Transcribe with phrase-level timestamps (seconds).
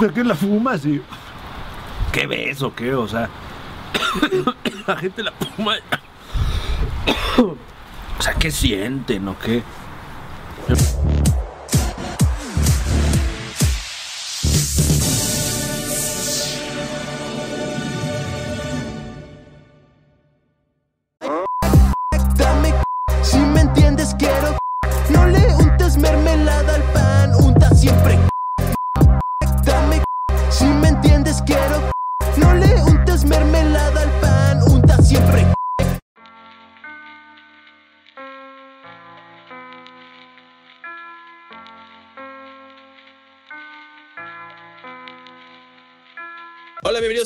[0.00, 0.86] ¿Esa qué la fumas?
[0.86, 1.02] Y,
[2.12, 2.94] ¿Qué ves o qué?
[2.94, 3.28] O sea,
[4.86, 5.74] la gente la fuma.
[8.18, 9.62] O sea, ¿qué sienten o qué?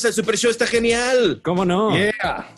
[0.02, 1.40] Bienvenidos al Super Show, está genial.
[1.42, 1.96] ¿Cómo no?
[1.96, 2.48] Yeah.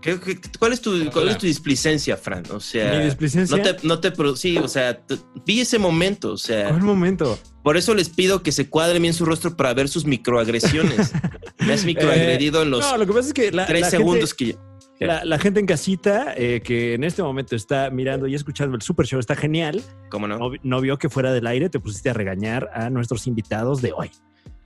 [0.00, 2.44] ¿Qué- qué- cuál, es tu, ¿Cuál es tu displicencia, Fran?
[2.50, 3.56] O sea, ¿Mi displicencia?
[3.56, 4.98] No te, no te sí, o sea,
[5.44, 7.38] vi ese momento, o sea, ¿Cuál momento?
[7.62, 11.12] por eso les pido que se cuadre bien su rostro para ver sus microagresiones.
[11.58, 13.90] Me has microagredido en los Eh, No, lo que pasa es que la, tres la
[13.90, 14.58] segundos gente,
[14.98, 18.74] que la, la gente en casita eh, que en este momento está mirando y escuchando
[18.76, 19.82] el Super Show está genial.
[20.10, 20.38] ¿Cómo no?
[20.38, 23.92] No, no vio que fuera del aire te pusiste a regañar a nuestros invitados de
[23.92, 24.10] hoy.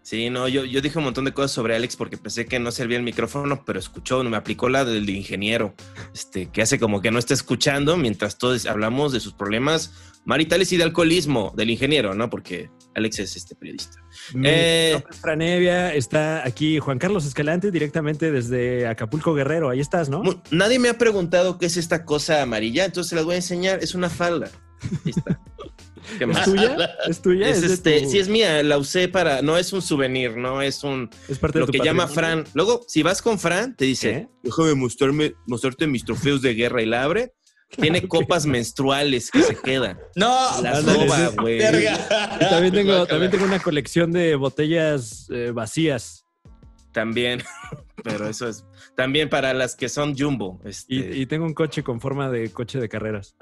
[0.05, 2.71] Sí, no, yo, yo dije un montón de cosas sobre Alex porque pensé que no
[2.71, 5.75] servía el micrófono, pero escuchó, me aplicó la del ingeniero,
[6.13, 10.71] este, que hace como que no está escuchando mientras todos hablamos de sus problemas maritales
[10.73, 12.29] y de alcoholismo del ingeniero, ¿no?
[12.29, 13.97] Porque Alex es este periodista.
[14.43, 15.03] Eh.
[15.23, 19.71] Franevia, está aquí Juan Carlos Escalante directamente desde Acapulco Guerrero.
[19.71, 20.23] Ahí estás, ¿no?
[20.51, 23.83] Nadie me ha preguntado qué es esta cosa amarilla, entonces se las voy a enseñar.
[23.83, 24.51] Es una falda.
[24.83, 25.41] Ahí está.
[26.19, 26.77] ¿Qué ¿Es tuya?
[27.09, 27.49] ¿Es tuya?
[27.49, 30.37] Es ¿Es de este, tu- sí es mía, la usé para, no es un souvenir,
[30.37, 32.07] no es un, es parte lo de tu que llama?
[32.09, 32.45] Fran.
[32.55, 34.29] Luego, si vas con Fran, te dice, ¿Qué?
[34.45, 37.33] déjame mostrarme, mostrarte mis trofeos de guerra y la abre.
[37.81, 39.99] Tiene copas menstruales que se quedan.
[40.17, 40.29] No,
[40.63, 41.37] La ándale, soba, sí.
[41.41, 41.59] güey.
[42.49, 46.25] también tengo, también tengo una colección de botellas eh, vacías.
[46.93, 47.43] También,
[48.05, 48.65] pero eso es
[48.95, 50.61] también para las que son jumbo.
[50.65, 53.35] Este, Y, y tengo un coche con forma de coche de carreras.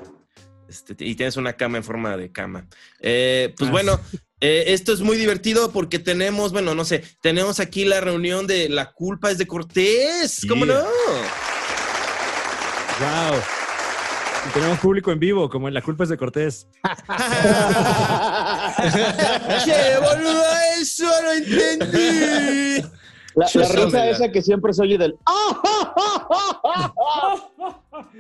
[0.72, 2.66] Este, y tienes una cama en forma de cama.
[3.00, 3.72] Eh, pues Ah.
[3.72, 4.00] bueno,
[4.41, 8.69] eh, esto es muy divertido porque tenemos, bueno, no sé, tenemos aquí la reunión de
[8.69, 10.47] La culpa es de Cortés.
[10.49, 10.75] ¿Cómo Yeah.
[10.77, 10.83] no?
[13.00, 13.41] ¡Wow!
[14.49, 16.66] Y tenemos público en vivo, como en La culpa es de Cortés.
[19.65, 20.44] che, boludo,
[20.81, 22.83] eso no entendí.
[23.34, 25.16] La, risa la- esa que siempre se oye del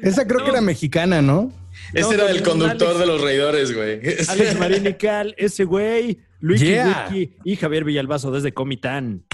[0.02, 1.52] Esa creo que era mexicana, ¿no?
[1.94, 2.48] Ese era el Alex.
[2.48, 4.00] conductor de los reidores, güey.
[4.28, 7.08] Alex Marín y Cal, ese güey, Luigi Yeah.
[7.10, 9.24] Wiki y Javier Villalbazo desde Comitán.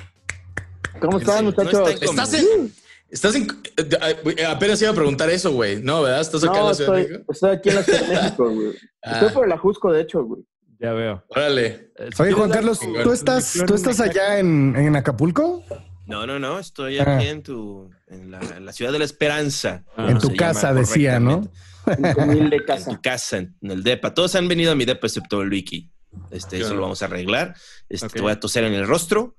[1.01, 1.91] ¿Cómo están, No muchachos?
[2.03, 2.73] Estás en.
[3.11, 3.47] Estás en.
[3.77, 5.81] eh, Apenas iba a preguntar eso, güey.
[5.83, 6.21] No, ¿verdad?
[6.21, 7.33] ¿Estás acá en la Ciudad de estoy, México?
[7.33, 8.73] estoy aquí en la Ciudad de México, güey.
[9.03, 9.13] Ah.
[9.13, 10.43] Estoy por el Ajusco, de hecho, güey.
[10.81, 11.25] Ya veo.
[11.29, 11.91] Órale.
[11.99, 15.63] Eh, Oye, Juan Carlos, ¿tú estás, ¿tú estás allá en, en Acapulco?
[16.07, 17.17] No, no, no, estoy Ah.
[17.17, 19.85] aquí en tu, en la, en la ciudad de la esperanza.
[19.97, 20.09] Ah.
[20.11, 21.49] En tu casa, decía, ¿no?
[21.99, 22.91] En tu humilde En casa.
[22.91, 24.15] tu casa, en el depa.
[24.15, 25.91] Todos han venido a mi depa excepto el Wiki.
[26.31, 27.55] Este, eso lo vamos a arreglar.
[27.89, 28.09] Este.
[28.09, 29.37] Te voy a toser en el rostro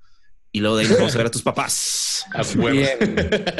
[0.52, 2.24] y luego de ahí nos vamos a ver a tus papás.
[2.34, 2.86] A huevo.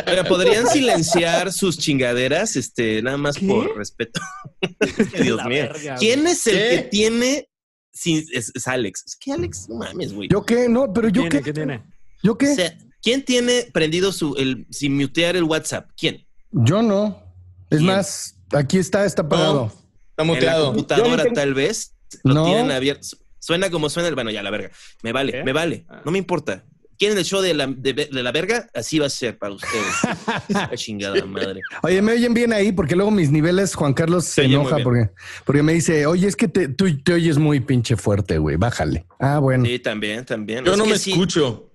[0.06, 2.56] Oiga, ¿podrían silenciar sus chingaderas?
[2.56, 3.46] Este, nada más ¿Qué?
[3.46, 4.20] por respeto.
[5.22, 5.68] Dios mío.
[5.72, 6.68] verga, ¿Quién es el ¿Qué?
[6.76, 7.48] que tiene?
[7.92, 9.04] Sí, es, es Alex.
[9.06, 10.28] Es que Alex, no mames, güey.
[10.30, 10.68] ¿Yo qué?
[10.68, 11.30] No, pero yo ¿Tiene?
[11.38, 11.42] qué.
[11.42, 11.82] ¿Qué tiene?
[12.22, 12.50] ¿Yo qué?
[12.52, 15.90] O sea, ¿quién tiene prendido su, el, sin mutear el WhatsApp?
[15.96, 16.26] ¿Quién?
[16.52, 17.22] Yo no.
[17.70, 17.84] Es ¿Quién?
[17.86, 19.66] más, aquí está, está apagado.
[19.66, 20.66] Está En la muteado.
[20.66, 21.94] computadora, tengo- tal vez.
[22.24, 22.44] Lo No.
[22.44, 23.06] tienen abierto.
[23.38, 24.14] Suena como suena el.
[24.14, 24.70] Bueno, ya la verga.
[25.02, 25.44] Me vale, ¿Qué?
[25.44, 25.84] me vale.
[25.88, 26.02] Ah.
[26.04, 26.64] No me importa.
[26.98, 28.68] ¿Quieren el show de la, de, de la verga?
[28.74, 29.94] Así va a ser para ustedes.
[30.50, 31.62] La chingada madre.
[31.82, 32.72] Oye, ¿me oyen bien ahí?
[32.72, 35.08] Porque luego mis niveles, Juan Carlos se enoja porque,
[35.46, 39.06] porque me dice, oye, es que te, tú te oyes muy pinche fuerte, güey, bájale.
[39.18, 39.64] Ah, bueno.
[39.64, 40.62] Sí, también, también.
[40.62, 41.69] Yo Es no me sí, escucho.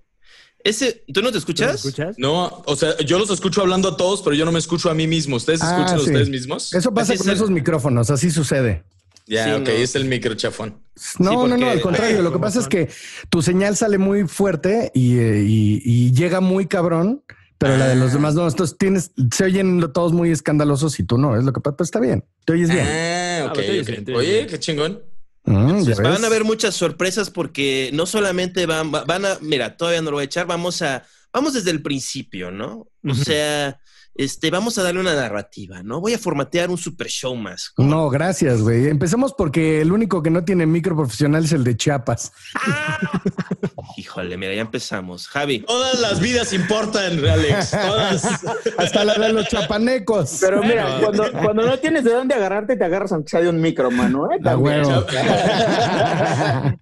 [0.68, 1.74] Ese, ¿Tú no te ¿Tú me escuchas?
[1.76, 2.16] escuchas?
[2.18, 4.94] No, o sea, yo los escucho hablando a todos, pero yo no me escucho a
[4.94, 5.36] mí mismo.
[5.36, 6.72] ¿Ustedes Ah, escuchan a ustedes mismos?
[6.74, 7.36] Eso pasa Así con es.
[7.36, 8.82] esos micrófonos, así sucede.
[9.28, 9.70] Ya, Sí, ok, no.
[9.70, 10.76] es el micro chafón.
[11.18, 12.22] No, no, porque- no, al contrario.
[12.22, 12.88] Lo que pasa es que
[13.28, 17.22] tu señal sale muy fuerte y, eh, y- y llega muy cabrón,
[17.58, 18.46] pero la de los demás no.
[18.46, 21.36] Entonces tienes, se oyen todos muy escandalosos y tú no.
[21.36, 21.76] Es lo que pasa.
[21.76, 22.24] Pues está bien.
[22.44, 22.86] Te oyes bien.
[22.86, 23.68] Ah, ok, Ah, te ok.
[23.70, 24.46] oyes bien, Oye, bien.
[24.46, 25.00] qué chingón.
[25.46, 29.76] Mm, Entonces, van a haber muchas sorpresas porque no solamente van, va- van a, mira,
[29.76, 32.88] todavía no lo voy a echar, vamos a, vamos desde el principio, ¿no?
[33.08, 33.78] O sea,
[34.18, 36.00] este, vamos a darle una narrativa, ¿no?
[36.00, 37.72] Voy a formatear un super show más.
[37.76, 38.88] No, gracias, güey.
[38.88, 42.32] Empecemos porque el único que no tiene micro profesional es el de Chiapas.
[43.96, 45.28] Híjole, mira, ya empezamos.
[45.28, 47.70] Javi, Todas las vidas importan, Alex.
[47.70, 48.24] Todas.
[48.78, 50.38] Hasta la de los chapanecos.
[50.40, 53.60] Pero mira, cuando, cuando no tienes de dónde agarrarte, te agarras aunque sea de un
[53.60, 54.36] micro, mano, ¿eh?
[54.40, 54.84] A También.
[54.86, 55.06] huevo.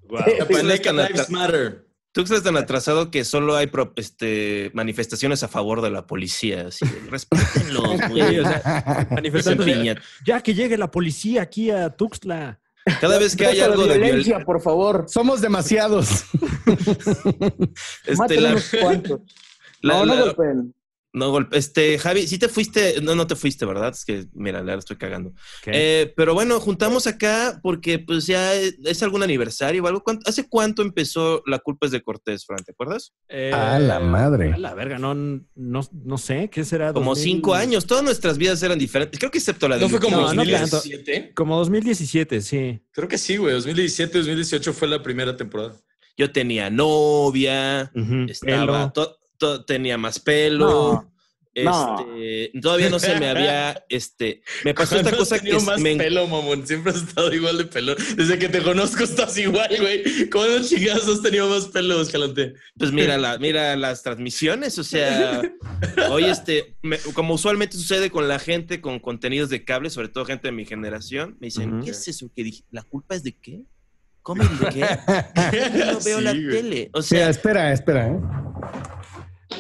[0.08, 0.24] Guau.
[0.38, 1.84] Chapaneca Lives Matter.
[2.14, 6.68] Tuxtla es tan atrasado que solo hay pro- este, manifestaciones a favor de la policía.
[6.68, 8.38] Así, de, respétenlos, güey.
[8.38, 9.96] o sea, manifestando de- Piña.
[10.24, 12.60] ya que llegue la policía aquí a Tuxtla.
[13.00, 15.06] Cada vez que hay algo de violencia, violencia, por favor.
[15.08, 16.24] Somos demasiados.
[18.06, 19.20] este, la- unos cuantos.
[19.80, 20.34] la- no, no la-.
[21.14, 21.56] No golpe.
[21.56, 23.90] Este, Javi, sí te fuiste, no, no te fuiste, ¿verdad?
[23.92, 25.32] Es que, mira, la estoy cagando.
[25.66, 30.02] Eh, pero bueno, juntamos acá porque pues ya es, es algún aniversario o algo.
[30.02, 32.62] ¿Cuánto- ¿Hace cuánto empezó La culpa es de Cortés, Fran?
[32.64, 33.12] ¿Te acuerdas?
[33.28, 34.52] Eh, A la madre.
[34.52, 36.92] A la verga, no, no, no sé, ¿qué será?
[36.92, 37.32] Como 2000?
[37.32, 37.86] cinco años.
[37.86, 39.18] Todas nuestras vidas eran diferentes.
[39.18, 41.32] Creo que excepto la de ¿No fue como No, no 2017?
[41.34, 42.80] Como 2017, sí.
[42.90, 43.54] Creo que sí, güey.
[43.54, 45.74] 2017, 2018 fue la primera temporada.
[46.16, 49.16] Yo tenía novia, Ujú, estaba, pelo.
[49.64, 51.10] Tenía más pelo.
[51.56, 55.78] No, este, todavía no se me había, este, me pasó esta ¿Cuándo cosa que más
[55.80, 56.66] me, pelo, mamón.
[56.66, 57.94] Siempre has estado igual de pelo.
[58.16, 60.02] Desde que te conozco estás igual, güey.
[60.30, 62.54] ¿Cuándo chingados has tenido más pelo, Escalante?
[62.76, 65.42] pues mira, la, mira las transmisiones, o sea,
[66.10, 70.24] hoy este, me- como usualmente sucede con la gente con contenidos de cable, sobre todo
[70.24, 71.82] gente de mi generación, me dicen.
[71.84, 72.64] ¿qué es eso que dije?
[72.72, 73.60] ¿La culpa es de qué?
[74.22, 74.80] ¿Comedy de qué?
[75.92, 76.48] No veo Sí, la güey.
[76.50, 76.90] tele.
[76.94, 78.08] O sea, espera, espera.
[78.08, 78.18] ¿eh?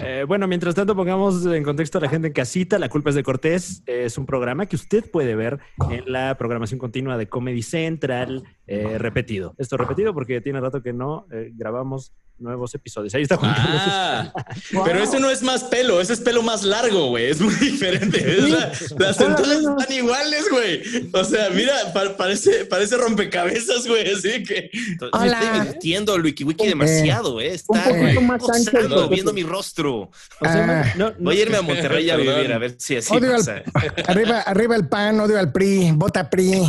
[0.02, 3.16] Eh, bueno, mientras tanto pongamos en contexto a la gente en casita, La culpa es
[3.16, 5.60] de Cortés es un programa que usted puede ver
[5.90, 9.54] en la programación continua de Comedy Central, eh, repetido.
[9.58, 13.14] Esto repetido porque tiene rato que no eh, grabamos nuevos episodios.
[13.14, 13.80] Ahí está Juan Carlos.
[13.86, 14.32] Ah,
[14.84, 17.26] pero ese no es más pelo, ese es pelo más largo, güey.
[17.30, 18.18] Es muy diferente.
[18.38, 20.82] Es la- las entradas están iguales, güey.
[21.12, 24.12] O sea, mira, pa- parece, parece rompecabezas, güey.
[24.12, 24.70] Así que.
[25.00, 25.40] me Hola.
[25.40, 26.14] estoy divirtiendo
[26.44, 27.54] Wiki demasiado, ¿eh?
[27.54, 29.94] Está Un poquito más gozando, ancho el viendo mi rostro.
[30.00, 30.10] O
[30.42, 30.92] sea, Ah.
[30.96, 33.36] no- no- Voy a irme a Monterrey a vivir, a ver si así Odio al-
[33.36, 33.62] pasa.
[34.08, 36.62] Arriba, arriba el pan, odio al PRI, vota PRI.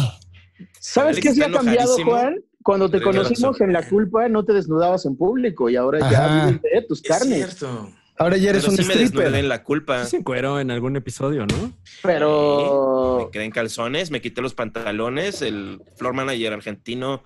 [0.80, 1.98] ¿Sabes qué se ha cambiado.
[2.04, 2.36] Juan?
[2.66, 6.12] Cuando te conocimos en la culpa, no te desnudabas en público y ahora Ajá.
[6.12, 7.36] ya vives de tus Es carnes.
[7.38, 7.92] cierto.
[8.18, 9.44] Ahora ya eres Pero un sí me desnudé en stripper.
[9.46, 10.04] la culpa.
[10.04, 11.74] sí se encueró en algún episodio, ¿no?
[12.02, 15.44] Pero Me quedé en calzones, me quité los pantalones.
[15.44, 17.22] El floor manager argentino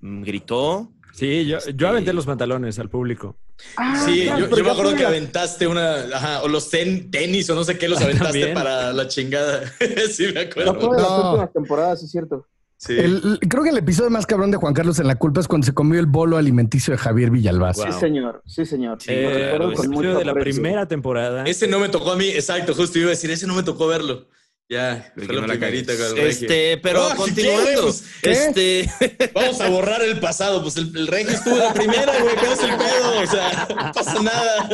[0.00, 0.90] mm, gritó.
[1.14, 3.36] Sí, yo, yo aventé los pantalones al público.
[3.78, 7.54] Ah, Sí, claro, yo, me acuerdo que aventaste una, ajá, o los ten- tenis o
[7.54, 8.54] no sé qué los aventaste También.
[8.54, 9.62] para la chingada.
[10.10, 10.74] sí, me acuerdo.
[10.80, 11.28] fue de las No.
[11.30, 12.46] últimas temporadas, es cierto.
[12.84, 12.98] Sí.
[12.98, 15.64] El- creo que el episodio más cabrón de Juan Carlos en la culpa es cuando
[15.64, 17.84] se comió el bolo alimenticio de Javier Villalbazo.
[17.84, 17.92] Wow.
[17.92, 18.42] Sí, señor.
[18.44, 18.98] Sí, señor.
[19.00, 20.60] Sí, Lo Eh, recuerdo ese con episodio mucho de la aprecio.
[20.62, 21.44] primera temporada.
[21.44, 23.86] Ese no me tocó a mí, exacto, justo iba a decir, ese no me tocó
[23.86, 24.26] verlo.
[24.72, 26.08] Ya, de fue que la no la primerita cagues.
[26.08, 26.48] con el Regio.
[26.48, 27.94] Este, pero ¿qué, continuando.
[28.22, 28.90] Este,
[29.34, 32.62] Vamos a borrar el pasado, pues el, el Regio estuvo la primera, güey, ¿qué es
[32.62, 33.20] el pedo?
[33.22, 34.68] O sea, no pasa nada.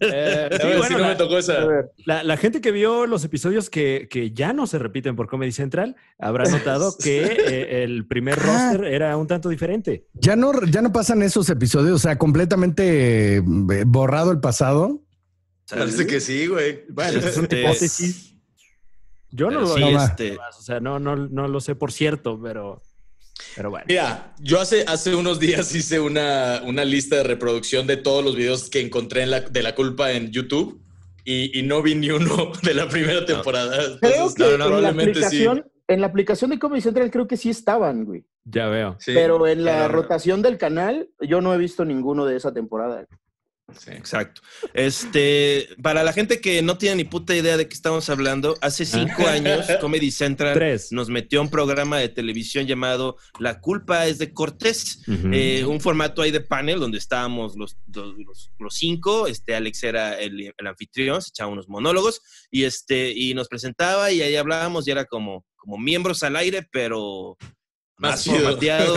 [0.00, 1.58] Eh, Sí, bueno, sí, no la- me tocó esa.
[2.06, 5.52] La, la gente que vio los episodios que, que ya no se repiten por Comedy
[5.52, 8.70] Central habrá notado que eh, el primer Ah.
[8.72, 10.06] roster era un tanto diferente.
[10.14, 13.42] Ya no, ya no pasan esos episodios, o sea, completamente eh,
[13.86, 15.02] borrado el pasado.
[15.68, 16.84] Parece que sí, güey.
[16.88, 18.31] Bueno, es una hipótesis.
[19.32, 22.38] Yo no lo sí, No este, o sea, no, no, no lo sé por cierto,
[22.40, 22.82] pero,
[23.56, 23.86] pero bueno.
[23.88, 28.36] Mira, yo hace, hace unos días hice una, una lista de reproducción de todos los
[28.36, 30.82] videos que encontré en la, de la culpa en YouTube
[31.24, 33.98] y, y no vi ni uno de la primera temporada.
[34.00, 35.24] creo Entonces, que no, en, la probablemente sí.
[35.24, 38.24] aplicación, en la aplicación de Comedy Central creo que sí estaban, güey.
[38.44, 38.96] Ya veo.
[38.98, 43.06] Sí, pero en la rotación del canal, yo no he visto ninguno de esa temporada.
[43.78, 43.90] Sí.
[43.92, 44.40] Exacto.
[44.74, 48.84] Este, para la gente que no tiene ni puta idea de qué estamos hablando, hace
[48.84, 50.92] cinco años Comedy Central Tres.
[50.92, 55.02] nos metió a un programa de televisión llamado La culpa es de Cortés.
[55.32, 59.82] Eh, un formato ahí de panel donde estábamos los, los, los- los cinco, este Alex
[59.84, 64.36] era el, el anfitrión, se echaba unos monólogos y este y nos presentaba y ahí
[64.36, 67.36] hablábamos y era como, como miembros al aire, pero
[67.98, 68.96] más, Más formateado,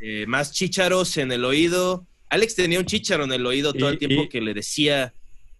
[0.00, 2.06] eh, más chícharos en el oído.
[2.32, 5.12] Alex tenía un chícharo en el oído todo Y- el tiempo y- que le decía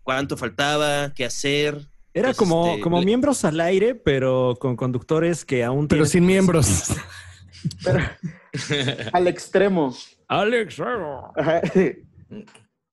[0.03, 1.79] cuánto faltaba, qué hacer.
[2.15, 6.25] Era como, este, como le- miembros al aire, pero con conductores que aún Pero sin
[6.25, 6.89] miembros.
[9.13, 9.95] Al extremo.
[10.29, 10.81] Alex.
[11.37, 11.61] Ajá.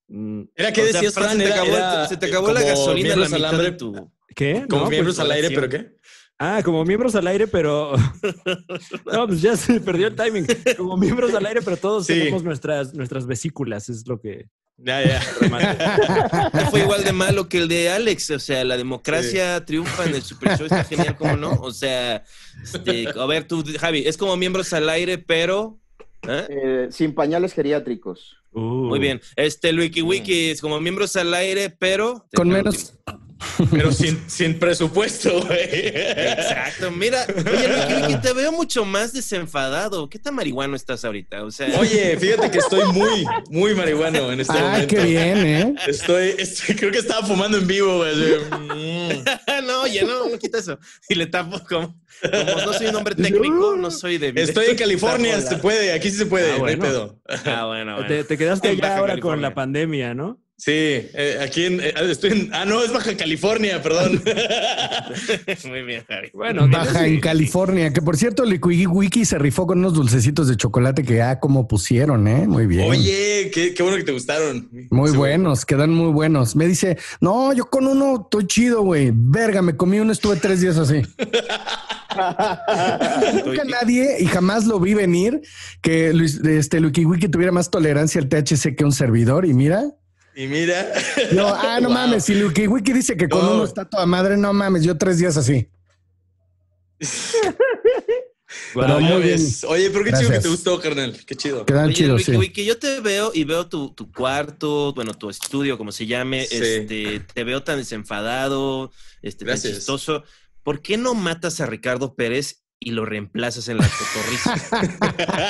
[0.08, 3.26] Mm, Era que decías, Fran, se te acabó, era, se te acabó la gasolina la
[3.28, 4.12] al mitad de tu...
[4.36, 4.66] ¿Qué?
[4.70, 5.92] Como No, miembros pues, al aire, ¿pero qué?
[6.42, 7.92] Ah, como miembros al aire, pero.
[9.12, 10.48] no, pues ya se perdió el timing.
[10.78, 12.14] Como miembros al aire, pero todos Sí.
[12.14, 14.48] tenemos nuestras, nuestras vesículas, es lo que.
[14.78, 15.22] Ya, ya.
[16.54, 18.30] No fue igual de malo que el de Alex.
[18.32, 21.52] O sea, la democracia triunfa en el Super Show, está genial, ¿cómo no?
[21.62, 22.24] O sea,
[22.64, 25.78] este, a ver, tú, Javi, es como miembros al aire, pero.
[26.26, 26.46] ¿eh?
[26.50, 28.38] Eh, sin pañales geriátricos.
[28.54, 28.62] Uh.
[28.62, 29.20] Muy bien.
[29.36, 32.26] Este, el Wiki Wiki es como miembros al aire, pero.
[32.34, 32.94] Con menos,
[33.72, 35.60] Pero sin, sin presupuesto, güey.
[35.72, 36.92] Exacto.
[36.92, 40.10] Mira, oye, Luiki, te veo mucho más desenfadado.
[40.10, 41.44] ¿Qué tan marihuano estás ahorita?
[41.44, 44.96] O sea, Oye, fíjate que estoy muy, muy marihuano en este Ay, momento.
[44.96, 45.76] qué bien, ¿eh?
[45.88, 48.14] Estoy, estoy- creo que estaba fumando en vivo, güey.
[49.66, 50.78] no, oye, no, no quita eso.
[51.08, 54.76] Y le tapo como, como no soy un hombre técnico, no soy de Estoy en
[54.78, 56.84] California, se puede, aquí sí se puede, Ah, no hay bueno.
[56.84, 57.20] pedo.
[57.46, 58.08] Ah, bueno, bueno.
[58.08, 60.40] Te, te quedaste En allá ahora con la pandemia, ¿no?
[60.60, 64.22] Sí, eh, aquí en, eh, estoy en, ah, no, es Baja California, perdón.
[65.70, 66.32] Muy bien, Javi.
[66.34, 70.58] Bueno, Baja en California, que por cierto, el Wiki se rifó con unos dulcecitos de
[70.58, 72.46] chocolate que ya como pusieron, ¿eh?
[72.46, 72.90] Muy bien.
[72.90, 74.68] Oye, qué, qué bueno que te gustaron.
[74.92, 76.58] Muy Sí, buenos, quedan muy buenos.
[76.58, 79.12] Me dice, no, yo con uno estoy chido, güey.
[79.14, 81.04] Verga, me comí uno, estuve tres días así.
[83.46, 85.40] Nunca nadie, y jamás lo vi venir,
[85.82, 89.46] que Luis, este Luiki Wiki tuviera más tolerancia al THC que un servidor.
[89.46, 89.94] Y mira,
[90.40, 90.88] Y mira.
[91.34, 91.98] yo, ah, no Wow.
[91.98, 93.56] mames, si Luiki Wiki dice que con No.
[93.56, 95.70] uno está toda madre, no mames, yo tres días así.
[98.74, 99.40] Bueno, Pero muy bien.
[99.68, 100.44] Oye, pero qué chido que Gracias.
[100.44, 101.16] te gustó, carnal.
[101.26, 101.66] Qué chido.
[101.68, 102.38] Quedan Oye, chidos, Wiki, sí.
[102.38, 106.46] Wiki, yo te veo y veo tu, tu cuarto, bueno, tu estudio, como se llame,
[106.48, 106.56] Sí.
[106.58, 108.92] este, te veo tan desenfadado,
[109.22, 109.76] este, tan Gracias.
[109.76, 110.24] chistoso.
[110.64, 114.54] ¿Por qué no matas a Ricardo Pérez y lo reemplazas en la cotorriza?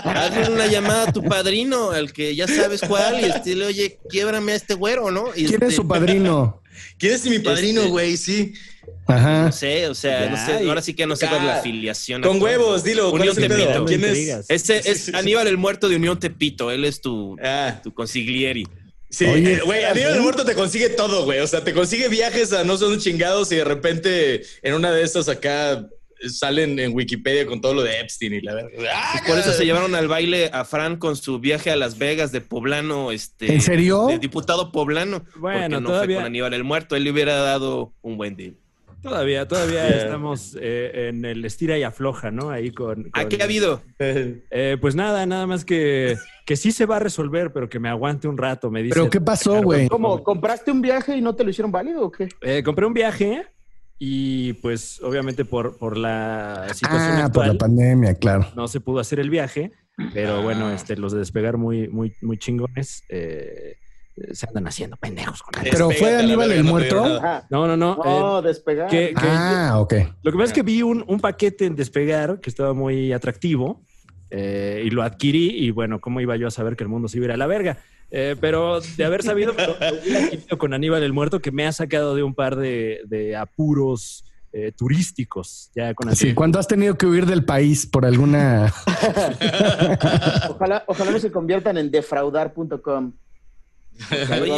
[0.06, 4.54] Hazle una llamada a tu padrino, al que ya sabes cuál, y dile, oye, quiebrame
[4.54, 5.28] a este güero, ¿no?
[5.36, 6.62] Y ¿Quién es este, su padrino?
[6.98, 8.18] ¿Quién es mi padrino, Este- güey?
[8.18, 8.54] Sí.
[9.08, 9.46] Ajá.
[9.46, 11.30] No sé, o sea, Ya, no sé, ahora sí que no sé Ya.
[11.32, 12.22] cuál es la afiliación.
[12.22, 13.10] Con huevos, dilo.
[13.10, 13.48] ¿Cuál Unión es?
[13.58, 13.86] Tepito.
[13.86, 14.46] ¿Quién es?
[14.50, 15.14] Este es.
[15.14, 18.68] Aníbal el muerto de Unión Tepito, él es tu, Ah, tu consiglieri.
[19.10, 19.26] sí.
[19.26, 21.40] Eh, Güey, Aníbal el Muerto te consigue todo, güey.
[21.40, 25.02] O sea, te consigue viajes a no son chingados y de repente en una de
[25.04, 25.88] estas acá
[26.28, 28.72] salen en Wikipedia con todo lo de Epstein y la verdad.
[28.94, 32.32] ¡Ah, Por eso se llevaron al baile a Fran con su viaje a Las Vegas
[32.32, 33.54] de poblano, este.
[33.54, 34.08] ¿En serio?
[34.08, 35.24] De diputado poblano.
[35.38, 36.96] Bueno, porque no todavía- fue con Aníbal el muerto.
[36.96, 38.56] Él le hubiera dado un buen deal.
[39.02, 39.98] Todavía, todavía Yeah.
[39.98, 42.50] estamos eh, en el estira y afloja, ¿no?
[42.50, 43.10] Ahí con.
[43.14, 43.82] ¿A con- qué ha habido?
[44.00, 47.88] Eh, pues nada, nada más que, que sí se va a resolver, pero que me
[47.88, 48.94] aguante un rato, me dice.
[48.96, 49.88] ¿Pero qué pasó, güey?
[49.88, 50.22] ¿Cómo?
[50.22, 52.28] ¿Compraste un viaje y no te lo hicieron válido o qué?
[52.42, 53.46] Eh, compré un viaje
[54.00, 58.48] y pues obviamente por, por la situación Ah, por la pandemia, claro.
[58.56, 59.72] no se pudo hacer el viaje,
[60.14, 63.76] pero bueno, este, los de despegar muy, muy, muy chingones eh,
[64.16, 65.62] eh, se andan haciendo pendejos con.
[65.62, 67.04] Pero fue Aníbal el no muerto.
[67.04, 67.46] Ajá.
[67.50, 67.94] No, no, no.
[68.06, 68.90] eh, No, despegar.
[68.90, 69.94] que- que- Ah, ok.
[70.24, 73.84] Lo que pasa es que vi un, un paquete en despegar que estaba muy atractivo
[74.30, 77.18] eh, y lo adquirí y bueno, ¿cómo iba yo a saber que el mundo se
[77.18, 77.78] iba a ir a la verga?
[78.12, 79.54] Eh, pero de haber sabido
[80.58, 84.72] con Aníbal el Muerto que me ha sacado de un par de, de apuros eh,
[84.76, 85.70] turísticos.
[85.76, 88.74] Ya con Sí, cuando has tenido que huir del país por alguna.
[90.50, 93.14] Ojalá, ojalá no se conviertan en defraudar.com.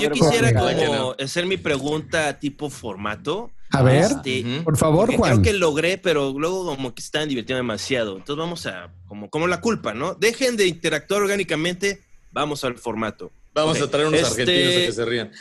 [0.01, 3.51] Yo quisiera como hacer mi pregunta tipo formato.
[3.71, 5.31] A ver, Este, por favor, Juan.
[5.31, 8.17] Creo que logré, pero luego como que se están divirtiendo demasiado.
[8.17, 10.13] Entonces vamos a, como, como la culpa, ¿no?
[10.13, 13.31] Dejen de interactuar orgánicamente, vamos al formato.
[13.53, 15.31] Vamos a traer unos este- argentinos a que se rían.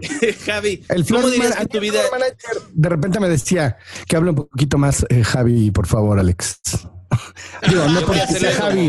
[0.46, 2.00] Javi, El ¿cómo floor dirías que tu vida...
[2.72, 3.76] de repente me decía
[4.08, 6.58] que hable un poquito más, eh, Javi, por favor, Alex.
[7.68, 8.88] Digo, no porque sea Javi,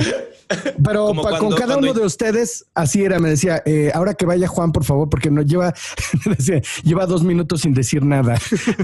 [0.84, 3.20] pero con cada cuando- uno de ustedes así era.
[3.20, 5.74] Me decía, eh, ahora que vaya Juan, por favor, porque no lleva,
[6.38, 8.38] decía, lleva dos minutos sin decir nada.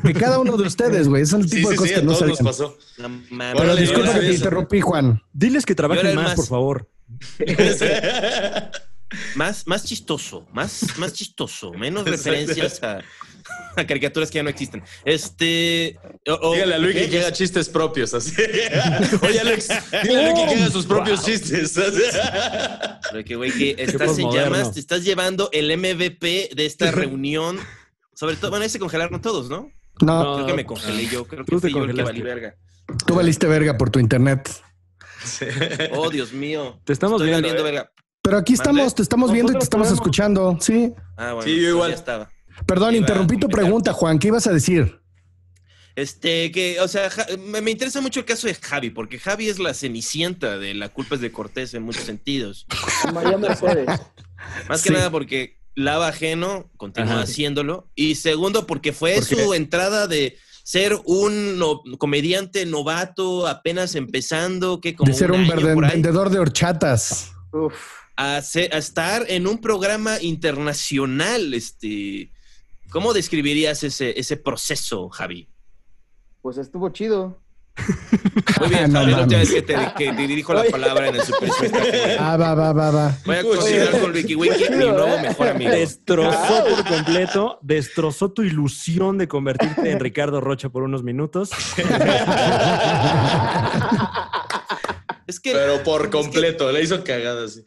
[0.03, 1.25] De cada uno de ustedes, güey.
[1.25, 2.51] Son el tipo sí, de cosas sí, a que no todos nos sabían.
[2.51, 2.77] pasó.
[2.97, 3.61] No mames.
[3.61, 5.21] Pero disculpa que te interrumpí, Juan.
[5.33, 6.89] Diles que trabajen más, más- por favor.
[9.35, 12.99] Más, más chistoso, más, más chistoso, menos referencias a,
[13.77, 14.83] a caricaturas que ya no existen.
[15.05, 15.97] Este.
[16.27, 17.09] o- o- Dígale a ¿qué?
[17.09, 18.13] que haga chistes propios.
[18.13, 18.33] Así.
[19.21, 19.69] Oye, Alex,
[20.03, 21.73] dile a Luigi que haga sus propios chistes.
[23.11, 27.59] Pero que, güey, que estás en llamas, te estás llevando el MVP de esta reunión.
[28.13, 29.71] Sobre todo, bueno, ahí se congelaron todos, ¿no?
[30.01, 30.35] No, No.
[30.35, 32.55] Creo que me congelé yo, creo que fui yo el que valí verga.
[33.05, 34.49] tú valiste verga por tu internet.
[35.93, 36.79] Oh, Dios mío.
[36.83, 37.47] Te estamos Estoy viendo.
[37.47, 37.71] valiendo ¿eh?
[37.71, 37.91] verga.
[38.27, 40.01] Pero aquí estamos, te estamos viendo y te estamos podemos.
[40.01, 40.57] escuchando.
[40.59, 40.93] Sí.
[41.15, 41.43] Ah, bueno.
[41.43, 41.91] Sí, yo igual.
[41.91, 42.29] Ya estaba.
[42.65, 44.19] Perdón, Iba interrumpí tu pregunta, Juan.
[44.19, 44.99] ¿Qué ibas a decir?
[45.95, 49.47] Este, que, o sea, Ja- me, me interesa mucho el caso de Javi, porque Javi
[49.47, 52.67] es la cenicienta de la culpa es de Cortés en muchos sentidos.
[53.13, 53.87] María Mercedes.
[54.67, 54.93] Más que Sí.
[54.93, 57.21] nada porque lava ajeno, continúa Ajá.
[57.23, 57.89] haciéndolo.
[57.95, 64.95] Y segundo, porque fue su entrada de ser un no- comediante novato, apenas empezando, que
[64.95, 67.31] como de ser un, verde- vendedor de horchatas.
[67.53, 67.73] Uf.
[68.17, 71.53] A, estar en un programa internacional.
[71.53, 72.31] Este,
[72.89, 75.47] ¿Cómo describirías ese, ese proceso, Javi?
[76.41, 77.39] Pues estuvo chido.
[78.59, 79.39] Muy bien, No Javi, la última mames.
[79.39, 81.49] vez que te, que te dirijo la palabra en el Super.
[82.19, 83.17] Ah, va, va, va, va.
[83.25, 85.71] Voy a considerar con Wiki mi nuevo mejor amigo.
[85.71, 91.51] Destrozó por completo, destrozó tu ilusión de convertirte en Ricardo Rocha por unos minutos.
[95.27, 97.61] Es que Pero por completo, le hizo cagadas.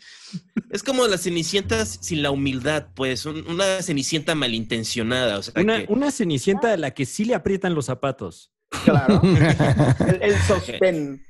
[0.71, 5.39] es como las cenicientas sin la humildad, pues, un- una cenicienta malintencionada.
[5.39, 8.51] O sea, Una, que- una cenicienta a la que sí le aprietan los zapatos.
[8.85, 9.21] Claro.
[10.09, 11.23] El, el sostén.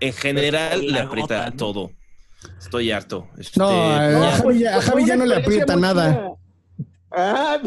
[0.00, 1.56] en general La le aprieta gota, ¿no?
[1.56, 1.90] todo.
[2.60, 3.28] Estoy harto.
[3.38, 4.28] Este, No, ya.
[4.28, 6.28] a Javi, ya, a Pues, Javi ya no le aprieta nada.
[7.14, 7.60] Ah,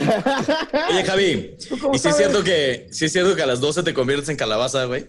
[0.90, 3.60] Oye, Javi, ¿Tú cómo ¿y si es cierto que, si es cierto que a las
[3.60, 5.08] 12 te conviertes en calabaza, güey?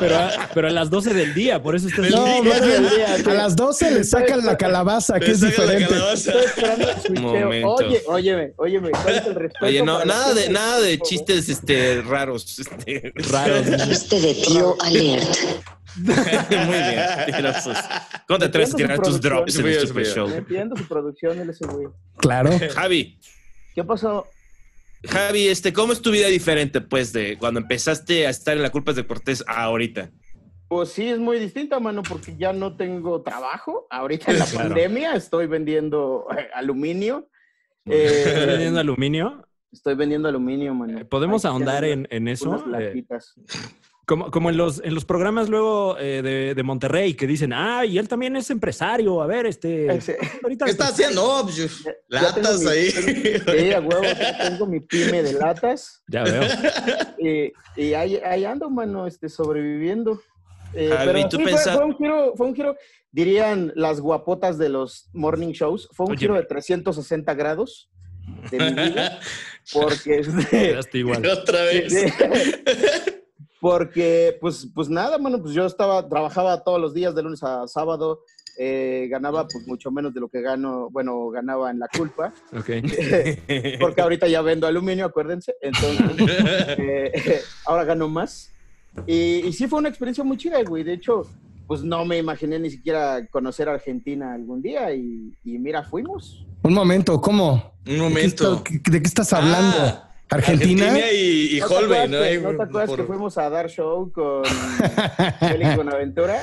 [0.00, 2.10] Pero a, pero a las 12 del día, por eso estás...
[2.10, 3.30] No, bien, sí, sí.
[3.30, 5.94] a las 12 le sacan la calabaza, que es diferente.
[6.12, 7.20] Estoy esperando el.
[7.20, 7.68] Momento.
[7.68, 9.66] Oye, óyeme, óyeme, ¿cuál es el respeto?
[9.66, 12.58] Oye, no, nada de, nada de chistes este, raros.
[12.58, 13.12] este.
[13.30, 13.66] raros.
[13.88, 15.28] Chiste de tío alert.
[16.66, 17.06] Muy bien.
[17.36, 17.76] tirosos.
[18.26, 20.28] ¿Cómo te atreves a tirar tus drops en el Muy Super Show?
[20.28, 21.88] Me pidiendo su producción, él ese güey.
[22.18, 22.50] Claro.
[22.74, 23.18] Javi,
[23.74, 24.26] ¿Qué pasó?
[25.08, 28.70] Javi, este, ¿cómo es tu vida diferente, pues, de cuando empezaste a estar en la
[28.70, 30.10] culpa de Cortés a ahorita?
[30.68, 33.86] Pues sí, es muy distinta, mano, porque ya no tengo trabajo.
[33.90, 34.68] Ahorita en la Claro.
[34.68, 37.28] pandemia estoy vendiendo eh, aluminio.
[37.84, 39.46] ¿Estás Eh, vendiendo aluminio?
[39.72, 40.98] estoy vendiendo aluminio, mano.
[41.00, 42.62] Eh, ¿Podemos Ahí ahondar en, en eso?
[42.78, 43.04] Eh.
[44.06, 47.84] Como como en, los, en los programas luego eh, de, de Monterrey que dicen, ah,
[47.86, 49.22] y él también es empresario.
[49.22, 49.86] A ver, este...
[49.94, 51.40] Ese- ahorita ¿Qué está haciendo?
[51.44, 51.66] Pues, yo-
[52.10, 52.90] Ya tengo latas mi- ahí.
[52.90, 56.02] Sí, a huevo, ya tengo mi pyme de latas.
[56.08, 56.42] Ya veo.
[57.18, 60.20] Y, y ahí, ahí ando, mano, este, sobreviviendo.
[60.74, 62.76] Eh, Javi, pero tú sí, fue, fue un giro, fue un giro,
[63.10, 66.18] dirían las guapotas de los morning shows, fue un Oye.
[66.20, 67.90] giro de 360 grados
[68.50, 69.20] de mi vida,
[69.72, 71.24] porque, este, igual.
[71.30, 71.92] Otra vez.
[73.66, 77.68] Porque, pues, pues nada, mano, pues yo estaba, trabajaba todos los días de lunes a
[77.68, 78.24] sábado,
[78.58, 82.70] eh, ganaba pues mucho menos de lo que gano, bueno, ganaba en la culpa, Ok.
[83.80, 85.54] porque ahorita ya vendo aluminio, acuérdense.
[85.62, 85.96] Entonces,
[86.76, 88.50] eh, ahora gano más.
[89.06, 90.82] Y, y sí fue una experiencia muy chida, güey.
[90.82, 91.22] De hecho,
[91.68, 94.92] pues no me imaginé ni siquiera conocer Argentina algún día.
[94.92, 96.44] Y, y mira, fuimos.
[96.64, 97.52] Un momento, ¿cómo?
[97.52, 98.54] Un ¿De qué, momento.
[98.56, 99.76] está- ¿De qué estás hablando?
[99.78, 100.98] Ah, ¿Argentina?
[101.12, 102.18] y, y ¿No te Holbein, ¿no?
[102.18, 104.42] Ahí ¿No te acuerdas por- que fuimos a dar show con
[105.40, 106.42] Félix Buenaventura?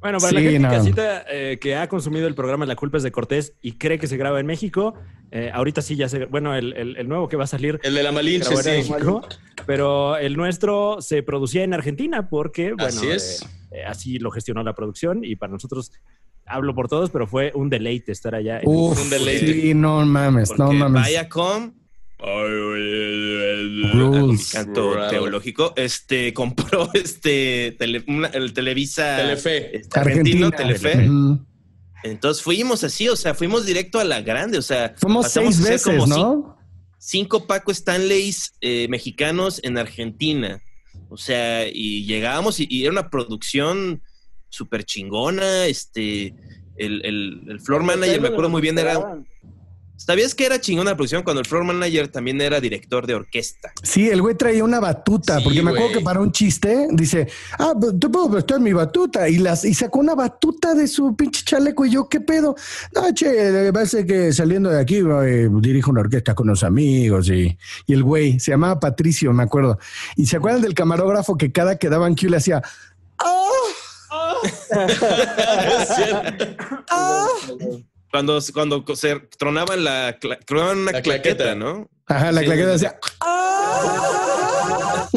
[0.00, 0.68] Bueno, para Sí, la gente no.
[0.70, 4.08] casita eh, que ha consumido el programa La culpa es de Cortés y cree que
[4.08, 4.94] se graba en México,
[5.30, 6.24] eh, ahorita sí ya se...
[6.24, 8.68] Bueno, el, el- el nuevo que va a salir El de la Malinche, sí.
[8.68, 9.22] México,
[9.64, 13.46] pero el nuestro se producía en Argentina porque, bueno, Así es.
[13.70, 15.92] eh, así lo gestionó la producción y para nosotros,
[16.46, 18.58] hablo por todos, pero fue un deleite estar allá.
[18.58, 19.52] en- Uf, Un deleite.
[19.52, 21.06] sí, no mames, no Porque mames.
[21.06, 21.74] Viacom,
[23.92, 24.50] Rules.
[24.52, 29.76] canto teológico, este, compró este, tele- una- el Televisa Telefe.
[29.76, 30.80] este, argentino, Argentina.
[30.80, 31.08] Telefe.
[32.04, 35.82] Entonces fuimos así, o sea, fuimos directo a la grande, o sea, Fuimos seis veces,
[35.84, 36.56] como ¿no?
[36.98, 40.60] cinco Paco Stanleys eh, mexicanos en Argentina.
[41.08, 44.02] O sea, y llegábamos y, y era una producción
[44.48, 45.66] súper chingona.
[45.66, 46.34] Este,
[46.76, 48.98] el, el, el floor manager, me acuerdo muy bien, era.
[50.04, 53.72] ¿Sabías que era chingona la producción cuando el floor manager también era director de orquesta?
[53.84, 57.28] Sí, el güey traía una batuta, Sí, porque me acuerdo que para un chiste dice,
[57.58, 59.28] ah, pues, te puedo prestar mi batuta.
[59.28, 61.86] Y las, y sacó una batuta de su pinche chaleco.
[61.86, 62.56] Y yo, ¿qué pedo?
[62.94, 67.28] No, che, lo que saliendo de aquí eh, dirijo una orquesta con unos amigos.
[67.28, 69.78] Y, y el güey se llamaba Patricio, me acuerdo.
[70.16, 72.60] Y se acuerdan del camarógrafo que cada que daban Q le hacía,
[73.18, 73.48] ¡ah!
[76.90, 77.26] ¡ah!
[78.12, 81.54] Cuando, cuando se tronaban la, cla- tronaban una La claqueta, claqueta.
[81.56, 81.88] ¿no?
[82.06, 85.08] Ajá, la Sí, claqueta decía, ¡ah!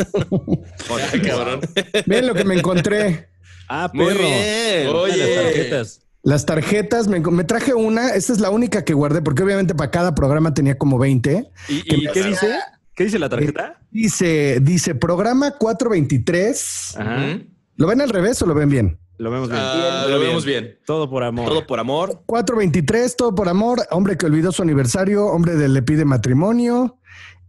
[1.26, 1.62] Cabrón.
[2.06, 3.30] Miren lo que me encontré.
[3.68, 4.20] Ah, Muy perro.
[4.24, 4.88] bien.
[4.88, 5.18] Oye.
[5.18, 6.02] Las tarjetas.
[6.24, 9.92] Las tarjetas, me, me traje una, esta es la única que guardé, porque obviamente para
[9.92, 11.52] cada programa tenía como 20.
[11.70, 12.56] ¿Y, ¿Qué y dice?
[12.96, 13.80] ¿Qué dice la tarjeta?
[13.92, 16.96] Dice, dice programa 423.
[16.98, 17.40] Ajá.
[17.76, 19.00] ¿Lo ven al revés o lo ven bien?
[19.18, 19.62] Lo vemos bien.
[19.64, 20.78] Ah, lo vemos bien.
[20.86, 21.48] Todo por amor.
[21.48, 22.22] Todo por amor.
[22.26, 26.98] 423, todo por amor, hombre que olvidó su aniversario, hombre de le pide matrimonio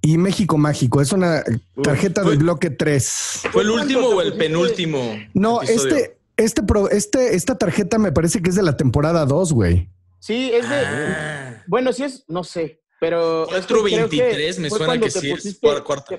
[0.00, 1.00] y México Mágico.
[1.00, 1.42] Es una
[1.82, 3.42] tarjeta Fue- del bloque 3.
[3.50, 5.16] ¿Fue el ¿Cuánto último o el penúltimo?
[5.34, 5.96] No, episodio?
[5.96, 9.88] este, este, pro- este, esta tarjeta me parece que es de la temporada 2, güey.
[10.20, 10.76] Sí, es de.
[10.76, 11.62] Ah.
[11.66, 13.44] Bueno, sí es, no sé, pero.
[13.50, 16.16] es que creo 423 me suena que sí pusiste- cuar- cuarta.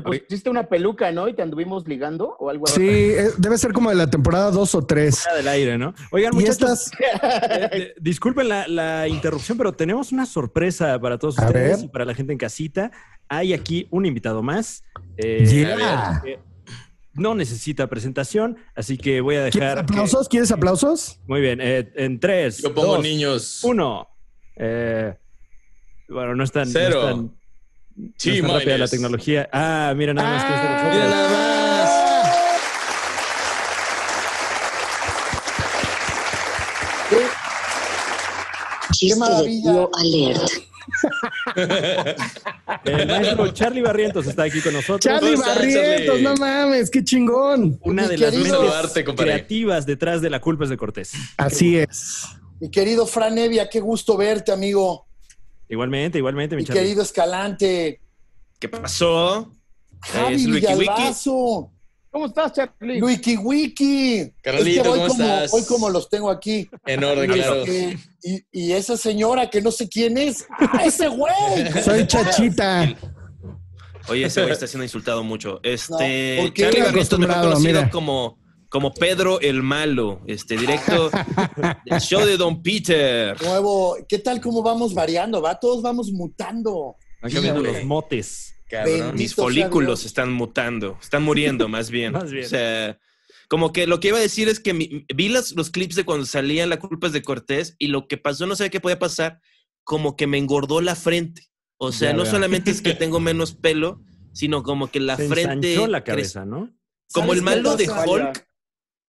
[0.00, 1.28] Te, te pusiste una peluca, ¿no?
[1.28, 2.80] Y te anduvimos ligando o algo así.
[2.80, 5.18] Sí, eh, debe ser como de la temporada 2 o 3.
[5.22, 5.94] Fuera del aire, ¿no?
[6.10, 6.90] Oigan, muchachos, estas,
[7.50, 11.84] eh, eh, disculpen la, la interrupción, pero tenemos una sorpresa para todos A ustedes ver.
[11.84, 12.90] y para la gente en casita.
[13.28, 14.84] Hay aquí un invitado más.
[15.16, 16.22] Eh, Yeah.
[16.24, 16.38] eh,
[17.14, 19.86] no necesita presentación, así que voy a ¿Quieres dejar.
[19.86, 20.28] que- aplausos?
[20.28, 21.18] ¿Quieres aplausos?
[21.26, 22.58] Muy bien, eh, en tres.
[22.58, 23.64] Yo pongo dos, niños.
[23.64, 24.06] Uno.
[24.56, 25.14] Eh,
[26.08, 26.66] bueno, no están.
[26.68, 27.00] Cero.
[27.00, 27.32] No están, no
[28.16, 29.48] Sí, tan rápida la tecnología.
[29.52, 30.94] Ah, mira nada más que es de nosotros.
[30.94, 31.46] Mira nada más.
[39.00, 39.88] De maravilla.
[39.92, 40.50] Alert.
[42.84, 45.00] El maestro Charlie Barrientos está aquí con nosotros.
[45.00, 46.22] Charlie ¿Cómo estás, Barrientos, Charlie?
[46.22, 47.78] no mames, qué chingón.
[47.82, 51.12] Una Mi de las mentes creativas detrás de la culpa es de Cortés.
[51.36, 52.24] Así es.
[52.60, 55.05] Mi querido Fran Evia, qué gusto verte, amigo.
[55.68, 58.00] Igualmente, igualmente, mi querido Escalante.
[58.58, 59.52] ¿Qué pasó?
[60.00, 60.74] Javi es Wiki Wiki.
[60.78, 61.72] Villalbazo.
[62.10, 63.02] ¿Cómo estás, Charlie?
[63.02, 64.32] Wiki Wiki.
[64.42, 65.52] Carnalito, es que hoy ¿cómo como, estás?
[65.52, 66.68] hoy como los tengo aquí.
[66.86, 67.56] En orden, Y, claro.
[67.62, 70.46] este, y, y esa señora que no sé quién es.
[70.58, 71.32] ¡Ah, ¡Ese güey!
[71.84, 72.94] Soy Chachita.
[74.08, 75.60] Oye, ese güey está siendo insultado mucho.
[75.62, 76.62] Este, No, ¿por qué?
[76.62, 77.90] Charlie Barrientos, mejor conocido mira.
[77.90, 81.10] como, como Pedro el Malo, este, directo
[81.84, 83.40] del show de Don Peter.
[83.42, 83.96] Nuevo.
[84.08, 85.40] ¿Qué tal cómo vamos variando?
[85.42, 86.96] Va, todos vamos mutando.
[87.22, 88.54] Van cambiando los motes.
[88.68, 89.14] Cabrón.
[89.14, 90.06] Mis folículos Dios.
[90.06, 92.12] están mutando, están muriendo más bien.
[92.14, 92.44] Más bien.
[92.46, 92.98] O sea,
[93.48, 96.04] como que lo que iba a decir es que mi- vi las- los clips de
[96.04, 98.98] cuando salían La culpa es de Cortés y lo que pasó, no sé qué podía
[98.98, 99.40] pasar,
[99.84, 101.42] como que me engordó la frente.
[101.78, 104.00] O sea, Ya no solamente es que tengo menos pelo,
[104.32, 105.86] sino como que la Se frente...
[105.86, 106.74] la cabeza, ¿no?
[107.12, 107.88] Como el ¿Sabes qué malo de?
[107.88, 108.48] Hulk.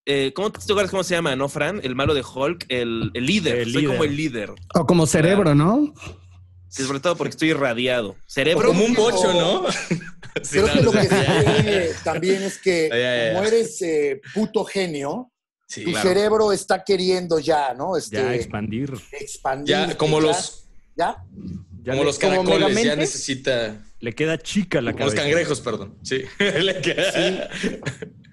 [0.08, 1.80] Eh, ¿Cómo te acuerdas cómo se llama, no, Fran?
[1.84, 3.58] El malo de Hulk, el, el líder.
[3.60, 3.96] El Soy líder.
[3.96, 4.52] como el líder.
[4.74, 5.94] O como cerebro, ¿no?
[6.70, 8.10] Sí, sobre todo porque estoy irradiado.
[8.12, 8.70] O Cerebro.
[8.70, 9.66] como un bocho, ¿no?
[10.44, 12.90] Sí, Creo no, que lo que sucede también es que
[13.34, 15.32] como eres eh, puto genio,
[15.68, 16.08] Sí, tu claro.
[16.08, 17.98] cerebro está queriendo ya, ¿no?
[17.98, 18.94] Este, Ya expandir.
[19.14, 19.68] expandir.
[19.76, 21.18] Ya, como ya, los, ¿Ya?
[21.84, 23.84] Ya como los como caracoles, ya necesita.
[24.00, 25.30] Le queda chica la Como los cabeza.
[25.30, 25.98] cangrejos, perdón.
[26.04, 26.22] Sí.
[26.40, 27.50] Le queda-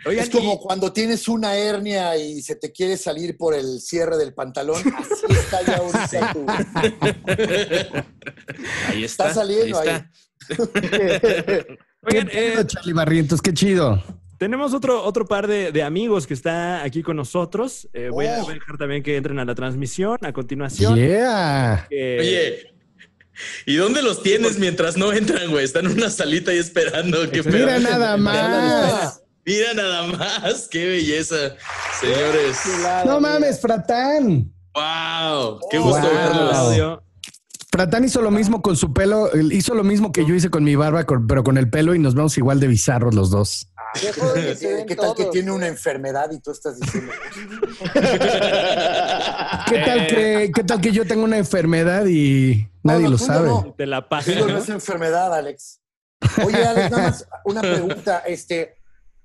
[0.06, 3.80] Oigan, es como y- cuando tienes una hernia y se te quiere salir por el
[3.80, 4.82] cierre del pantalón.
[4.94, 6.36] Así está ya ahorita.
[8.88, 9.28] Ahí está.
[9.28, 9.88] Está saliendo ahí
[12.02, 14.02] oigan, Qué eh, Charlie Barrientos, qué chido.
[14.38, 17.88] tenemos otro, otro par de, de amigos que está aquí con nosotros.
[17.94, 18.42] Eh, voy, a, Oh.
[18.42, 20.96] voy a dejar también que entren a la transmisión a continuación.
[20.96, 21.86] Yeah.
[21.90, 22.73] Eh, Oye,
[23.66, 25.64] ¿y dónde los tienes mientras no entran, güey?
[25.64, 27.30] Están en una salita ahí esperando.
[27.30, 27.66] ¿Qué pedo?
[27.66, 29.22] Mira nada más.
[29.46, 30.68] Mira nada más.
[30.70, 31.36] Qué belleza,
[32.00, 32.56] señores.
[33.04, 34.50] No mames, Fratán.
[34.74, 36.70] Wow, qué gusto Wow.
[36.70, 36.98] verlos.
[37.70, 40.76] Fratán hizo lo mismo con su pelo, hizo lo mismo que yo hice con mi
[40.76, 43.68] barba, pero con el pelo y nos vemos igual de bizarros los dos.
[43.94, 47.12] ¿Qué, qué tal que tiene una enfermedad y tú estás diciendo?
[49.68, 53.48] ¿Qué tal que, qué tal que yo tengo una enfermedad y nadie no, lo sabe?
[53.48, 53.74] no.
[53.76, 54.30] Te la paso.
[54.30, 55.80] Eso no es enfermedad, Alex.
[56.44, 58.22] Oye, Alex, nada más una pregunta.
[58.26, 58.76] Este,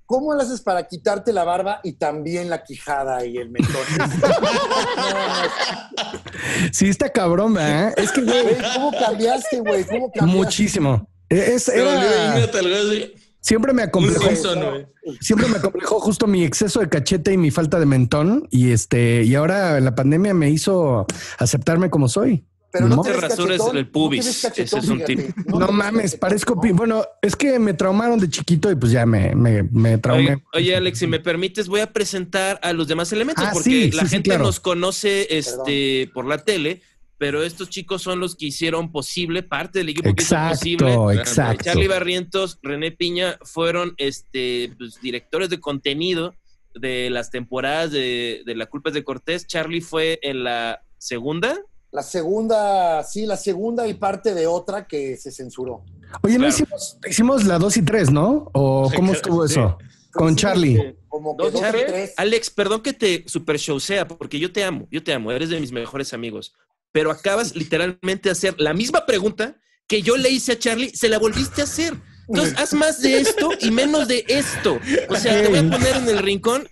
[0.06, 3.76] ¿Cómo lo haces para quitarte la barba y también la quijada y el mentón?
[6.72, 7.94] Sí, está cabrón, ¿verdad?
[7.96, 9.84] Es que, güey, ¿Cómo cambiaste, güey?
[9.84, 10.36] ¿Cómo cambiaste?
[10.36, 11.08] muchísimo.
[11.28, 12.40] Es, era-.
[13.40, 14.86] Siempre me acomplejó, Simpson,
[15.20, 18.46] siempre me acomplejó justo mi exceso de cachete y mi falta de mentón.
[18.50, 21.06] Y este, y ahora la pandemia me hizo
[21.38, 22.44] aceptarme como soy.
[22.72, 24.24] Pero No no te cachetón, el pubis.
[24.44, 25.18] no Ese es un tip.
[25.46, 26.54] No mames, cachetón, parezco.
[26.54, 30.34] Bueno, es que me traumaron de chiquito y pues ya me, me, me traumé.
[30.34, 33.70] Oye, oye, Alex, si me permites, voy a presentar a los demás elementos Ah, porque
[33.70, 34.44] sí, la sí, sí, gente claro.
[34.44, 36.80] nos conoce este, por la tele,
[37.20, 40.86] pero estos chicos son los que hicieron posible, parte del equipo que hizo posible.
[40.86, 41.64] Exacto, exacto.
[41.64, 46.34] Charlie Barrientos, René Piña fueron este, pues, directores de contenido
[46.74, 49.46] de las temporadas de, de La Culpa es de Cortés.
[49.46, 51.58] Charlie fue en la segunda.
[51.90, 55.84] La segunda, sí, la segunda y parte de otra que se censuró.
[56.22, 58.50] Oye, no hicimos, hicimos la 2 y 3, ¿no?
[58.54, 59.76] ¿O cómo estuvo eso?
[60.10, 60.96] Con Charlie.
[61.06, 61.84] Como que Dos, dos, Charlie.
[61.86, 62.14] tres.
[62.16, 65.60] Alex, perdón que te super sea, porque yo te amo, yo te amo, eres de
[65.60, 66.54] mis mejores amigos.
[66.92, 71.08] Pero acabas literalmente de hacer la misma pregunta que yo le hice a Charlie, se
[71.08, 71.94] la volviste a hacer.
[72.28, 74.78] Entonces, haz más de esto y menos de esto.
[75.08, 76.68] O sea, te voy a poner en el rincón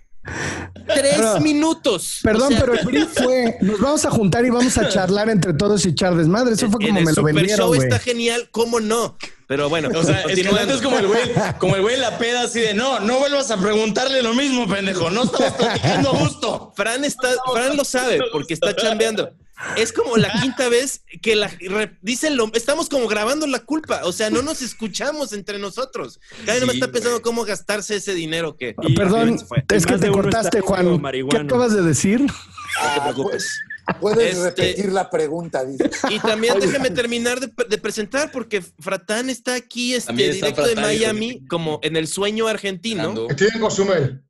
[0.87, 2.19] tres Pero- minutos.
[2.23, 5.29] Perdón, O sea, pero el brief fue, nos vamos a juntar y vamos a charlar
[5.29, 6.53] entre todos y echar desmadre.
[6.53, 7.81] Eso fue en como el me lo vendieron, Show güey.
[7.81, 9.17] está genial, ¿cómo no?
[9.47, 10.21] Pero bueno, O sea.
[10.23, 11.21] Escalante es como el güey,
[11.59, 15.09] como el güey la peda así de no, no vuelvas a preguntarle lo mismo, pendejo.
[15.09, 16.73] No estamos platicando justo.
[16.75, 19.31] Fran está, Fran lo sabe porque está chambeando.
[19.75, 24.01] Es como la quinta vez que la re- dicen lo, estamos como grabando la culpa,
[24.05, 26.19] o sea, no nos escuchamos entre nosotros.
[26.45, 29.37] Cada uno Sí, está pensando cómo gastarse ese dinero que Y- Perdón,
[29.69, 31.01] es que te cortaste, Juan.
[31.29, 32.21] ¿Qué acabas de decir?
[32.21, 33.59] No te preocupes.
[33.99, 35.89] Puedes Este- repetir la pregunta, dice.
[36.09, 40.73] Y también déjeme terminar de, de presentar porque Fratán está aquí este, está directo de
[40.75, 43.27] Fratán, hijo de Miami, como en el sueño argentino.
[43.29, 44.21] En Cozumel.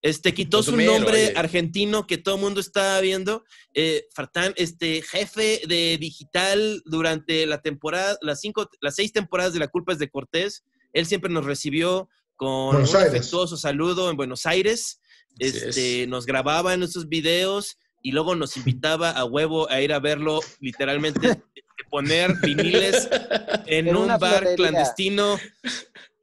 [0.00, 1.32] Este quitó su nombre oye.
[1.36, 3.44] argentino que todo el mundo estaba viendo.
[3.74, 9.58] Eh, Fartán, este jefe de digital durante la temporada, las cinco, las seis temporadas de
[9.58, 10.62] La Culpa es de Cortés.
[10.92, 13.10] Él siempre nos recibió con Buenos un Aires.
[13.14, 15.00] afectuoso saludo en Buenos Aires.
[15.40, 16.08] Este, es.
[16.08, 20.40] nos grababa en esos videos y luego nos invitaba a huevo a ir a verlo,
[20.60, 21.42] literalmente,
[21.90, 23.08] poner viniles
[23.66, 24.56] en, En un bar florería.
[24.56, 25.38] clandestino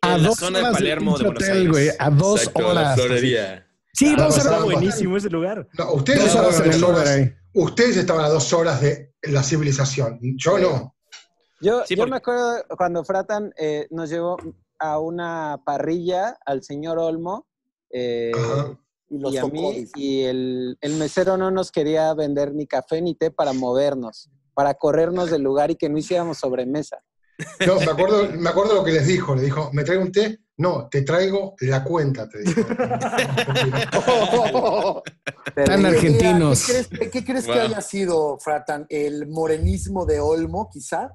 [0.02, 1.72] A en la dos zona de horas del Palermo de Buenos hotel, Aires.
[1.72, 1.90] güey.
[2.00, 2.96] A dos Exacto, la horas.
[2.96, 3.64] florería.
[3.96, 4.62] Sí, Ah, vamos a ver.
[4.64, 5.68] Buenísimo ese lugar.
[5.78, 7.32] No, ustedes Dos estaban a horas.
[7.54, 10.20] Ustedes estaban a dos horas de la civilización.
[10.38, 10.96] Yo no.
[11.62, 14.38] Yo, Sí, yo porque- me acuerdo cuando Fratan eh, nos llevó
[14.80, 17.48] a una parrilla al señor Olmo
[17.92, 18.32] eh.
[19.10, 23.02] Y los y a mí, y el, el mesero no nos quería vender ni café
[23.02, 26.98] ni té para movernos, para corrernos del lugar y que no hiciéramos sobremesa.
[27.68, 29.36] No, me acuerdo, me acuerdo lo que les dijo.
[29.36, 30.40] Le dijo, ¿me traigo un té?
[30.58, 32.62] No, te traigo la cuenta, te dijo.
[35.65, 36.65] Tan argentinos.
[36.65, 38.86] ¿Qué crees, qué crees que haya sido, Fratan?
[38.89, 41.10] ¿El morenismo de Olmo, quizá?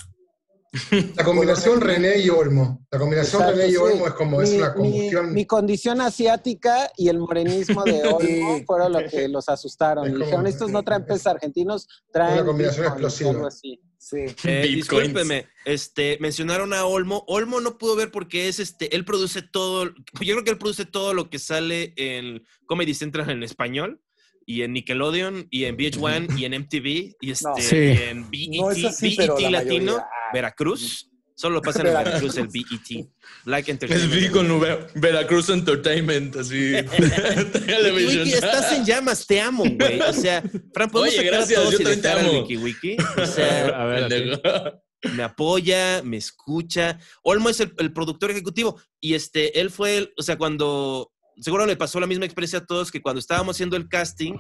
[1.17, 2.85] La combinación René y Olmo.
[2.93, 3.77] La combinación Exacto, René y sí.
[3.79, 5.35] Olmo es como, es Mi- una mi- combustión.
[5.35, 8.65] Mi, condición asiática y el morenismo de Olmo Sí.
[8.67, 10.07] fueron lo que los asustaron.
[10.07, 13.31] Es como- dijeron, estos no traen pesos argentinos, traen Una combinación bitcoins", explosiva.
[13.31, 13.81] algo así.
[14.03, 14.17] Sí.
[14.45, 17.23] Eh, discúlpeme, este, mencionaron a Olmo.
[17.29, 19.95] Olmo no pudo ver porque es este, él produce todo, yo
[20.35, 24.01] creo que él produce todo lo que sale en Comedy Central en español
[24.47, 27.57] y en Nickelodeon y en VH1 y en MTV y, este, No.
[27.57, 27.77] Sí.
[27.77, 30.07] y en BET, No así, BET la Latino, mayoría.
[30.33, 31.11] Veracruz.
[31.41, 33.09] Solo lo pasan en Veracruz el BET.
[33.47, 34.33] Black Es vi Entertainment.
[34.33, 36.73] con Ver- Veracruz Entertainment, así.
[36.75, 40.01] Wiki, Wiki, estás en llamas, te amo, güey.
[40.03, 40.43] O sea,
[40.75, 42.41] Fran, podemos Oye, sacar a gracias, todos yo te amo.
[42.43, 42.97] Wiki Wiki.
[43.17, 44.05] O sea, A ver,
[44.45, 44.81] a
[45.15, 46.99] me apoya, me escucha.
[47.23, 51.65] Olmo es el, el productor ejecutivo y este, él fue, el- o sea, cuando, seguro
[51.65, 54.35] le pasó la misma experiencia a todos que cuando estábamos haciendo el casting,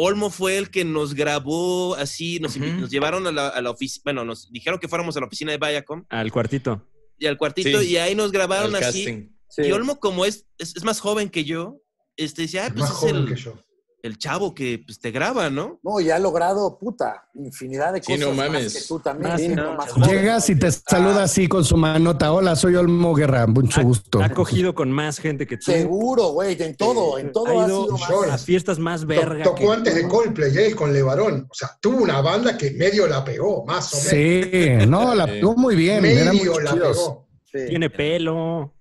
[0.00, 2.54] Olmo fue el que nos grabó así, nos,
[2.88, 5.58] llevaron a la, a la oficina, bueno, nos dijeron que fuéramos a la oficina de
[5.58, 6.86] Viacom Al cuartito.
[7.18, 9.28] y al cuartito Sí, y ahí nos grabaron Al así.
[9.48, 9.62] Sí.
[9.62, 11.82] Y Olmo como es, es, es más joven que yo,
[12.16, 13.54] este, decía, ah, Es pues más es joven el, que yo.
[14.00, 15.80] El chavo que pues, te graba, ¿no?
[15.82, 18.74] No, y ha logrado, puta, infinidad de Sí, cosas no más mames.
[18.74, 19.30] que tú también.
[19.32, 20.08] Ah, sí, no, más joven.
[20.10, 22.32] Llegas y te saluda así con su manota.
[22.32, 23.46] Hola, soy Olmo Guerra.
[23.48, 24.22] Mucho gusto.
[24.22, 25.72] Ha cogido con más gente que tú.
[25.72, 28.30] Seguro, güey, en todo, en todo ha ha, ido sido más.
[28.30, 29.42] A fiestas más verga.
[29.42, 31.46] Tocó que- antes de Coldplay, él con Levarón.
[31.50, 34.10] O sea, tuvo una banda que medio la pegó, más o menos.
[34.10, 36.04] Sí, no, la pegó muy bien.
[36.04, 37.26] Eran muy la pegó.
[37.50, 37.58] Sí.
[37.68, 38.74] Tiene pelo.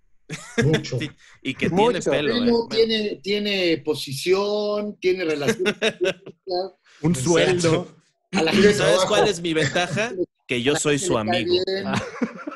[0.64, 0.98] Mucho.
[1.00, 1.10] Sí,
[1.42, 2.12] Y que Mucho.
[2.12, 2.34] tiene pelo.
[2.34, 2.66] Tiene, eh.
[2.70, 5.64] tiene, tiene posición, tiene relación.
[7.02, 7.96] Un sueldo.
[8.32, 10.12] a la Tiene gente ¿Sabes cuál es mi ventaja?
[10.48, 11.52] Que yo soy su amigo.
[11.66, 11.86] bien.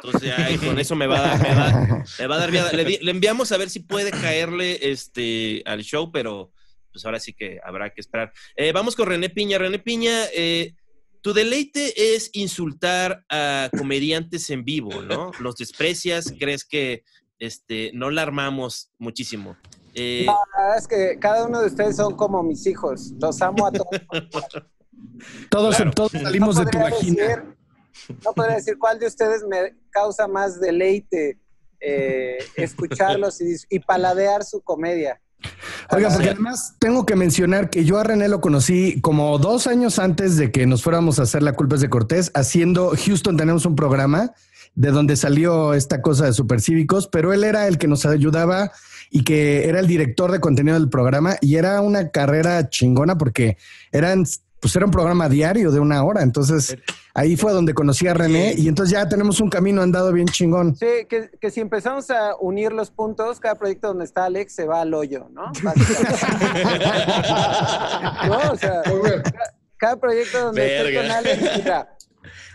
[0.01, 2.71] Entonces, ay, con eso me va a dar, me va, me va a dar vida.
[2.71, 6.53] Le, di- le enviamos a ver si puede caerle este, al show, pero
[6.93, 8.31] pues ahora sí que habrá que esperar.
[8.55, 9.57] Eh, vamos con René Piña.
[9.57, 10.73] René Piña, eh,
[11.19, 15.31] tu deleite es insultar a comediantes en vivo, ¿no?
[15.41, 17.03] Los desprecias, crees que
[17.41, 19.57] este, no la armamos muchísimo.
[19.95, 23.11] Eh, La verdad es que cada uno de ustedes son como mis hijos.
[23.19, 23.89] Los amo a todos.
[25.49, 25.91] Todos, Claro.
[25.91, 27.23] todos salimos de tu vagina.
[27.23, 27.55] decir-
[28.23, 31.39] no podría decir cuál de ustedes me causa más deleite
[31.79, 35.19] eh, escucharlos y, paladear su comedia.
[35.91, 39.97] Oiga, porque además tengo que mencionar que yo a René lo conocí como dos años
[39.97, 43.65] antes de que nos fuéramos a hacer la culpa es de Cortés, haciendo Houston tenemos
[43.65, 44.33] un programa
[44.75, 48.71] de donde salió esta cosa de supercívicos, pero él era el que nos ayudaba
[49.09, 53.57] y que era el director de contenido del programa y era una carrera chingona porque
[53.91, 54.25] eran
[54.61, 56.77] pues era un programa diario de una hora, entonces
[57.15, 60.75] ahí fue donde conocí a René y entonces ya tenemos un camino andado bien chingón.
[60.75, 64.67] Sí, que, que si empezamos a unir los puntos, cada proyecto donde está Alex se
[64.67, 65.51] va al hoyo, ¿no?
[65.63, 66.15] Básicamente.
[68.27, 68.83] no, o sea,
[69.77, 71.97] cada proyecto donde esté con Alex, mira.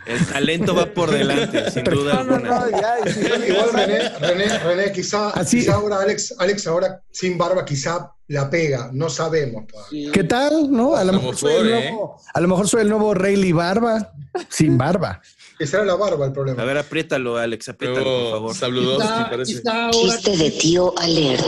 [0.06, 2.60] El talento va por delante, sin duda No, no, alguna.
[2.60, 3.46] no, ya.
[3.46, 8.48] Igual René, René, René, quizá, Así- quizá ahora Alex, Alex ahora sin barba quizá la
[8.50, 10.10] pega, no sabemos todavía.
[10.12, 10.70] ¿Qué tal?
[10.70, 10.96] ¿No?
[10.96, 11.90] A lo, A lo mejor soy el ¿eh?
[11.90, 14.12] nuevo, a lo mejor soy el nuevo Rayleigh Barba,
[14.48, 15.20] sin barba.
[15.58, 16.62] Esa era la barba el problema.
[16.62, 18.54] A ver, apriétalo, Alex, apriétalo, por favor.
[18.54, 19.52] saludos, Quizá, me parece.
[19.54, 21.44] quizá ahora, Chiste de tío alert.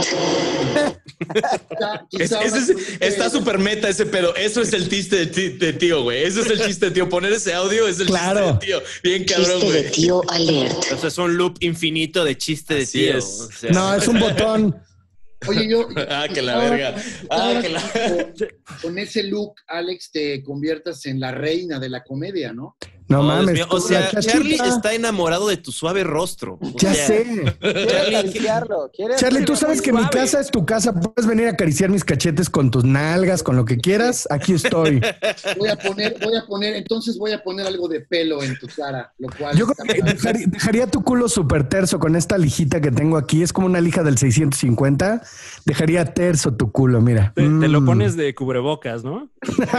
[2.10, 4.34] quizá- Es- ahora- está súper meta ese pedo.
[4.36, 6.22] Eso es el chiste de, tío, güey.
[6.24, 7.08] Eso es el chiste de tío.
[7.08, 8.52] Poner ese audio es el Claro.
[8.60, 8.82] chiste de tío.
[9.02, 9.92] Bien cabrón, Chiste de güey.
[9.92, 10.92] tío alert.
[10.92, 13.18] O sea, es un loop infinito de chiste de Así tío.
[13.18, 13.24] es.
[13.24, 14.76] o sea, No, es un botón.
[15.46, 15.86] Oye, yo.
[16.08, 17.02] Ah, que la ahora- verga.
[17.30, 18.48] Ah, que la- con-
[18.82, 22.76] Con ese look, Alex, te conviertas en la reina de la comedia, ¿no?
[23.08, 23.54] No mames.
[23.54, 23.66] mío.
[23.70, 24.10] O sea.
[24.20, 26.58] Charlie está enamorado de tu suave rostro.
[26.60, 27.56] O Ya sea, sé.
[28.94, 30.92] Quiere Charlie, tú sabes que mi casa es tu casa.
[30.92, 34.26] Puedes venir a acariciar mis cachetes con tus nalgas, con lo que quieras.
[34.30, 35.00] Aquí estoy.
[35.58, 38.66] Voy a poner, voy a poner, entonces voy a poner algo de pelo en tu
[38.68, 39.56] cara, lo cual.
[39.56, 43.42] Yo creo que dejaría, dejaría tu culo súper terso con esta lijita que tengo aquí.
[43.42, 45.22] Es como una lija del 650.
[45.64, 47.32] Dejaría terso tu culo, mira.
[47.34, 47.86] Te, te lo Mm.
[47.86, 49.30] pones de cubrebocas, ¿no?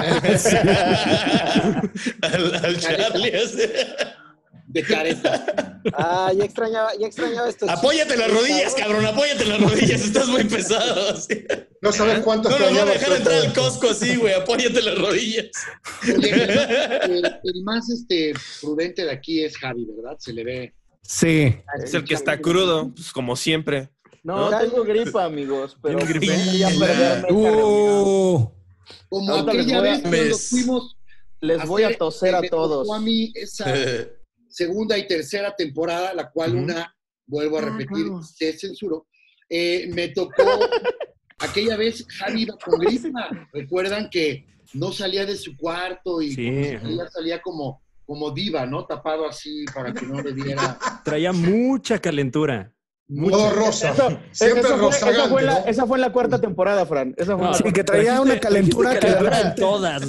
[2.21, 3.18] al, al Charlie
[4.67, 5.82] De careta.
[5.93, 7.67] Ah, ya extrañaba, ya extrañaba esto.
[7.67, 11.15] Apóyate las rodillas, cabrón, apóyate las rodillas, estás muy pesado.
[11.82, 13.53] No sabes cuánto No nos va a extrañaba dejar entrar al.
[13.53, 15.47] Costco así, güey, apóyate las rodillas.
[16.05, 20.17] El, el más este, prudente de aquí es Javi, ¿verdad?
[20.19, 20.73] Se le ve.
[21.01, 21.55] Sí.
[21.84, 23.89] Es el que está crudo, pues, como siempre.
[24.23, 24.60] No, ¿No?
[24.60, 27.23] tengo gripa, amigos, pero esta reunión.
[27.32, 28.51] Uh,
[29.08, 30.98] Como aquella vez cuando fuimos.
[31.41, 32.86] Les voy a toser a me todos.
[32.88, 33.65] tocó a mí esa
[34.49, 36.63] segunda y tercera temporada, la cual Ujú.
[36.63, 39.08] una, vuelvo a Ah, repetir, se censuró.
[39.49, 40.43] Eh, me tocó,
[41.39, 43.30] aquella vez Javi iba con gripa.
[43.54, 46.78] Recuerdan que no salía de su cuarto y Sí.
[46.82, 48.86] salía, salía como, como diva, ¿no?
[48.86, 50.78] Tapado así para que no le diera.
[51.06, 52.73] Traía mucha calentura.
[53.08, 53.91] Todo rosa.
[53.93, 55.65] Eso- Siempre esa, fue, esa, fue la, ¿no?
[55.65, 57.15] esa fue en la cuarta temporada, Fran.
[57.17, 60.04] Esa fue No, la Sí, que traía una calentura que calentura en todas.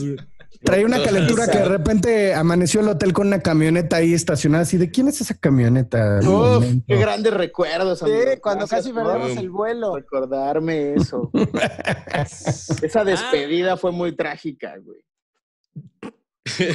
[0.63, 4.63] Traía una calentura que de repente amaneció el hotel con una camioneta ahí estacionada.
[4.63, 6.21] Así de quién es esa camioneta.
[6.23, 8.05] Uf, qué grandes recuerdos, Sí,
[8.41, 9.97] cuando Gracias casi perdemos el vuelo.
[9.97, 11.31] recordarme eso.
[12.83, 15.01] Esa despedida fue muy trágica, güey.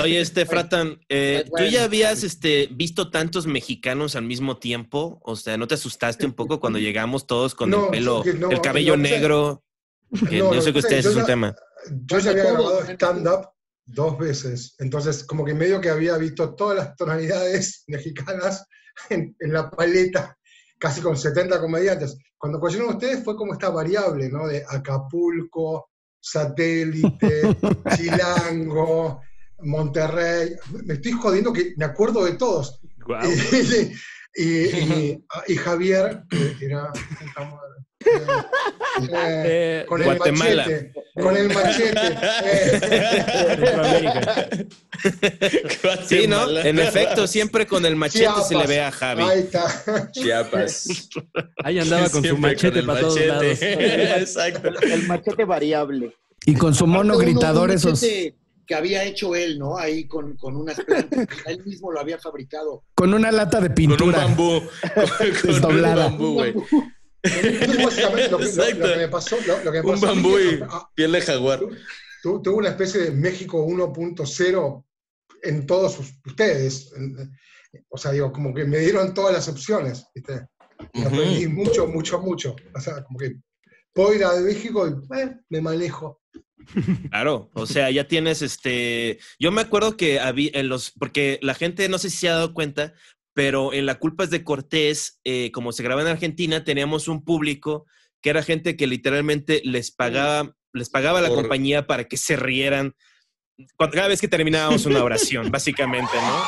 [0.02, 1.68] Oye, este Fratan, eh, ¿tú Bueno.
[1.68, 5.20] ya habías este, visto tantos mexicanos al mismo tiempo?
[5.24, 8.52] O sea, ¿no te asustaste un poco cuando llegamos todos con No, el pelo, no,
[8.52, 9.64] el cabello no, negro?
[10.12, 11.56] No, yo sé que ustedes yo es un tema.
[12.06, 13.50] Yo ya había grabado stand-up
[13.86, 18.66] dos veces, entonces como que medio que había visto todas las tonalidades mexicanas
[19.10, 20.38] en, en la paleta,
[20.80, 22.18] casi con 70 comediantes.
[22.38, 24.48] Cuando conocieron ustedes fue como esta variable, ¿no?
[24.48, 27.56] De Acapulco, Satélite,
[27.96, 29.22] Chilango,
[29.60, 30.56] Monterrey.
[30.86, 32.80] Me estoy jodiendo que me acuerdo de todos.
[34.38, 36.92] Y, y- y- y Javier, que era
[38.06, 40.64] eh, eh, con el Guatemala.
[40.66, 42.02] machete, con el machete.
[42.44, 42.80] eh.
[43.50, 44.50] Centroamérica.
[46.08, 46.50] Sí, ¿no?
[46.60, 49.24] En efecto, siempre con el machete se le ve a Javi.
[49.24, 50.10] Ahí está.
[50.12, 51.10] Chiapas.
[51.64, 53.58] Ahí andaba con su machete el para todos lados.
[53.62, 54.70] Exacto.
[54.82, 56.16] El machete variable.
[56.46, 58.02] Y con su mono Uno- un gritador, esos.
[58.02, 58.36] machete
[58.68, 59.78] Que había hecho él, ¿no?
[59.78, 61.28] Ahí con, con unas plantas.
[61.46, 62.84] él mismo lo había fabricado.
[62.96, 64.18] Con una lata de Con un pintura.
[64.20, 64.62] bambú.
[64.94, 66.04] Con, con un Desdoblada.
[66.06, 66.54] bambú, güey.
[67.26, 68.80] Entonces, básicamente, lo, que- lo- Exacto.
[68.88, 71.22] lo que me pasó, lo, lo que me Un pasó bambú y ah, piel de
[71.22, 71.60] jaguar.
[72.24, 74.86] tu- tuvo una especie de México 1.0
[75.44, 76.92] en todos sus- ustedes.
[76.96, 77.32] En-
[77.90, 80.48] O sea, digo, como que me dieron todas las opciones, ¿viste?
[80.94, 82.56] Y aprendí mucho, mucho, mucho.
[82.74, 83.36] O sea, como que
[83.94, 86.22] puedo ir a México y eh, me manejo.
[87.10, 89.20] Claro, o sea, ya tienes este.
[89.40, 90.92] Yo me acuerdo que había en los.
[90.92, 92.94] Porque la gente no sé si se ha dado cuenta,
[93.36, 97.24] pero en La Culpa es de Cortés, eh, como se graba en Argentina, teníamos un
[97.24, 97.86] público
[98.22, 102.36] que era gente que literalmente les pagaba, les pagaba la Por- compañía para que se
[102.38, 102.96] rieran
[103.78, 106.44] cuando- cada vez que terminábamos una oración, básicamente, ¿no?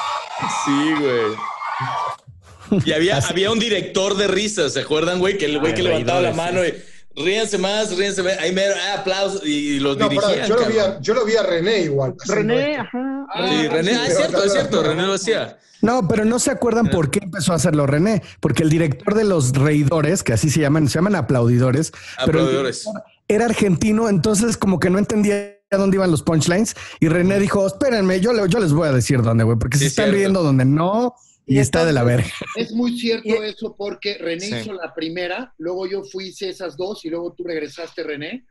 [0.66, 2.82] Sí, güey.
[2.86, 5.38] Y había, había un director de risas, ¿se acuerdan, güey?
[5.38, 6.74] Que el güey Ah, que levantaba la mano y
[7.18, 8.38] ríanse más, ríanse más.
[8.40, 10.32] Ahí mero, ah, aplausos y, los No, dirigían.
[10.36, 12.16] pará, yo, lo vi a, yo lo vi a René igual.
[12.28, 12.82] René, esto.
[12.84, 13.26] ajá.
[13.50, 15.58] Sí, René, ah, es pero- cierto, es cierto, René lo hacía.
[15.82, 19.24] No, pero no se acuerdan por qué empezó a hacerlo René, porque el director de
[19.26, 22.86] los reidores, que así se llaman, se llaman aplaudidores, Aplaudidores.
[23.28, 27.68] era argentino, entonces como que no entendía a dónde iban los punchlines y René dijo,
[27.68, 30.18] espérenme, yo, le- yo les voy a decir dónde, güey, porque Sí, se están cierto.
[30.18, 31.14] riendo donde no
[31.48, 32.30] y, Y está de la verga.
[32.56, 34.56] Es muy cierto eso porque René Sí.
[34.62, 38.46] hizo la primera, luego yo fui, hice esas dos y luego tú regresaste, René.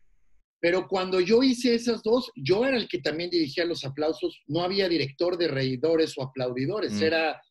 [0.60, 4.42] Pero cuando yo hice esas dos, yo era el que también dirigía los aplausos.
[4.46, 6.92] No había director de reidores o aplaudidores.
[6.94, 7.02] Mm.
[7.02, 7.42] Era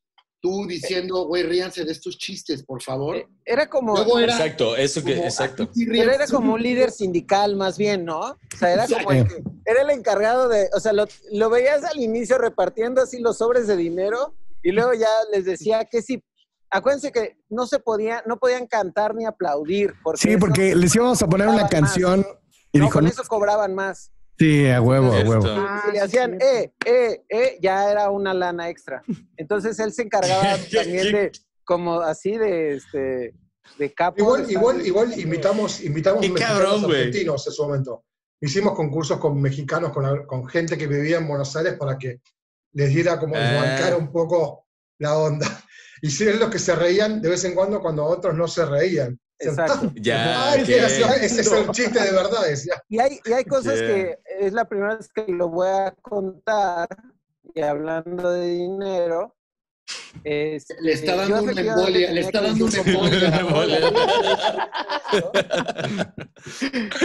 [0.42, 3.16] tú diciendo, güey, ríanse de estos chistes, por favor.
[3.18, 5.64] Eh, Era como, Luego era Exacto, eso que, como, exacto.
[5.64, 6.34] "Aquí sí pero era ríanse".
[6.34, 8.20] como un líder sindical más bien, ¿no?
[8.20, 11.84] O sea, era como el que, era el encargado de, o sea, lo, lo veías
[11.84, 14.36] al inicio repartiendo así los sobres de dinero
[14.66, 16.22] y luego ya les decía que sí.
[16.72, 19.94] Acuérdense que no se podía, no podían cantar ni aplaudir.
[20.04, 21.92] Porque Sí, eso- porque les íbamos a poner una cobraban más.
[21.94, 22.26] canción
[22.72, 24.12] y no, dijo, con eso cobraban más.
[24.40, 25.46] sí, a huevo, a huevo.
[25.46, 25.68] Esto.
[25.86, 29.04] si le hacían eh, eh, eh, ya era una lana extra.
[29.38, 30.42] Entonces él se encargaba
[30.74, 31.32] también de,
[31.64, 33.34] como así de, este,
[33.78, 34.18] de capo.
[34.18, 38.04] Igual, igual, igual invitamos, invitamos mexicanos cabrón, argentinos en su momento.
[38.42, 42.20] Hicimos concursos con mexicanos, con, con gente que vivía en Buenos Aires para que
[42.76, 43.56] les diera como les Ah.
[43.62, 44.68] bancara un poco
[45.00, 45.48] la onda.
[46.02, 48.64] Y si es los que se reían de vez en cuando cuando otros no se
[48.66, 49.18] reían.
[49.40, 49.92] Exacto.
[49.96, 50.68] Ya, Ay, ok.
[50.68, 52.74] qué gracioso, ese es el chiste de verdad, decía.
[52.90, 53.88] Y hay, y hay cosas Yeah.
[53.88, 56.88] que es la primera vez que lo voy a contar.
[57.56, 59.36] Y hablando de dinero.
[60.24, 62.78] este, Le está dando una embolia, le está dando una
[63.40, 63.94] embolia.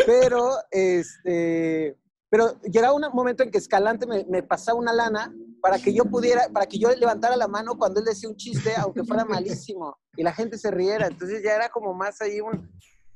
[0.07, 1.97] Pero, este,
[2.29, 6.05] pero llegaba un momento en que Escalante me, me pasaba una lana para que yo
[6.05, 9.97] pudiera, para que yo levantara la mano cuando él decía un chiste, aunque fuera malísimo,
[10.17, 11.07] y la gente se riera.
[11.07, 12.69] Entonces ya era como más ahí un,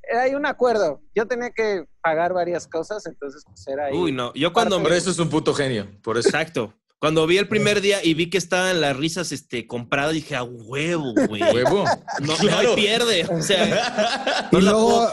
[0.02, 1.00] era ahí un acuerdo.
[1.14, 3.96] Yo tenía que pagar varias cosas, entonces pues era ahí.
[3.96, 4.32] Uy, no.
[4.34, 5.88] Yo cuando Por eso es un puto genio.
[6.02, 6.28] Por eso.
[6.28, 6.74] Exacto.
[6.98, 10.42] Cuando vi el primer día y vi que estaban las risas este, compradas, dije, a
[10.42, 11.42] huevo, güey.
[11.42, 11.84] Huevo.
[12.20, 12.70] No, no Claro.
[12.70, 13.26] hay pierde.
[13.30, 15.06] O sea, Y luego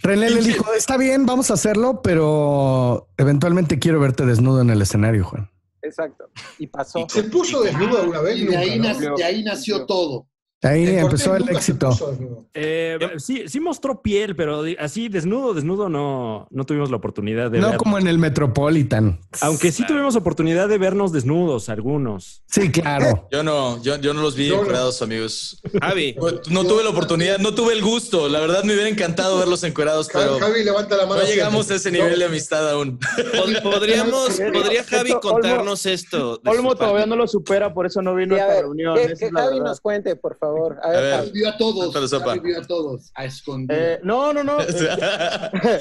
[0.00, 4.82] René le dijo, está bien, vamos a hacerlo, pero eventualmente quiero verte desnudo en el
[4.82, 5.50] escenario, Juan.
[5.86, 6.30] Exacto.
[6.58, 7.06] Y pasó.
[7.08, 8.36] ¿Se puso desnudo alguna vez?
[8.38, 10.28] Y de ahí, de ahí nació todo.
[10.62, 11.90] Ahí El empezó el éxito.
[11.90, 12.46] puso desnudo.
[12.54, 17.58] Eh, sí, sí mostró piel, pero así desnudo, desnudo no, no tuvimos la oportunidad de
[17.60, 17.76] No ver.
[17.76, 19.20] como en el Metropolitan.
[19.42, 22.42] Aunque sí tuvimos oportunidad de vernos desnudos, algunos.
[22.46, 23.28] Sí, claro.
[23.32, 25.60] Yo no, yo, yo no los vi encuerados, amigos.
[25.80, 26.16] Javi,
[26.50, 28.28] No, tuve la oportunidad, no tuve el gusto.
[28.30, 31.20] La verdad me hubiera encantado verlos encuerados, pero Javi levanta la mano.
[31.20, 32.98] no llegamos a ese nivel de amistad aún.
[32.98, 36.40] pod- podríamos, podría Javi Esto, Olmo- contarnos esto.
[36.46, 38.94] Olmo todavía no lo supera, por eso no vino a a esta reunión.
[38.96, 39.64] que, Javi verdad.
[39.64, 40.45] nos cuente, por favor.
[40.82, 41.32] A A ver.
[41.32, 42.42] Vio a todos.
[42.42, 43.10] Vio a todos.
[43.14, 43.78] A escondidas.
[43.78, 44.56] Eh, no, no, no.
[44.66, 45.80] creo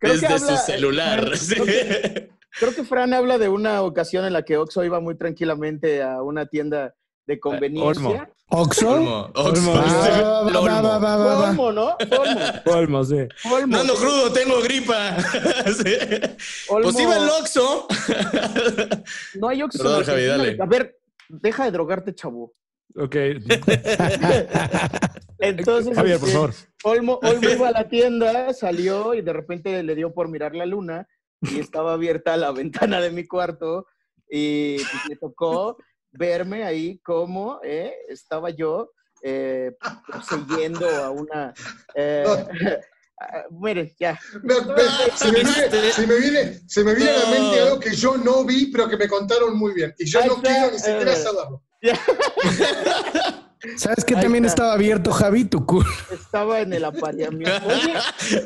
[0.00, 1.30] que Desde su habla- celular.
[1.32, 1.54] eh, sí.
[1.54, 5.16] creo, que, creo que Fran habla de una ocasión en la que Oxo iba muy
[5.16, 6.94] tranquilamente a una tienda
[7.26, 8.28] de conveniencia.
[8.54, 8.90] Oxo.
[8.90, 9.80] Olmo, Oxford.
[9.84, 11.48] Ah.
[11.48, 11.96] Olmo, ¿no?
[11.96, 11.96] Olmo.
[12.66, 13.16] Olmo, sí.
[13.50, 13.76] Olmo.
[13.78, 15.16] Ando crudo, tengo gripa.
[15.20, 15.96] Sí.
[16.68, 16.90] Olmo.
[16.90, 17.86] Pues iba el Oxxo.
[19.36, 19.78] No hay Oxo.
[19.82, 20.56] Perdón, Javi, dale.
[20.60, 20.98] A ver,
[21.28, 22.52] deja de drogarte, chavo.
[22.96, 23.16] Ok.
[25.38, 26.54] Entonces, Javier, por este, favor.
[26.84, 30.66] Olmo, Olmo iba a la tienda, salió y de repente le dio por mirar la
[30.66, 31.08] luna
[31.40, 33.86] y estaba abierta la ventana de mi cuarto
[34.30, 35.76] y pues, le tocó
[36.12, 39.72] verme ahí como eh, estaba yo eh,
[40.28, 41.52] siguiendo a una...
[41.94, 42.24] eh,
[43.50, 44.18] miren, ya.
[44.42, 47.80] Me- me- se, me viene, se me viene- se me viene a la mente algo
[47.80, 49.94] que yo no vi, pero que me contaron muy bien.
[49.98, 51.62] Y yo no quiero ni siquiera eh, saberlo.
[53.76, 54.54] ¿Sabes qué Ahí también está.
[54.54, 55.44] estaba abierto, Javi?
[55.44, 55.86] Tu culo.
[56.12, 57.52] Estaba en el apareamiento.
[57.68, 57.94] Oye,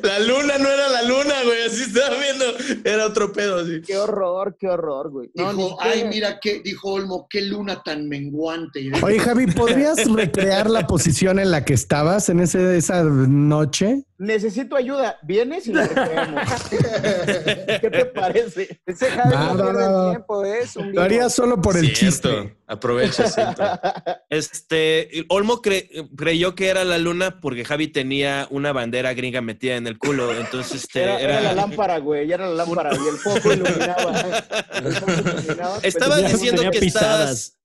[0.03, 1.63] La luna no era la luna, güey.
[1.67, 2.45] Así estaba viendo.
[2.85, 3.81] Era otro pedo, así.
[3.81, 5.31] qué horror, qué horror, güey.
[5.35, 8.91] No, ni Dijo, siquiera- ay, mira, qué, dijo Olmo, qué luna tan menguante.
[9.03, 14.05] Oye, Javi, ¿podrías recrear la posición en la que estabas en ese, esa noche?
[14.19, 15.19] Necesito ayuda.
[15.23, 16.43] ¿Vienes y la recreamos?
[16.71, 18.81] ¿Qué te parece?
[18.87, 20.07] Ese Javi no va.
[20.07, 22.01] el tiempo, es un Lo haría solo por el Cierto.
[22.01, 22.57] chiste.
[22.67, 23.25] Aprovecha.
[24.31, 29.77] Este, Olmo cre- creyó que era la luna porque Javi tenía una bandera gringa metida
[29.77, 30.33] en el culo.
[30.37, 34.21] Entonces, este, Era, era, era la lámpara, güey, era la lámpara y el foco iluminaba.
[34.85, 37.57] El foco iluminaba, Estabas diciendo que pisadas.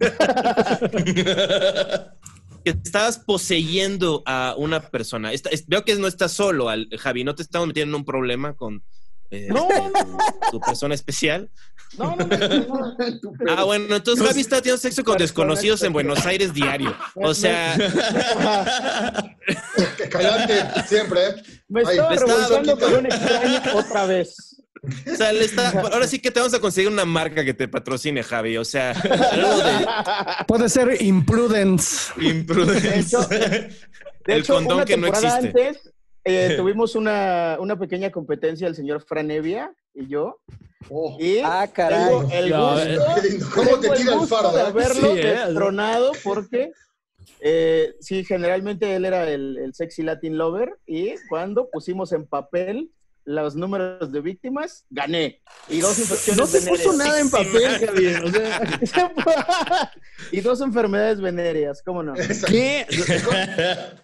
[0.00, 0.68] estabas.
[2.64, 5.32] Que estabas poseyendo a una persona.
[5.32, 7.24] Está- es- veo que no estás solo, al, Javi.
[7.24, 8.82] No te estamos metiendo en un problema con
[9.30, 9.68] eh, No.
[10.50, 11.50] tu, tu persona especial.
[11.98, 12.96] No, no, no, no, no.
[13.48, 16.94] Ah, bueno, entonces Javi está teniendo sexo con desconocidos en Buenos Aires diario.
[17.14, 17.74] O sea,
[19.98, 21.34] Escalante siempre, ¿eh?
[21.68, 24.47] Me Ahí, estaba revolcando con un extraño otra vez.
[25.12, 27.68] O sea, le está, ahora sí que te vamos a conseguir una marca que te
[27.68, 28.56] patrocine, Javi.
[28.56, 32.12] O sea, de Puede ser imprudence.
[32.16, 32.98] De Imprudence.
[32.98, 33.68] hecho, de
[34.26, 35.66] El hecho, condón una que no temporada existe.
[35.68, 35.92] antes
[36.24, 40.38] eh, tuvimos una, una pequeña competencia el señor Fran Evia y yo.
[40.90, 42.04] Oh, Y Ah, caray.
[42.04, 43.46] tengo el gusto, lindo.
[43.54, 44.62] ¿Cómo te tira el gusto de eh?
[44.66, 45.24] haberlo Sí, ¿eh?
[45.24, 46.70] destronado porque
[47.40, 52.90] eh, sí, generalmente él era el, el sexy Latin lover y cuando pusimos en papel
[53.28, 55.42] los números de víctimas, gané.
[55.68, 56.82] Y dos infecciones No se venéreas.
[56.86, 58.24] puso nada en papel, Javier.
[58.24, 59.92] O sea,
[60.32, 62.14] y dos enfermedades venéreas, ¿cómo no?
[62.46, 62.86] ¿Qué?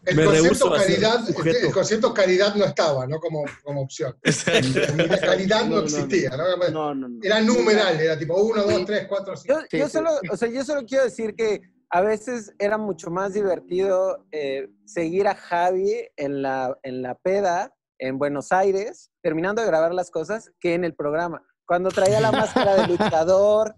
[0.05, 1.67] El Me ser caridad, sujeto.
[1.67, 3.19] el concepto caridad no estaba, ¿no?
[3.19, 4.15] Como, como opción.
[4.23, 6.57] La caridad no, No, existía, ¿no?
[6.71, 7.19] No, no, no.
[7.23, 9.61] Era numeral, era tipo 1, 2, 3, 4, 5.
[9.73, 9.93] Yo, yo sí.
[9.93, 14.69] solo, o sea, yo solo quiero decir que a veces era mucho más divertido eh,
[14.85, 20.11] seguir a Javi en la, en la peda en Buenos Aires, terminando de grabar las
[20.11, 21.43] cosas, que en el programa.
[21.67, 23.75] Cuando traía la máscara de luchador,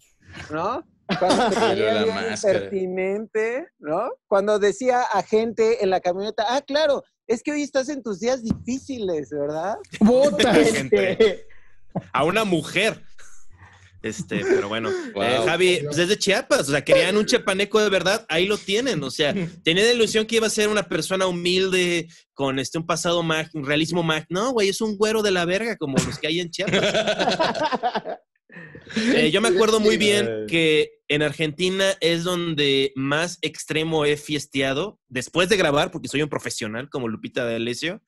[0.50, 0.82] ¿no?
[1.18, 4.10] Cuando se ponía bien impertinente, ¿no?
[4.26, 8.20] Cuando decía a gente en la camioneta, ah, claro, es que hoy estás en tus
[8.20, 9.76] días difíciles, ¿verdad?
[10.00, 10.52] ¡Bota!
[10.54, 11.46] Gente.
[12.12, 13.05] A una mujer.
[14.06, 15.22] Este, pero bueno, Wow.
[15.22, 18.56] eh, Javi, pues es de Chiapas, o sea, querían un chepaneco de verdad, ahí lo
[18.56, 19.34] tienen, o sea,
[19.64, 23.48] tenían la ilusión que iba a ser una persona humilde, con este, un pasado mag,
[23.54, 26.40] un realismo mag, no, güey, es un güero de la verga, como los que hay
[26.40, 26.94] en Chiapas.
[29.14, 34.98] Eh, yo me acuerdo muy bien que en Argentina es donde más extremo he fiesteado,
[35.08, 38.00] después de grabar, porque soy un profesional como Lupita D'Alessio,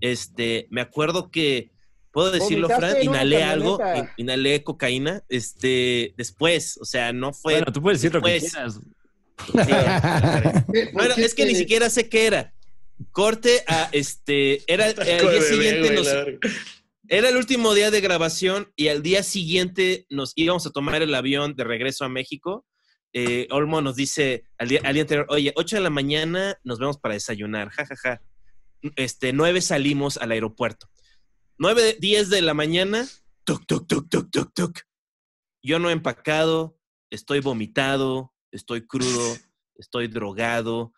[0.00, 1.71] este, me acuerdo que,
[2.12, 3.02] ¿puedo decirlo, Fran?
[3.02, 7.54] Inhalé algo, in- inhalé cocaína, este, después, o sea, no fue...
[7.54, 8.52] Bueno, tú puedes decir lo que después.
[8.52, 8.80] quieras.
[9.46, 12.54] Sí, no era- es que ni siquiera sé qué era.
[13.10, 14.62] Corte a este.
[14.72, 15.94] Era el día siguiente.
[15.94, 16.08] nos-
[17.08, 21.14] era el último día de grabación y al día siguiente nos íbamos a tomar el
[21.14, 22.64] avión de regreso a México.
[23.12, 26.78] Eh, Olmo nos dice al día, al día anterior, oye, 8 de la mañana nos
[26.78, 28.22] vemos para desayunar, jajaja.
[28.96, 30.88] Este, 9 salimos al aeropuerto.
[31.58, 33.06] 9, 10 de la mañana,
[33.44, 34.80] tuc, tuc, tuc, tuc, tuc, tuc.
[35.62, 36.78] Yo no he empacado,
[37.10, 39.36] estoy vomitado, estoy crudo,
[39.76, 40.92] estoy drogado.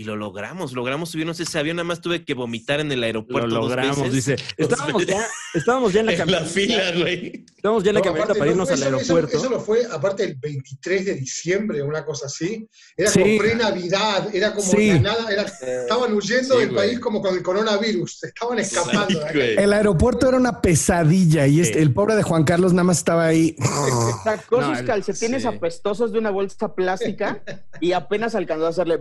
[0.00, 1.76] Y lo logramos, logramos subirnos ese avión.
[1.76, 3.50] Nada más tuve que vomitar en el Lo aeropuerto.
[3.50, 4.14] dos logramos, veces.
[4.14, 4.36] dice.
[4.56, 6.50] Estábamos ya, estábamos ya en la En la camioneta.
[6.50, 7.44] fila, güey.
[7.54, 9.36] Estábamos ya en la No, camioneta aparte, para no, irnos al eso- aeropuerto.
[9.36, 12.66] Eso, lo fue, aparte, el 23 de diciembre, una cosa así.
[12.96, 13.20] Era Sí.
[13.20, 14.88] como pre-Navidad, era como Sí.
[14.88, 16.86] de nada, era- estaban huyendo Sí, del güey.
[16.88, 19.20] país como con el coronavirus, estaban escapando.
[19.34, 23.26] El aeropuerto era una pesadilla y este, el pobre de Juan Carlos nada más estaba
[23.26, 23.54] ahí.
[24.24, 25.48] Sacó No, sus calcetines sí.
[25.48, 27.42] apestosos de una bolsa plástica
[27.82, 28.96] y apenas alcanzó a hacerle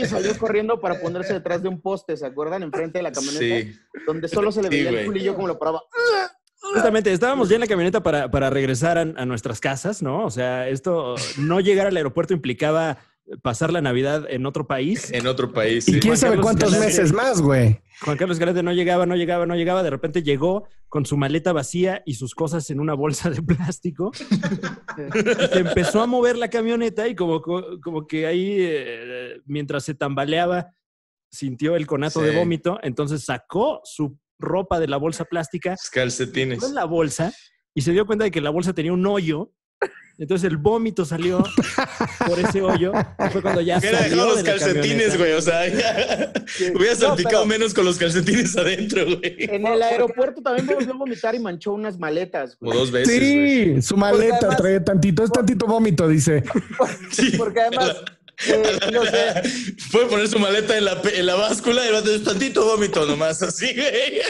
[0.00, 2.62] y salió corriendo para ponerse detrás de un poste, ¿se acuerdan?
[2.62, 3.78] Enfrente de la camioneta, Sí.
[4.06, 5.82] donde solo se le veía el culillo como lo paraba.
[6.74, 10.24] Justamente, estábamos ya en la camioneta para, para regresar a, a nuestras casas, ¿no?
[10.24, 12.98] O sea, esto, no llegar al aeropuerto implicaba
[13.42, 15.10] pasar la Navidad en otro país.
[15.12, 15.88] En otro país.
[15.88, 16.00] Y sí.
[16.00, 17.80] quién sabe Carlos cuántos meses más, güey.
[18.02, 19.82] Juan Carlos Escalante no llegaba, no llegaba, no llegaba.
[19.82, 24.12] De repente llegó con su maleta vacía y sus cosas en una bolsa de plástico.
[24.14, 29.94] Y se empezó a mover la camioneta y como, como que ahí, eh, mientras se
[29.94, 30.72] tambaleaba,
[31.30, 32.78] sintió el conato de vómito.
[32.82, 36.62] Entonces sacó su ropa de la bolsa plástica, Los calcetines.
[36.62, 37.32] en la bolsa
[37.74, 39.52] y se dio cuenta de que la bolsa tenía un hoyo.
[40.20, 41.44] Entonces el vómito salió
[42.26, 42.92] por ese hoyo.
[43.30, 45.32] fue cuando ya Hubiera salió dejado los de calcetines, güey.
[45.34, 46.32] O sea, ya-
[46.74, 49.36] hubiera No, salpicado pero- menos con los calcetines adentro, güey.
[49.38, 52.56] En el aeropuerto también volvió a vomitar y manchó unas maletas.
[52.56, 52.80] Como güey.
[52.80, 53.74] dos veces, güey.
[53.76, 56.42] Sí, su maleta además- trae tantito, es tantito vómito, dice.
[57.12, 57.34] Sí.
[57.36, 57.96] Porque además,
[58.48, 59.42] eh, no sé,
[59.92, 63.06] Puede poner su maleta en la, en la báscula y va a tener tantito vómito
[63.06, 64.20] nomás, así, güey.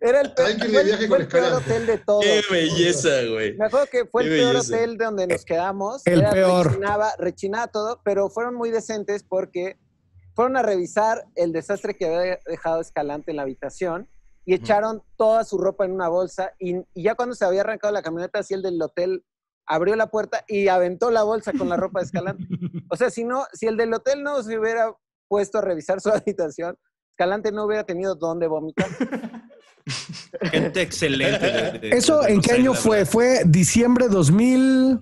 [0.00, 2.24] Era el, de fue el- viaje fue con el peor hotel de todos.
[2.24, 3.54] Qué belleza, güey.
[3.56, 4.74] Me acuerdo que fue el peor belleza.
[4.76, 6.06] hotel de donde nos quedamos.
[6.06, 6.66] El Era- peor.
[6.68, 9.78] Rechinaba, rechinaba todo, pero fueron muy decentes porque
[10.34, 14.08] fueron a revisar el desastre que había dejado Escalante en la habitación
[14.46, 17.92] y echaron toda su ropa en una bolsa y, y ya cuando se había arrancado
[17.92, 19.24] la camioneta, así el del hotel
[19.66, 22.44] abrió la puerta y aventó la bolsa con la ropa de Escalante.
[22.88, 24.92] O sea, si no, si el del hotel no se hubiera
[25.28, 26.78] puesto a revisar su habitación,
[27.10, 28.88] Escalante no hubiera tenido dónde vomitar.
[30.50, 31.46] Gente excelente.
[31.46, 32.96] de- de- ¿Eso de en qué año la fue?
[32.98, 33.12] verdad.
[33.12, 34.98] Fue diciembre 2000.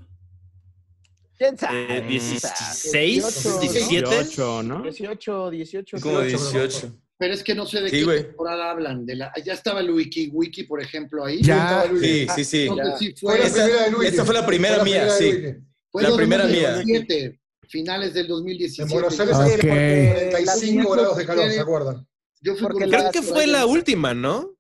[1.37, 1.99] ¿Quién sabe?
[1.99, 2.93] Eh, 16,
[3.25, 4.09] 18, 17.
[4.09, 4.83] 18, ¿no?
[4.83, 5.97] 18, 18.
[6.01, 6.51] Como 18.
[6.53, 6.93] 18.
[7.21, 8.23] Pero es que no sé de Sí, qué güey.
[8.25, 9.05] temporada hablan.
[9.07, 11.43] De la, ya estaba el Wiki Wiki, por ejemplo, ahí.
[11.43, 11.85] Ya.
[12.01, 12.63] Sí, sí, sí.
[12.69, 14.09] Entonces, sí, Fue la primera Luis.
[14.13, 15.33] esa fue la primera Fue mía, de sí.
[15.33, 15.55] Luis.
[15.91, 16.75] fue la primera mía.
[16.77, 18.83] 2017, finales del 2017.
[18.83, 19.43] En Buenos Aires Ok.
[19.43, 22.09] hace porque 45 la- grados de calor, ¿se acuerdan?
[22.41, 24.55] Yo fui Creo que fue la última, ¿no?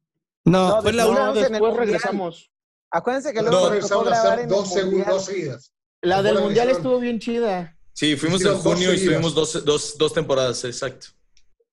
[0.48, 1.26] No, No, Fue la última.
[1.26, 2.50] No, después regresamos.
[2.90, 5.72] Acuérdense que No, luego nos tocó regresaron a hacer dos segundos, seguidas.
[6.02, 7.76] La del mundial estuvo bien chida.
[7.92, 11.08] Sí, fuimos en junio y estuvimos dos, dos, dos temporadas, exacto.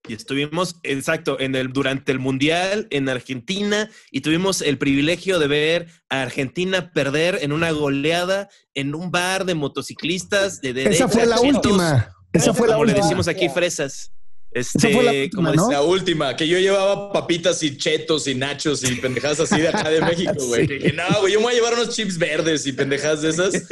[0.07, 5.47] Y estuvimos, exacto, en el, durante el Mundial en Argentina y tuvimos el privilegio de
[5.47, 11.25] ver a Argentina perder en una goleada en un bar de motociclistas de esa fue
[11.25, 12.15] la derecha, última.
[12.33, 13.05] Esa fue la como le última.
[13.05, 14.11] decimos aquí, fresas.
[14.55, 15.71] Este, Esa fue la última, como ¿no?
[15.71, 19.89] La última, que yo llevaba papitas y chetos y nachos y pendejadas así de acá
[19.89, 20.65] de México, güey.
[20.65, 20.93] Sí.
[20.95, 23.53] No, güey, yo me voy a llevar unos chips verdes y pendejadas de esas.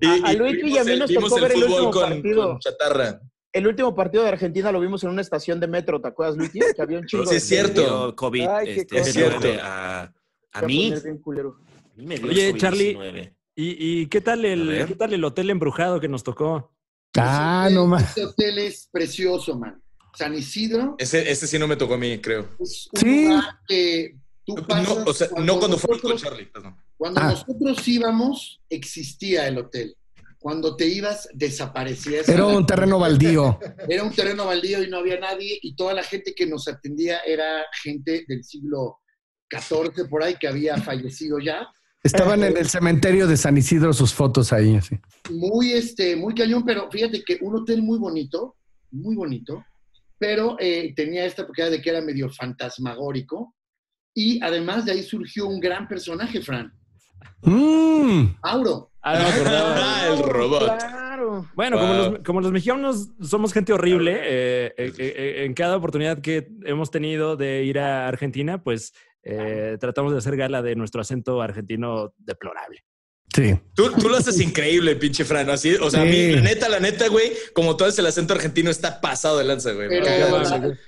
[0.00, 1.62] y, A- a y Luis y a mí el- nos vimos tocó el ver el
[1.62, 2.48] fútbol último con, partido.
[2.48, 3.20] con chatarra.
[3.52, 6.60] El último partido de Argentina lo vimos en una estación de metro, ¿te acuerdas, Luigi?
[6.74, 8.14] Que había un chingo Sí, de es cierto.
[8.16, 8.98] COVID, Ay, este.
[8.98, 9.48] Es cierto.
[9.62, 10.12] A,
[10.52, 11.00] a mí, a
[11.96, 12.56] mí me dio Oye, COVID-19.
[12.58, 13.32] Charlie.
[13.56, 16.72] ¿Y, y qué tal el qué tal el hotel embrujado que nos tocó?
[17.18, 18.08] Ah, no más.
[18.10, 19.82] Este hotel es precioso, man.
[20.16, 22.48] San Isidro Ese, ese sí no me tocó a mí, creo.
[22.60, 23.24] es un Sí.
[23.28, 26.46] lugar que tú pasas No, o sea, no cuando fuimos con Charlie.
[26.46, 26.76] perdón.
[26.96, 27.30] Cuando Ah.
[27.30, 29.96] nosotros íbamos, existía el hotel.
[30.38, 32.20] Cuando te ibas, desaparecía.
[32.22, 33.58] esa- Era un terreno baldío.
[33.88, 37.20] Era un terreno baldío y no había nadie y toda la gente que nos atendía
[37.20, 38.98] era gente del siglo
[39.50, 41.66] XIV por ahí que había fallecido ya.
[42.02, 44.98] Estaban en el cementerio de San Isidro sus fotos ahí, así.
[45.30, 48.56] Muy, este, muy cañón, pero fíjate que un hotel muy bonito,
[48.90, 49.64] muy bonito,
[50.18, 53.54] pero eh, tenía esta propiedad de que era medio fantasmagórico
[54.14, 56.72] y además de ahí surgió un gran personaje, Fran,
[57.42, 58.36] Mm.
[58.42, 58.90] Mauro.
[59.02, 59.76] Ah, no acordaba.
[59.80, 60.78] Ah, el robot.
[60.78, 61.48] Claro.
[61.54, 66.20] Bueno, como, los, como los mexicanos somos gente horrible, eh, eh, eh, en cada oportunidad
[66.20, 68.92] que hemos tenido de ir a Argentina, pues
[69.22, 72.84] eh, tratamos de hacer gala de nuestro acento argentino deplorable.
[73.32, 73.54] Sí.
[73.76, 75.48] Tú, tú lo haces increíble, pinche Fran.
[75.50, 76.32] Así, o sea, a mí, Sí.
[76.32, 79.70] la neta, la neta, güey, como todo es el acento argentino, está pasado de lanza,
[79.70, 79.88] güey.
[79.88, 80.04] Pero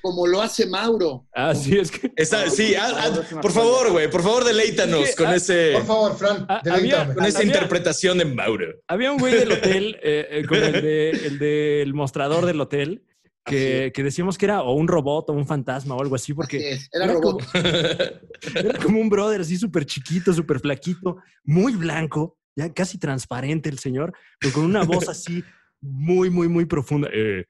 [0.00, 1.24] como lo hace Mauro.
[1.32, 5.28] Ah, sí, es que Está- sí, ah, ah, por favor, güey, por favor, deleítanos con
[5.28, 6.74] ah, ese, Por favor, Fran, deleítame.
[7.02, 8.66] había- con esa había- interpretación de Mauro.
[8.88, 13.04] había un güey del hotel, eh, eh, como el, de- el del mostrador del hotel,
[13.44, 16.78] que, que decíamos que era o un robot o un fantasma o algo así, porque
[16.92, 17.42] era era robot.
[18.54, 23.78] Era como un brother así súper chiquito, súper flaquito, muy blanco, ya casi transparente el
[23.78, 25.44] señor, pero con una voz así
[25.80, 27.08] muy, muy, muy profunda.
[27.12, 27.44] Eh,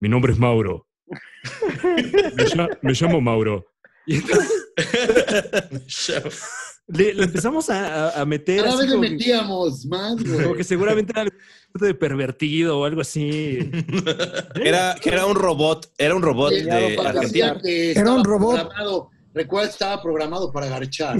[0.00, 0.86] mi nombre es Mauro.
[2.34, 3.66] Me, lla- me llamo Mauro.
[4.06, 4.52] Y entonces
[6.88, 10.42] le, le empezamos a, meter Cada vez le como, que- metíamos más, güey.
[10.42, 11.34] como que seguramente era algo
[11.74, 13.70] de pervertido o algo así.
[14.64, 17.60] Era, era un robot, era un robot de para Argentina.
[17.62, 18.70] Era un robot.
[19.34, 21.18] recuerda, estaba programado para garchar.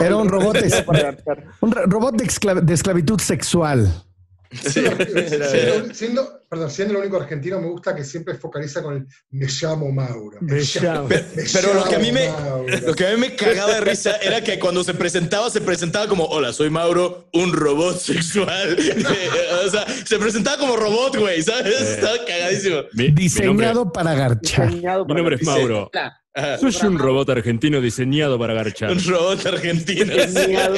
[0.00, 0.84] Era un robot, de,
[1.60, 3.88] un robot de, esclav- de esclavitud sexual.
[4.52, 9.46] Siendo, siendo- perdón, siendo el único argentino, me gusta que siempre focaliza con el me
[9.46, 10.38] llamo Mauro.
[10.40, 11.08] Me llamo.
[11.08, 11.18] me
[11.52, 12.66] Pero lo que a mí me, Mauro.
[12.86, 16.08] lo que a mí me cagaba de risa era que cuando se presentaba, se presentaba
[16.08, 18.76] como, hola, soy Mauro, un robot sexual.
[19.66, 21.80] o sea, se presentaba como robot, güey, ¿sabes?
[21.80, 22.78] Estaba cagadísimo.
[22.94, 24.66] Mi, mi nombre, Diseñado para garchar.
[24.68, 25.90] Diseñado mi nombre es Mauro.
[26.32, 26.58] Ajá.
[26.58, 28.92] Soy un robot argentino diseñado para garchar.
[28.92, 30.14] Un robot argentino.
[30.14, 30.76] Diseñado.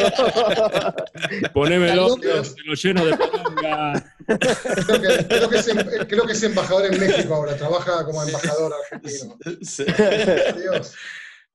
[1.52, 2.54] Ponémelo, Dios.
[2.54, 4.14] te lo lleno de palanga.
[4.26, 8.22] Creo que, creo que es, em- creo que es embajador en México ahora, trabaja como
[8.22, 9.36] embajador argentino.
[9.62, 9.84] Sí.
[9.84, 10.94] Dios.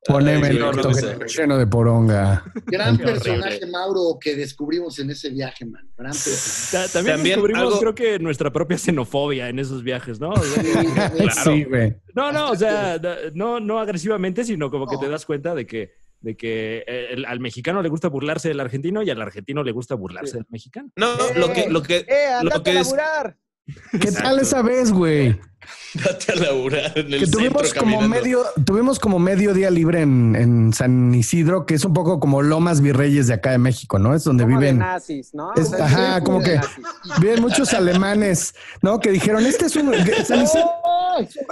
[0.08, 2.44] Poneme el orto no que lleno de poronga.
[2.66, 3.66] Gran personaje.
[3.68, 5.88] Mauro, que descubrimos en ese viaje, man.
[5.98, 6.72] Gran personaje.
[6.88, 10.34] Ta- También, También descubrimos, algo- creo que nuestra propia xenofobia en esos viajes, ¿no?
[10.34, 11.32] Claro.
[11.44, 11.96] Sí, güey.
[12.16, 13.00] no, no, o sea,
[13.34, 15.02] no, no agresivamente, sino como que No.
[15.02, 15.92] te das cuenta de que,
[16.22, 19.72] de que eh, el- al mexicano le gusta burlarse del argentino y al argentino le
[19.72, 20.90] gusta burlarse del mexicano.
[20.96, 22.94] No, lo que, lo que, ¡Eh, lo andate a que es,
[24.00, 25.40] ¿Qué tal esa vez, güey?
[25.94, 28.08] Date a laburar en el Que tuvimos centro como caminando.
[28.24, 32.42] medio, tuvimos como medio día libre en, en San Isidro, que es un poco como
[32.42, 34.14] Lomas Virreyes de acá de México, ¿no?
[34.14, 35.54] Es donde Como de viven, nazis, ¿no?
[35.56, 36.60] Es- ajá, sí, como que-
[37.20, 39.00] viven muchos alemanes, ¿no?
[39.00, 39.92] Que dijeron, este es un,
[40.26, 40.70] San Isidro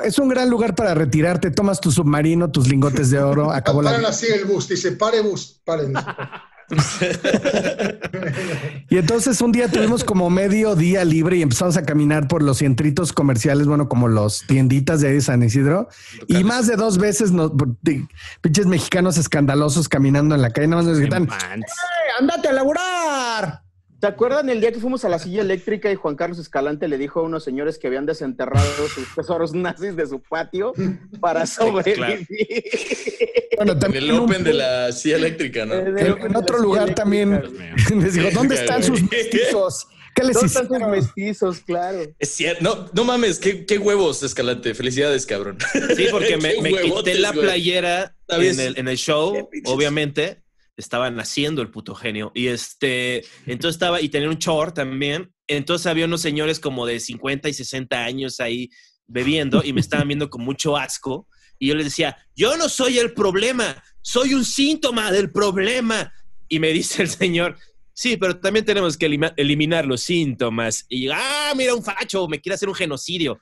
[0.04, 4.04] es un gran lugar para retirarte, tomas tu submarino, tus lingotes de oro, acabó Paran
[4.04, 4.10] la...
[4.10, 5.94] así el bus, dice, pare bus, paren.
[8.90, 12.60] Y entonces un día tuvimos como medio día libre y empezamos a caminar por los
[12.60, 15.90] centritos comerciales, bueno, como los tienditas de ahí de San Isidro.
[16.28, 17.52] Y más de dos veces nos,
[18.42, 21.72] pinches mexicanos escandalosos caminando en la calle, nada más nos gritan, Manches.
[21.72, 23.25] "¡Eh, ándate a laburar!
[24.06, 27.00] ¿Se acuerdan el día que fuimos a la silla eléctrica y Juan Carlos Escalante le
[27.00, 30.74] dijo a unos señores que habían desenterrado sus tesoros nazis de su patio
[31.20, 32.28] para sobrevivir?
[33.58, 35.74] Bueno, también el un- Open de la silla eléctrica, ¿no?
[35.74, 37.32] En, otro lugar también
[38.00, 39.88] les dijo, ¿dónde están sus mestizos?
[40.14, 41.60] ¿Qué les ¿Dónde están sus mestizos?
[41.62, 42.04] Claro.
[42.20, 42.64] Es cierto.
[42.64, 44.76] No, no mames, qué, qué huevos, Escalante.
[44.76, 45.58] Felicidades, cabrón.
[45.96, 50.45] sí, porque me, quité la playera en el, en el show, obviamente.
[50.78, 52.32] Estaban haciendo el puto genio.
[52.36, 55.34] Y este, entonces estaba, y tenía un short también.
[55.48, 58.70] Entonces había unos señores como de 50 y 60 años ahí
[59.08, 61.28] bebiendo y me estaban viendo con mucho asco.
[61.58, 66.12] Y yo les decía, yo no soy el problema, soy un síntoma del problema.
[66.50, 67.58] Y me dice el señor,
[67.94, 70.86] sí, pero también tenemos que elima- eliminar los síntomas.
[70.90, 73.40] Y ah, mira, un facho, me quiere hacer un genocidio.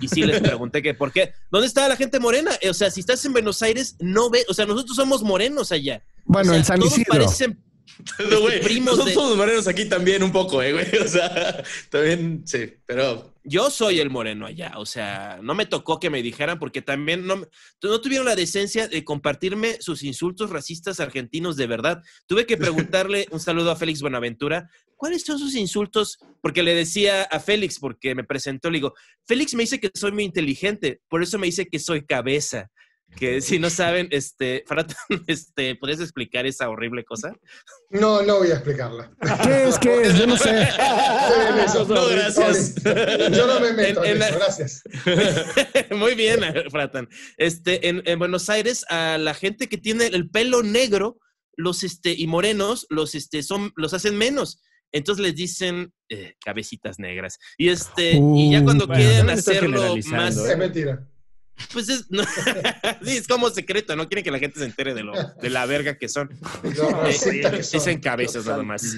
[0.00, 1.32] Y sí les pregunté que por qué.
[1.50, 2.50] ¿Dónde estaba la gente morena?
[2.68, 6.02] O sea, si estás en Buenos Aires, no ve, o sea, nosotros somos morenos allá.
[6.24, 7.12] Bueno, O sea, en San todos Isidro.
[7.12, 7.64] parecen
[8.42, 10.86] güey, primos nosotros de- somos morenos aquí también un poco, eh, güey.
[11.04, 13.32] O sea, también, sí, pero...
[13.46, 17.26] Yo soy el moreno allá, o sea, no me tocó que me dijeran porque también
[17.26, 17.46] no,
[17.82, 22.02] no tuvieron la decencia de compartirme sus insultos racistas argentinos de verdad.
[22.26, 26.18] Tuve que preguntarle un saludo a Félix Buenaventura, ¿cuáles son sus insultos?
[26.40, 28.94] Porque le decía a Félix, porque me presentó, le digo,
[29.26, 32.70] Félix me dice que soy muy inteligente, por eso me dice que soy cabeza.
[33.16, 34.96] Que si no saben, este, Fratán,
[35.28, 37.32] este, ¿podrías explicar esa horrible cosa?
[37.90, 39.12] No, no voy a explicarla.
[39.44, 39.78] ¿Qué es?
[39.78, 40.18] ¿Qué es?
[40.18, 40.66] Yo no sé.
[41.88, 42.74] No, gracias.
[42.84, 44.82] Yo no me meto En- en, en eso, la- gracias.
[45.96, 46.40] Muy bien,
[46.70, 47.08] Fratan.
[47.36, 51.18] Este, en, en Buenos Aires, a la gente que tiene el pelo negro,
[51.56, 54.60] los este, y morenos, los este, son, los hacen menos.
[54.92, 57.38] Entonces les dicen eh, cabecitas negras.
[57.58, 60.36] Y este, y ya Uh, cuando bueno, quieren hacerlo más.
[60.36, 60.52] ¿eh?
[60.52, 61.08] Es mentira.
[61.72, 62.22] Pues es, no,
[63.04, 65.66] sí, es como secreto, no quieren que la gente se entere de lo, de la
[65.66, 66.28] verga que son.
[66.64, 67.32] No, Eh, son.
[67.72, 68.96] Dicen cabezas nada más.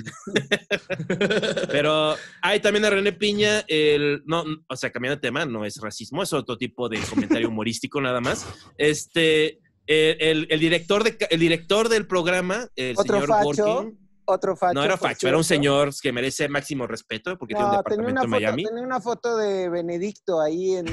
[1.71, 5.77] Pero hay también a René Piña, el, no, o sea, cambiando de tema, no es
[5.81, 8.47] racismo, es otro tipo de comentario humorístico nada más.
[8.79, 13.93] Este, el, el- el director, de, el director del programa, el Otro señor facho,
[14.27, 14.75] otro facho.
[14.75, 18.13] no era facho, era un señor que merece máximo respeto porque tiene un tenía departamento
[18.13, 18.65] una, en foto, Miami.
[18.65, 20.87] tenía una foto de Benedicto ahí en,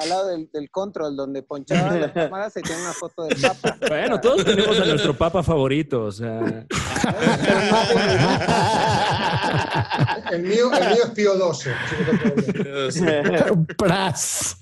[0.00, 3.78] al lado del, del control, donde ponchaban las cámaras y tenía una foto del Papa.
[3.88, 6.66] Bueno, todos tenemos a nuestro papa favorito, o sea.
[10.30, 11.72] El mío, el mío es Pío 12.
[12.88, 13.66] así que está todo bien.
[13.76, 14.58] Pras.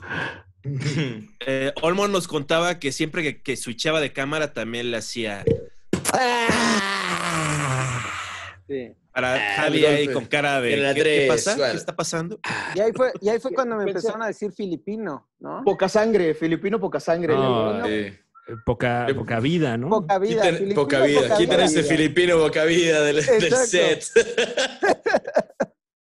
[1.46, 5.44] Eh, Olmo nos contaba que siempre que, que switchaba de cámara también le hacía
[8.68, 8.92] Sí.
[9.12, 11.56] para Ah, Javi ahí con cara de ¿qué, pasa?
[11.56, 11.72] bueno.
[11.72, 12.38] ¿Qué está pasando?
[12.74, 15.62] Y ahí fue, y ahí fue cuando me empezaron a decir filipino, ¿no?
[15.64, 17.34] Poca sangre, filipino, poca sangre.
[17.34, 17.86] No, ¿no?
[17.86, 18.12] Sí.
[18.64, 19.88] Poca, poca vida, ¿no?
[19.88, 20.42] Poca vida.
[20.44, 21.36] Quiten- poca vida.
[21.36, 24.04] Quiten ese filipino boca vida del, del set.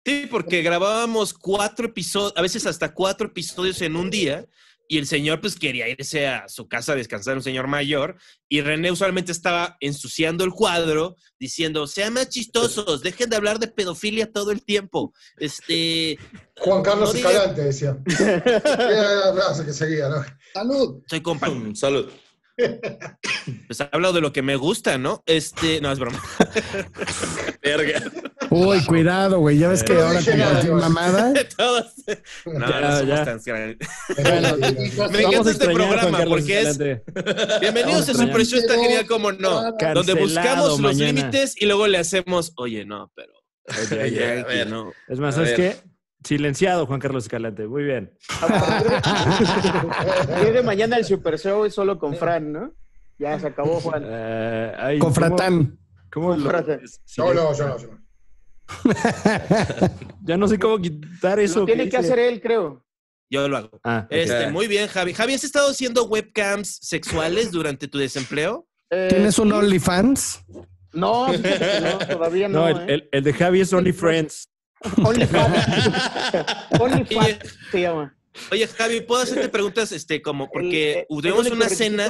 [0.06, 4.44] Sí, porque grabábamos cuatro episodios, a veces hasta cuatro episodios en un día,
[4.88, 8.16] y el señor pues quería irse a su casa a descansar, un señor mayor,
[8.48, 13.68] y René usualmente estaba ensuciando el cuadro, diciendo, sean más chistosos, dejen de hablar de
[13.68, 15.12] pedofilia todo el tiempo.
[15.38, 16.18] Este,
[16.58, 17.96] Juan Carlos No diga- Escalante decía.
[18.18, 20.24] Era la frase que seguía, ¿no?
[20.52, 21.02] Salud.
[21.08, 21.48] soy compa.
[21.74, 22.10] Salud.
[23.66, 25.22] Pues hablo de lo que me gusta, ¿no?
[25.26, 26.22] Este, no, es broma.
[27.62, 28.02] Verga.
[28.50, 29.58] Uy, cuidado, güey.
[29.58, 30.44] Ya ves que ahora con no.
[31.56, 31.92] Todos.
[32.46, 32.46] mamada.
[32.46, 33.24] No, Ya, no somos ya.
[33.24, 33.40] tan...
[34.22, 34.56] Bueno,
[35.10, 36.78] Me encanta a este programa porque es.
[36.78, 39.72] Bienvenidos a Vamos a Super Show, está genial como no.
[39.94, 43.32] Donde buscamos los límites y luego le hacemos, oye, no, pero.
[44.02, 44.70] Oye, ver.
[44.70, 44.92] no.
[45.08, 45.76] Es más, ¿sabes qué?
[46.24, 47.66] Silenciado, Juan Carlos Escalante.
[47.66, 48.12] Muy bien.
[50.52, 52.72] De mañana el Super Show es solo con Fran, ¿no?
[53.18, 54.02] Ya se acabó, Juan.
[54.06, 55.78] Eh, ay, Con ¿cómo- Fratán.
[56.12, 56.80] ¿Cómo, Con lo- Fratán.
[57.04, 58.04] Sí, No, no, yo no, yo no.
[60.24, 61.60] Ya no sé cómo quitar eso.
[61.60, 62.84] Lo tiene que hacer él, creo.
[63.30, 63.80] Yo lo hago.
[63.84, 64.06] Ah.
[64.10, 65.12] Este, muy bien, Javi.
[65.12, 68.66] Javi, ¿has estado haciendo webcams sexuales durante tu desempleo?
[68.90, 70.44] Eh, ¿Tienes un OnlyFans?
[70.92, 72.60] No, no, todavía no.
[72.60, 72.94] no, el, ¿eh?
[72.94, 74.48] el- el de Javi es Only Friends.
[76.78, 77.38] OnlyFans.
[77.72, 78.16] Se llama.
[78.50, 79.92] Oye, Javi, ¿puedo hacerte preguntas?
[79.92, 82.08] Este, como, porque El- eh, tuvimos único una cena.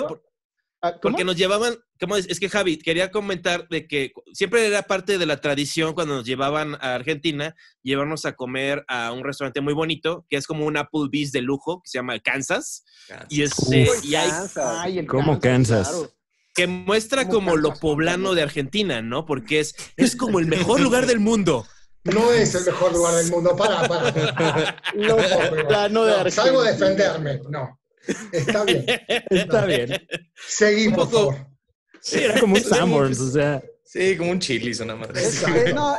[0.81, 1.01] Ah, ¿cómo?
[1.01, 2.27] Porque nos llevaban, ¿cómo es?
[2.29, 6.27] Es que Javi, quería comentar de que siempre era parte de la tradición cuando nos
[6.27, 10.77] llevaban a Argentina, llevarnos a comer a un restaurante muy bonito, que es como un
[10.77, 12.85] Applebee's de lujo, que se llama Kansas.
[13.31, 14.77] Y, este, Uy, y hay, Kansas.
[14.79, 15.89] Ay, el ¿Cómo Kansas?
[15.89, 16.13] claro.
[16.55, 19.25] que muestra ¿Cómo como lo poblano de Argentina, ¿no?
[19.25, 21.67] Porque es, es como el mejor lugar del mundo.
[22.05, 23.57] No es el mejor lugar del mundo.
[23.57, 24.13] Para, para.
[25.67, 26.31] Plano de No, Argentina.
[26.31, 27.41] salgo a defenderme.
[27.49, 27.81] No.
[28.33, 28.85] Está bien.
[29.31, 30.03] Está bien.
[30.95, 31.37] Por favor.
[32.01, 33.63] Sí, era como un Sanborns, o sea.
[33.83, 35.23] Sí, como un chilis, una madre.
[35.23, 35.43] Es-
[35.75, 35.97] no,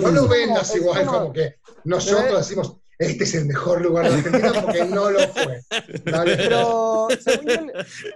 [0.00, 4.52] No lo vendas igual como que nosotros decimos, este es el mejor lugar de Argentina
[4.60, 5.62] porque no lo fue.
[6.10, 6.36] ¿Vale?
[6.36, 7.54] Pero según yo,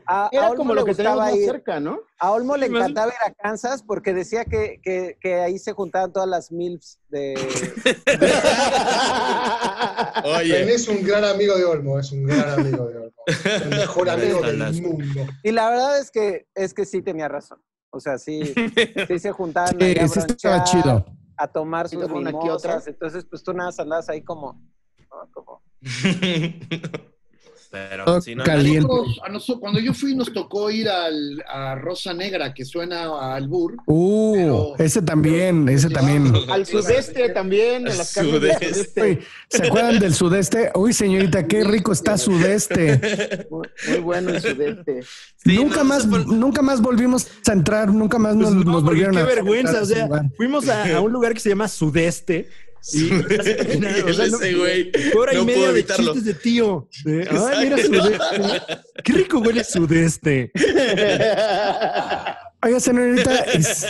[0.07, 1.45] a, a Era Olmo como lo que tenemos más ir.
[1.45, 2.01] cerca, ¿no?
[2.18, 6.12] A Olmo le encantaba ir a Kansas porque decía que, que, que ahí se juntaban
[6.12, 7.35] todas las MILFs de...
[10.24, 13.12] Oye, Tenés un gran amigo de Olmo, es un gran amigo de Olmo.
[13.45, 15.26] El mejor amigo del mundo.
[15.43, 17.59] Y la verdad es que, es que sí tenía razón.
[17.91, 18.43] O sea, sí,
[19.09, 21.05] sí se juntaban Sí, ahí a sí estaba chido.
[21.37, 22.87] A tomar sus mimosas.
[22.87, 24.61] Entonces, pues tú nada más andabas ahí como...
[25.11, 25.30] ¿no?
[25.33, 25.62] como
[27.72, 28.86] Pero Todo si no, caliente.
[28.86, 33.04] Nosotros- a nosotros- cuando yo fui nos tocó ir al, a Rosa Negra, que suena
[33.04, 33.76] a albur.
[33.86, 36.34] Uh, Pero- ese también, ese también.
[36.50, 39.20] Al sudeste también, en las del Sudeste.
[39.48, 40.70] ¿Se acuerdan del sudeste?
[40.74, 43.46] Uy, señorita, qué rico está sudeste.
[43.50, 45.02] Muy, muy bueno el sudeste.
[45.42, 48.84] Sí, nunca no, más, nunca más volvimos a entrar, nunca más nos, Pues no, nos
[48.84, 52.50] volvieron qué a vergüenza, o sea, fuimos a, a un lugar que se llama Sudeste.
[52.93, 53.12] Y,
[54.05, 54.91] o sea, no- ese güey.
[55.16, 56.89] hora y media puedo de chistes de tío.
[57.05, 58.78] De, Ay, mira Sudeste.
[59.05, 60.51] Qué rico huele Sudeste.
[62.64, 63.45] Oiga, señorita,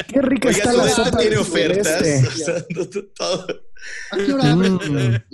[0.09, 2.03] qué rica Oiga, está la sopa tiene ofertas.
[2.27, 3.47] O sea, todo- todo-
[4.13, 5.25] ¿A qué hora abren?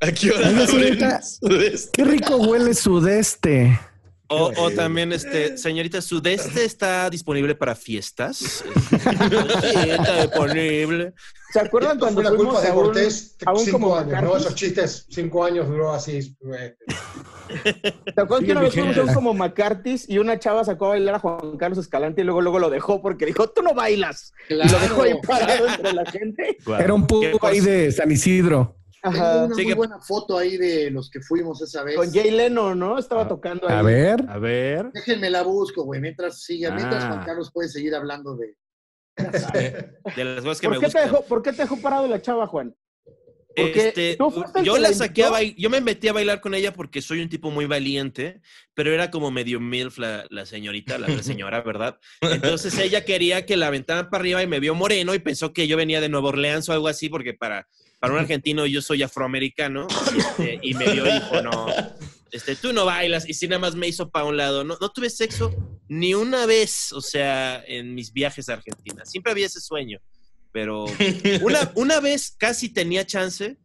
[0.00, 1.20] ¿A qué hora Oiga, señorita?
[1.92, 3.78] Qué rico huele sudeste.
[4.32, 8.36] O, o también, este, señorita, ¿Sudeste está disponible para fiestas?
[8.36, 11.14] sí, está disponible.
[11.52, 14.36] ¿Se acuerdan Esto cuando fue la culpa de Cortés a un cinco como años, ¿no?
[14.36, 16.36] Esos chistes, cinco años duró así.
[16.44, 20.88] ¿Te acuerdas que una vez fuimos a un como McCarthy's y una chava sacó a
[20.90, 24.32] bailar a Juan Carlos Escalante y luego luego lo dejó porque dijo, tú no bailas?
[24.48, 26.56] Y lo dejó ahí parado entre la gente.
[26.78, 28.79] Era un pub ahí de San Isidro.
[29.02, 31.96] Tengo una muy buena foto ahí de los que fuimos esa vez.
[31.96, 32.98] Con Jay Leno, ¿no?
[32.98, 33.74] Estaba tocando ahí.
[33.76, 34.24] A ver.
[34.28, 34.90] A ver.
[34.92, 37.08] Déjenme la busco, güey, mientras siga, mientras Ah.
[37.12, 38.54] Juan Carlos puede seguir hablando de...
[40.16, 41.04] De las cosas que ¿Por me qué, te gustan.
[41.04, 42.74] dejó, ¿Por qué te dejó parado la chava, Juan?
[43.56, 44.16] Porque Este,
[44.62, 47.20] yo la la saqué a bailar, yo me metí a bailar con ella porque soy
[47.20, 48.40] un tipo muy valiente,
[48.74, 51.98] pero era como medio milf la, la señorita, la, la señora, ¿verdad?
[52.20, 55.66] Entonces ella quería que la aventaran para arriba y me vio moreno y pensó que
[55.66, 57.66] yo venía de Nueva Orleans o algo así, porque para,
[58.00, 61.66] para un argentino yo soy afroamericano, y, este, y me vio y dijo, no,
[62.32, 64.64] este, tú no bailas, y sí nada más me hizo para un lado.
[64.64, 65.54] No, no tuve sexo
[65.88, 69.04] ni una vez, o sea, en mis viajes a Argentina.
[69.04, 70.00] Siempre había ese sueño,
[70.50, 70.86] pero
[71.42, 73.58] una, una vez casi tenía chance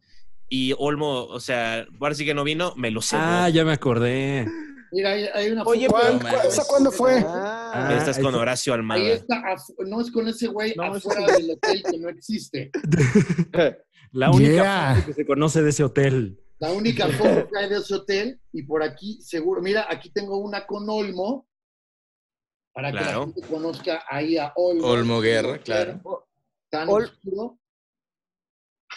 [0.48, 3.22] y Olmo, o sea, ahora sí que no vino, me lo cebó.
[3.24, 4.46] Ah, ya me acordé.
[4.92, 5.98] Mira, hay, hay una Oye, foto.
[6.00, 6.52] ¿cuál- No cuál- mames.
[6.52, 7.24] esa cuándo fue?
[7.26, 9.02] Ah, Estás con Horacio Ahí Almada.
[9.08, 12.70] está, af- no es con ese güey No, es afuera del hotel que no existe.
[14.12, 14.94] La única Yeah.
[14.94, 16.40] foto que se conoce de ese hotel.
[16.58, 20.38] La única foto que hay de ese hotel, y por aquí seguro, mira, aquí tengo
[20.38, 21.46] una con Olmo,
[22.72, 24.86] para que la gente conozca ahí a Olmo.
[24.86, 26.00] Olmo Guerra, claro.
[26.70, 27.58] Tan Ol- oscuro.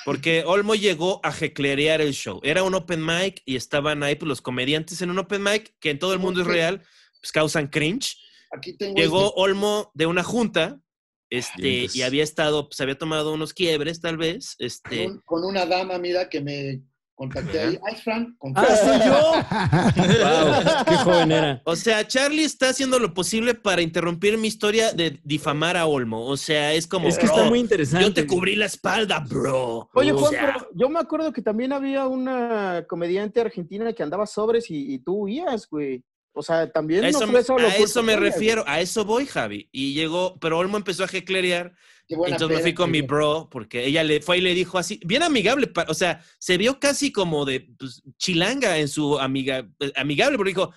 [0.05, 2.39] Porque Olmo llegó a jeclerear el show.
[2.43, 5.91] Era un open mic y estaban ahí pues, los comediantes en un open mic que
[5.91, 6.83] en todo el mundo es real,
[7.21, 8.17] pues causan cringe.
[8.51, 9.41] Aquí tengo Llegó este.
[9.41, 10.81] Olmo de una junta
[11.29, 14.55] este, y había estado, pues había tomado unos quiebres tal vez.
[14.57, 16.81] Este, con, con una dama, mira, que me
[17.19, 17.79] contacté ahí.
[17.85, 20.03] Ay, Fran, ¡Ah, soy yo!
[20.23, 20.85] ¡Wow!
[20.87, 21.61] ¡Qué joven era!
[21.65, 26.25] O sea, Charlie está haciendo lo posible para interrumpir mi historia de difamar a Olmo.
[26.25, 27.09] O sea, es como.
[27.09, 28.05] Es que está "Bro, muy interesante.
[28.07, 29.89] Yo te cubrí la espalda, bro.
[29.93, 34.01] Oye, O Juan, sea, pero yo me acuerdo que también había una comediante argentina que
[34.01, 36.01] andaba sobres y, y tú huías, güey.
[36.31, 39.03] O sea, también a eso, no fue solo a culpa eso me refiero, a eso
[39.03, 39.67] voy, Javi.
[39.73, 41.73] Y llegó, pero Olmo empezó a jeclerear.
[42.09, 44.79] Qué buena Entonces me fui con mi bro, porque ella le fue y le dijo
[44.79, 49.69] así, bien amigable, o sea, se vio casi como de pues, chilanga en su amiga,
[49.79, 50.73] eh, amigable, porque dijo,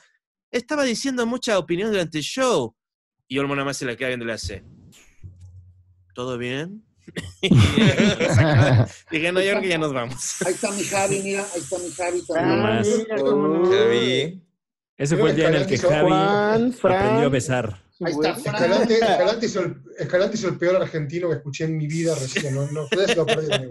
[0.50, 2.76] estaba diciendo mucha opinión durante el show.
[3.26, 4.62] Y Olmo nada más se la queda viendo y le hace,
[6.14, 6.84] ¿todo bien?
[9.10, 10.42] Dije, no, yo creo que ya nos vamos.
[10.42, 12.88] Ahí está mi Javi, mira, ahí está mi Javi Ah, más.
[13.08, 14.42] Javi.
[14.98, 17.82] Ese fue el día en el que Javi Juan, aprendió a besar.
[18.06, 18.54] Ahí está Fran.
[18.54, 22.54] Escalante, Escalante hizo el, Escalante hizo el peor argentino que escuché en mi vida recién.
[22.54, 23.70] No, no ustedes lo perdieron.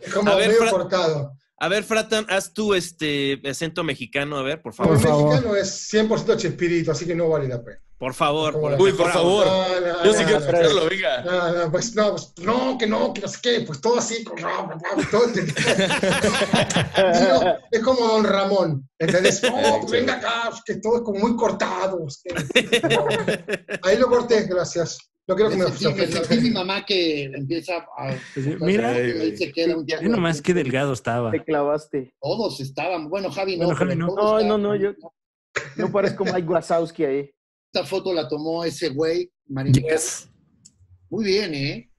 [0.00, 1.32] Es como A ver, medio Fra- cortado.
[1.58, 4.96] A ver, Fratan, haz tu este acento mexicano, a ver, por favor.
[4.96, 7.80] el mexicano es 100% chespirito, así que no vale la pena.
[8.02, 8.60] Por favor.
[8.60, 9.46] Por Uy, por favor.
[9.46, 11.22] No, no, Yo sí no, quiero no, escucharlo, venga.
[11.22, 14.24] No, no, pues no, pues, no, que no, que no sé qué, pues todo así,
[14.24, 14.70] con, no,
[15.08, 15.26] todo
[16.96, 19.40] No, es como Don Ramón, ¿entendés?
[19.44, 22.04] No, pues venga acá, es que todo es como muy cortado.
[22.08, 23.06] es que- no.
[23.84, 24.98] Ahí lo corté, gracias.
[25.28, 25.70] No quiero que me
[26.08, 28.16] sentí mi mamá que empieza a...
[28.34, 28.90] Pues, mira.
[28.90, 31.30] ahí se queda un nomás qué delgado estaba.
[31.30, 32.12] Te clavaste.
[32.20, 33.66] Todos estaban, bueno, Javi no.
[33.66, 34.08] Bueno, Javi no.
[34.08, 34.90] No, no, no, yo
[35.76, 37.30] no parezco Mike Wazowski ahí.
[37.74, 39.72] Esta foto la tomó ese güey, Marín.
[39.72, 40.30] Yes.
[41.08, 41.90] Muy bien, ¿eh?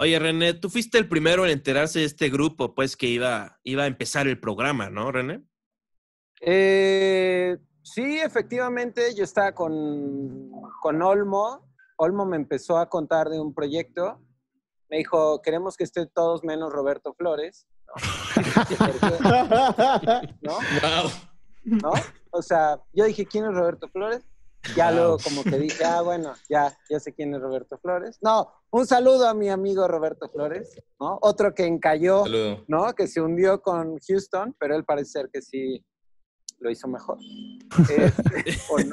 [0.00, 3.84] Oye, René, tú fuiste el primero en enterarse de este grupo, pues que iba, iba
[3.84, 5.40] a empezar el programa, ¿no, René?
[6.40, 11.72] Eh, sí, efectivamente, yo estaba con, con Olmo.
[11.96, 14.20] Olmo me empezó a contar de un proyecto.
[14.90, 17.68] Me dijo, queremos que esté todos menos Roberto Flores.
[20.42, 20.54] ¿No?
[20.54, 21.10] Wow.
[21.62, 21.92] ¿No?
[22.32, 24.26] O sea, yo dije, ¿quién es Roberto Flores?
[24.76, 28.18] Ya luego como que dije, ah, bueno, ya, ya sé quién es Roberto Flores.
[28.22, 31.18] No, un saludo a mi amigo Roberto Flores, ¿no?
[31.20, 32.64] Otro que encalló, Saludo.
[32.68, 32.92] ¿no?
[32.94, 35.84] Que se hundió con Houston, pero él parece ser que sí
[36.60, 37.18] lo hizo mejor.
[38.70, 38.92] ¿o no?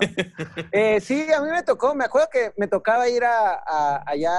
[0.71, 4.31] Eh, sí, a mí me tocó, me acuerdo que me tocaba ir a, a- allá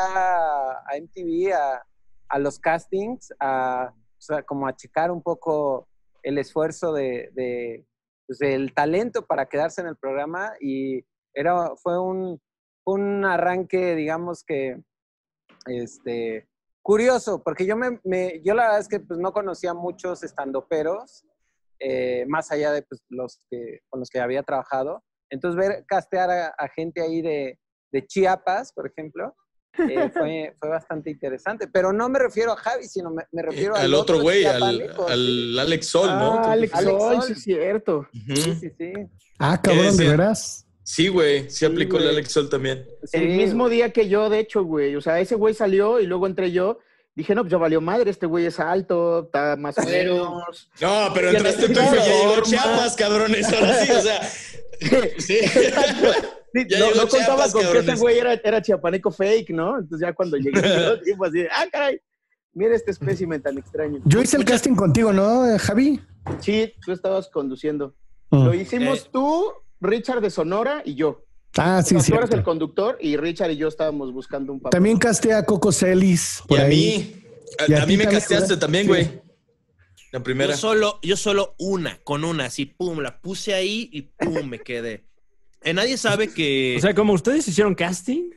[0.81, 1.83] a MTV, a,
[2.29, 5.89] a los castings, a, o sea, como a checar un poco
[6.23, 7.87] el esfuerzo de, de,
[8.27, 11.05] pues, del talento para quedarse en el programa y
[11.35, 12.41] era, fue un,
[12.87, 14.81] un arranque, digamos que,
[15.67, 16.49] este,
[16.83, 21.25] curioso, porque yo, me, me- yo la verdad es que pues, no conocía muchos estandoperos,
[21.79, 25.03] eh, más allá de pues, los que, con los que había trabajado.
[25.31, 27.59] Entonces, ver castear a, a gente ahí de,
[27.93, 29.35] de Chiapas, por ejemplo,
[29.79, 31.69] eh, fue, fue bastante interesante.
[31.69, 35.59] Pero no me refiero a Javi, sino me, me refiero al otro güey, al, al
[35.59, 36.35] Alex Sol, ¿no?
[36.35, 37.23] Ah, Alex Alex Sol, Sol.
[37.27, 38.07] sí es cierto.
[38.13, 38.93] Sí, sí, sí.
[39.39, 40.67] Ah, cabrón, ¿Qué ¿de veras?
[40.95, 42.15] Sí, güey, sí, Sí, aplicó el güey.
[42.17, 42.85] Alex Sol también.
[43.05, 43.77] Sí, El mismo güey.
[43.77, 44.97] día que yo, de hecho, güey.
[44.97, 46.79] O sea, ese güey salió y luego entré yo.
[47.15, 50.69] Dije, no, pues ya valió madre, este güey es alto, está más o menos.
[50.81, 52.43] No, pero entraste tú y ya llegó.
[52.43, 54.21] Chiapas, cabrones, ahora sí, o sea.
[55.19, 55.39] Sí.
[56.53, 59.51] Sí, Ya no, llegó no contaba Chiapas, con que ese güey era, era chiapaneco fake,
[59.51, 59.79] ¿no?
[59.79, 62.01] Entonces ya cuando llegué, yo fue así, ah, caray,
[62.55, 64.01] mira este espécimen tan extraño.
[64.05, 66.01] Yo hice el casting contigo, ¿no, Javi?
[66.41, 67.95] Sí, tú estabas conduciendo.
[68.31, 68.45] Mm.
[68.47, 69.09] Lo hicimos Eh.
[69.13, 71.25] tú, Richard de Sonora y yo.
[71.57, 74.77] Ah, sí, No, tú eras el conductor y Richard y yo estábamos buscando un papel.
[74.77, 76.71] También casté a Coco Celis Y por a ahí.
[77.19, 77.23] mí,
[77.69, 78.59] Y a, a a mí me casteaste ¿verdad?
[78.61, 78.89] también, Sí.
[78.89, 79.21] güey.
[80.13, 80.53] La primera.
[80.53, 84.59] Yo solo, yo solo una, con una, así, pum, la puse ahí y pum, me
[84.59, 85.05] quedé.
[85.63, 86.75] Eh, nadie sabe que.
[86.79, 88.31] O sea, como ustedes hicieron casting.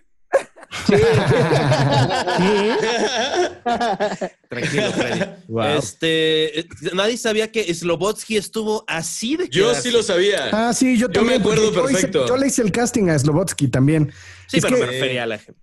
[4.49, 5.21] Tranquilo, Freddy.
[5.47, 5.63] Wow.
[5.77, 9.81] Este, nadie sabía que Slobotsky estuvo así de Yo quedarse.
[9.83, 10.49] sí lo sabía.
[10.51, 11.37] Ah, sí, yo Yo también.
[11.41, 12.27] me acuerdo porque yo hice- perfecto.
[12.27, 14.11] yo le hice el casting a Slobotsky también.
[14.47, 15.59] Sí, Es pero que- me refería a la gente.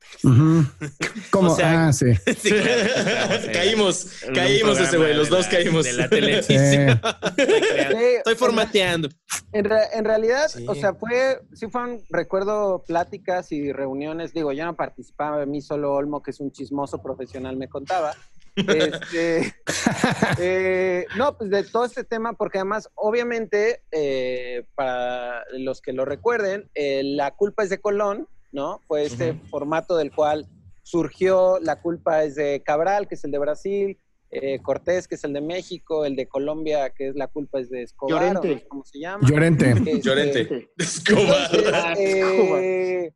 [1.30, 1.52] ¿Cómo?
[1.52, 2.06] O sea, ah, sí.
[2.38, 3.48] Sí, claro, claro, sí.
[3.52, 5.84] caímos, caímos ese güey, los dos la- caímos.
[5.84, 6.64] De la televisión.
[6.64, 7.00] Eh,
[7.36, 9.08] Sí, Estoy formateando.
[9.52, 10.64] En, re- en realidad, Sí.
[10.68, 15.60] o sea, fue, sí fueron, recuerdo pláticas y reuniones, digo, yo no participaba, a mí
[15.60, 18.14] solo Olmo, que es un chismoso profesional, me contaba.
[18.56, 19.54] Este,
[20.38, 26.04] eh, no, pues de todo este tema, porque además, obviamente, eh, para los que lo
[26.04, 28.80] recuerden, eh, la culpa es de Colón, ¿no?
[28.86, 30.46] Fue este formato del cual
[30.82, 33.98] surgió, la culpa es de Cabral, que es el de Brasil,
[34.30, 37.68] eh, Cortés, que es el de México, el de Colombia, que es la culpa es
[37.68, 38.48] de Escobar, o Llorente.
[38.48, 39.28] no sé ¿cómo se llama?
[39.28, 39.70] Llorente.
[39.70, 40.70] Este, Llorente.
[40.78, 41.51] Escobar.
[41.53, 43.14] entonces, eh,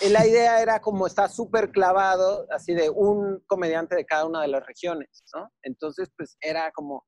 [0.00, 4.42] eh, la idea era como está súper clavado, así de un comediante de cada una
[4.42, 5.50] de las regiones, ¿no?
[5.62, 7.04] Entonces, pues era como...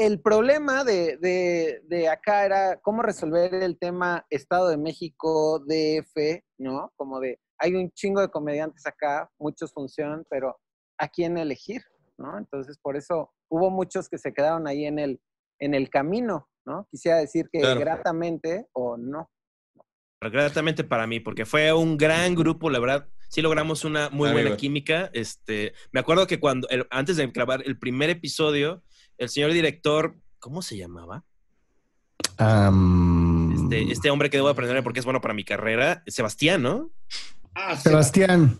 [0.00, 6.42] El problema de, de- de acá era cómo resolver el tema Estado de México, DF,
[6.58, 6.90] ¿no?
[6.96, 10.58] Como de, hay un chingo de comediantes acá, muchos funcionan, pero
[10.98, 11.82] ¿a quién elegir?
[12.16, 12.38] ¿no?
[12.38, 15.20] Entonces, por eso hubo muchos que se quedaron ahí en el,
[15.58, 16.86] en el camino, ¿no?
[16.90, 17.80] Quisiera decir que Claro.
[17.80, 19.30] gratamente o no.
[20.22, 23.08] Gratamente para mí, porque fue un gran grupo, la verdad.
[23.30, 25.08] Sí logramos una muy buena química.
[25.14, 28.82] Este, me acuerdo que cuando, el- antes de grabar el primer episodio,
[29.20, 31.24] el señor director, ¿cómo se llamaba?
[32.38, 36.90] Am, Este, este hombre que debo aprender porque es bueno para mi carrera, Sebastián, ¿no?
[37.54, 37.76] Ah.
[37.76, 38.58] Sebastián.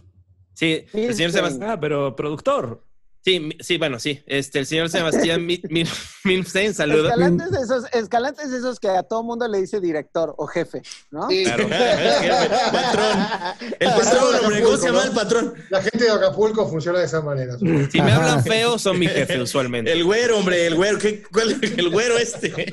[0.53, 1.71] Sí, el señor Sebastián.
[1.71, 2.87] Ah, pero productor.
[3.23, 4.23] Sí, sí, bueno, sí.
[4.27, 5.85] Este, el señor Sebastián Mi- Mi-
[6.25, 7.11] Milstein, saludos.
[7.11, 11.29] Escalantes de esos, escalantes esos que a todo mundo le dice director o jefe, ¿no?
[11.29, 11.45] Sí.
[11.45, 11.69] Claro.
[11.69, 13.71] patrón.
[13.79, 15.55] El patrón, hombre, ¿cómo se llama el patrón?
[15.69, 17.59] La gente de Acapulco funciona de esa manera.
[17.59, 19.93] Si me hablan feo, son mi jefe usualmente.
[19.93, 20.99] El güero, hombre, el güero.
[20.99, 22.73] ¿qué, cuál- el güero este.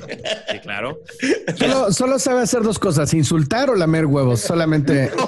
[0.52, 1.02] Sí, claro.
[1.58, 4.42] Solo, solo sabe hacer dos cosas, insultar o lamer huevos.
[4.42, 5.12] Solamente.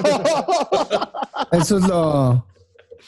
[1.51, 2.45] Eso es lo.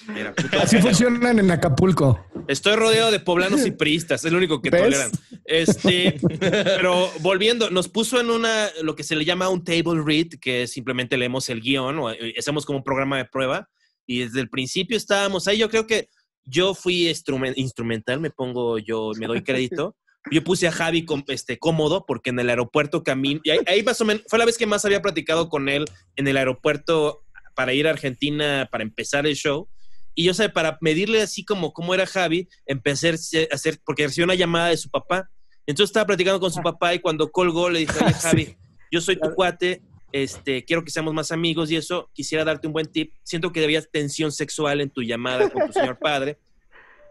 [0.08, 2.26] Mira, Así funcionan en Acapulco.
[2.47, 4.82] Estoy rodeado de poblanos y priistas, es lo único que ¿Ves?
[4.82, 5.12] toleran.
[5.45, 10.28] Este, pero volviendo, nos puso en una, lo que se le llama un table read,
[10.41, 13.70] que simplemente leemos el guion o eh, hacemos como un programa de prueba.
[14.08, 15.58] Y desde el principio estábamos ahí.
[15.60, 16.10] Yo creo que
[16.43, 19.95] yo fui instrumen- instrumental, me pongo yo, me doy crédito.
[20.32, 23.84] Yo puse a Javi com- este, cómodo porque en el aeropuerto camino, y ahí, ahí
[23.84, 25.86] más o menos, fue la vez que más había platicado con él
[26.16, 27.24] en el aeropuerto
[27.56, 29.68] para ir a Argentina para empezar el show.
[30.16, 34.26] Y yo, sé, para medirle así como cómo era Javi, empecé a hacer, porque recibió
[34.26, 35.30] una llamada de su papá.
[35.66, 38.57] Entonces estaba platicando con su papá y cuando colgó le dije, oye Javi,
[38.91, 39.82] yo soy tu cuate,
[40.12, 43.14] este, quiero que seamos más amigos y eso, quisiera darte un buen tip.
[43.24, 46.39] Siento que había tensión sexual en tu llamada con tu señor padre.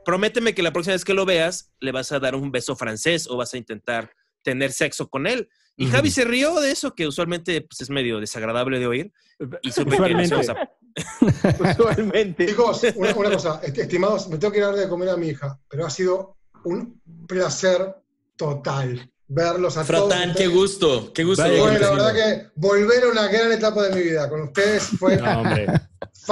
[0.05, 3.26] Prométeme que la próxima vez que lo veas, le vas a dar un beso francés
[3.28, 5.48] o vas a intentar tener sexo con él.
[5.76, 5.86] Y.
[5.86, 9.12] Javi se rió de eso, que usualmente pues, es medio desagradable de oír.
[9.62, 10.14] Y supe que
[11.61, 12.47] Usualmente.
[12.47, 15.16] Chicos, una, una cosa, est- estimados, me tengo que ir a dar de comer a
[15.16, 17.97] mi hija, pero ha sido un placer
[18.36, 20.09] total verlos a todos.
[20.11, 21.12] Fratán, qué gusto.
[21.12, 21.45] Qué gusto.
[21.45, 25.16] Te la verdad que volver a una gran etapa de mi vida con ustedes fue
[25.16, 25.66] No, hombre.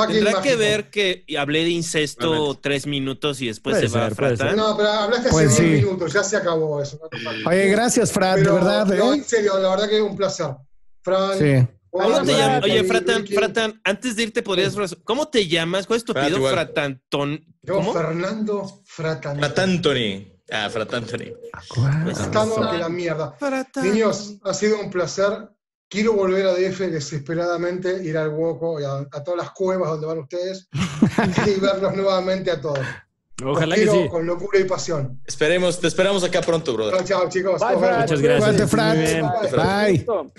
[0.09, 4.17] Tendrá que ver que hablé de incesto tres minutos y después Puede se va ser,
[4.17, 4.57] puede Fratán.
[4.57, 5.85] No, pero hablaste Pues hace 10 sí.
[5.87, 6.99] minutos, ya se acabó eso.
[7.43, 7.51] no.
[7.51, 8.87] Oye, gracias, Fran, de verdad.
[8.87, 9.17] no, ¿eh?
[9.17, 10.49] en serio, la verdad que un placer.
[11.03, 11.67] Fran, Sí.
[11.91, 12.65] ¿Cómo te llamas?
[12.65, 13.35] Oye, Ricky.
[13.35, 14.75] Fratán, antes de irte podrías...
[15.05, 15.87] ¿Cómo te llamas?
[15.87, 16.39] ¿Cuál es tu apellido?
[16.39, 16.55] igual.
[16.55, 17.45] Fratantón.
[17.63, 17.93] Yo, ¿Cómo?
[17.93, 19.39] Fernando Fratán.
[19.39, 20.33] Fratantoni.
[20.51, 21.33] Ah, Fratantoni.
[22.11, 23.35] Estamos de la mierda.
[23.39, 23.85] Fratán.
[23.85, 25.49] Niños, ha sido un placer.
[25.89, 30.07] quiero volver a DF desesperadamente, ir al Woco y a, a todas las cuevas donde
[30.07, 30.69] van ustedes
[31.47, 32.81] y verlos nuevamente a todos.
[33.45, 34.09] Ojalá Los que quiero sí.
[34.09, 35.21] con locura y pasión.
[35.25, 37.05] Esperemos, te esperamos acá pronto, brother.
[37.05, 37.61] Chao, chao, chicos.
[37.61, 37.77] Bye.
[37.77, 38.75] Muchas gracias.
[38.75, 39.27] Muy bien.
[39.53, 40.33] Bye.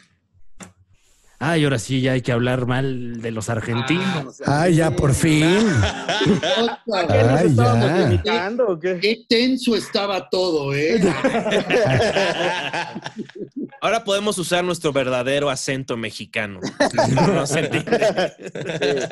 [1.42, 4.42] Ay, ahora sí ya hay que hablar mal de los argentinos.
[4.46, 5.46] Ay, ya por fin.
[6.26, 6.70] ¿Qué nos
[7.10, 7.98] Ay, estábamos ya.
[7.98, 9.00] limitando o qué?
[9.00, 11.00] Qué tenso estaba todo, ¿eh?
[13.82, 16.60] Ahora podemos usar nuestro verdadero acento mexicano.
[17.16, 19.10] No entiende.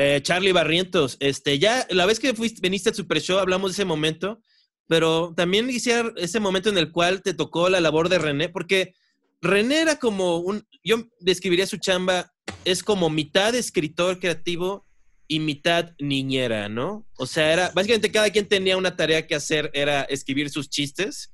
[0.00, 3.74] Eh, Charlie Barrientos, este, ya la vez que fuiste, viniste al Super Show hablamos de
[3.74, 4.40] ese momento,
[4.86, 8.94] pero también quisiera ese momento en el cual te tocó la labor de René, porque
[9.40, 12.32] René era como un, yo describiría su chamba,
[12.64, 14.86] es como mitad escritor creativo
[15.28, 17.06] y mitad niñera, ¿no?
[17.16, 21.32] O sea, era, básicamente cada quien tenía una tarea que hacer, era escribir sus chistes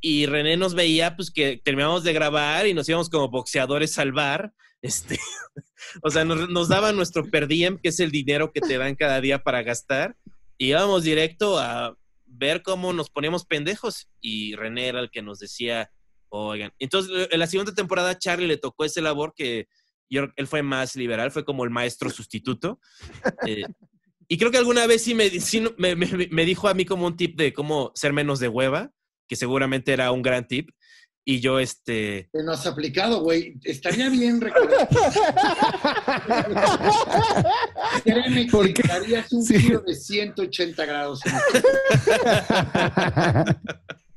[0.00, 4.12] y René nos veía pues que terminábamos de grabar y nos íbamos como boxeadores al
[4.12, 5.18] bar, este,
[6.02, 9.42] o sea, nos, daban nuestro per que es el dinero que te dan cada día
[9.42, 10.16] para gastar,
[10.56, 15.38] y íbamos directo a ver cómo nos poníamos pendejos y René era el que nos
[15.40, 15.90] decía,
[16.30, 19.68] oigan, entonces en la siguiente temporada a Charlie le tocó ese labor que
[20.10, 22.80] yo, él fue más liberal, fue como el maestro sustituto.
[23.46, 23.64] Eh,
[24.26, 27.06] y creo que alguna vez sí, me, sí me, me- me dijo a mí como
[27.06, 28.90] un tip de cómo ser menos de hueva,
[29.28, 30.70] que seguramente era un gran tip.
[31.26, 33.56] Y yo, este, no has aplicado, güey.
[33.64, 34.88] Estaría bien recordar.
[38.04, 38.82] Créeme que ¿Por qué?
[38.88, 39.58] darías un Sí.
[39.60, 41.20] giro de 180 grados.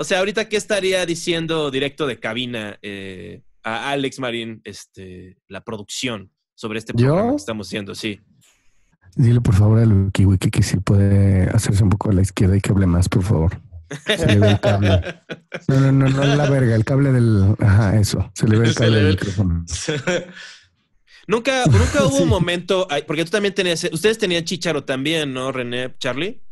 [0.00, 5.62] o sea, ahorita, ¿qué estaría diciendo directo de cabina eh, a Alex Marín, este, la
[5.64, 7.06] producción sobre este ¿Yo?
[7.08, 7.94] programa que estamos haciendo?
[7.96, 8.20] Sí.
[9.16, 12.60] Dile por favor al Kiwiki que si puede hacerse un poco a la izquierda y
[12.60, 13.60] que hable más, por favor.
[14.06, 15.00] Se le ve el cable.
[15.66, 17.56] No, no, no, no la verga, el cable del.
[17.58, 18.30] Ajá, eso.
[18.34, 19.64] Se le ve el cable del el- micrófono.
[21.26, 22.22] Nunca, nunca hubo Sí.
[22.22, 26.42] un momento, porque tú también tenías, ustedes tenían chicharo también, ¿no, René, Charlie?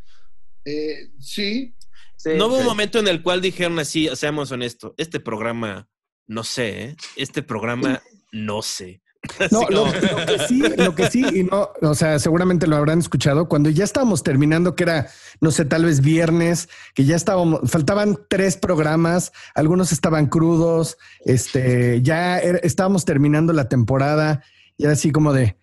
[0.65, 1.73] Eh, sí,
[2.17, 2.31] Sí.
[2.35, 5.87] no hubo un momento en el cual dijeron así, seamos honestos, este programa,
[6.25, 6.95] no sé, ¿eh?
[7.15, 8.01] este programa,
[8.31, 9.01] no sé.
[9.51, 13.47] No, lo, que sí, lo que sí, y no, o sea, seguramente lo habrán escuchado
[13.47, 15.09] cuando ya estábamos terminando, que era,
[15.41, 22.01] no sé, tal vez viernes, que ya estábamos, faltaban tres programas, algunos estaban crudos, este,
[22.01, 24.43] ya estábamos terminando la temporada,
[24.77, 25.57] y era así como de,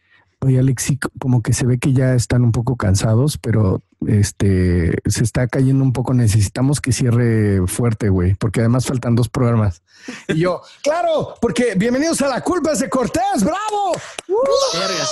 [0.45, 5.25] oye, Alexi, como que se ve que ya están un poco cansados, pero este, se
[5.25, 9.83] está cayendo un poco, necesitamos que cierre fuerte, güey, porque además faltan dos programas.
[10.29, 13.93] Y yo, claro, porque bienvenidos a la culpa de Cortés, bravo.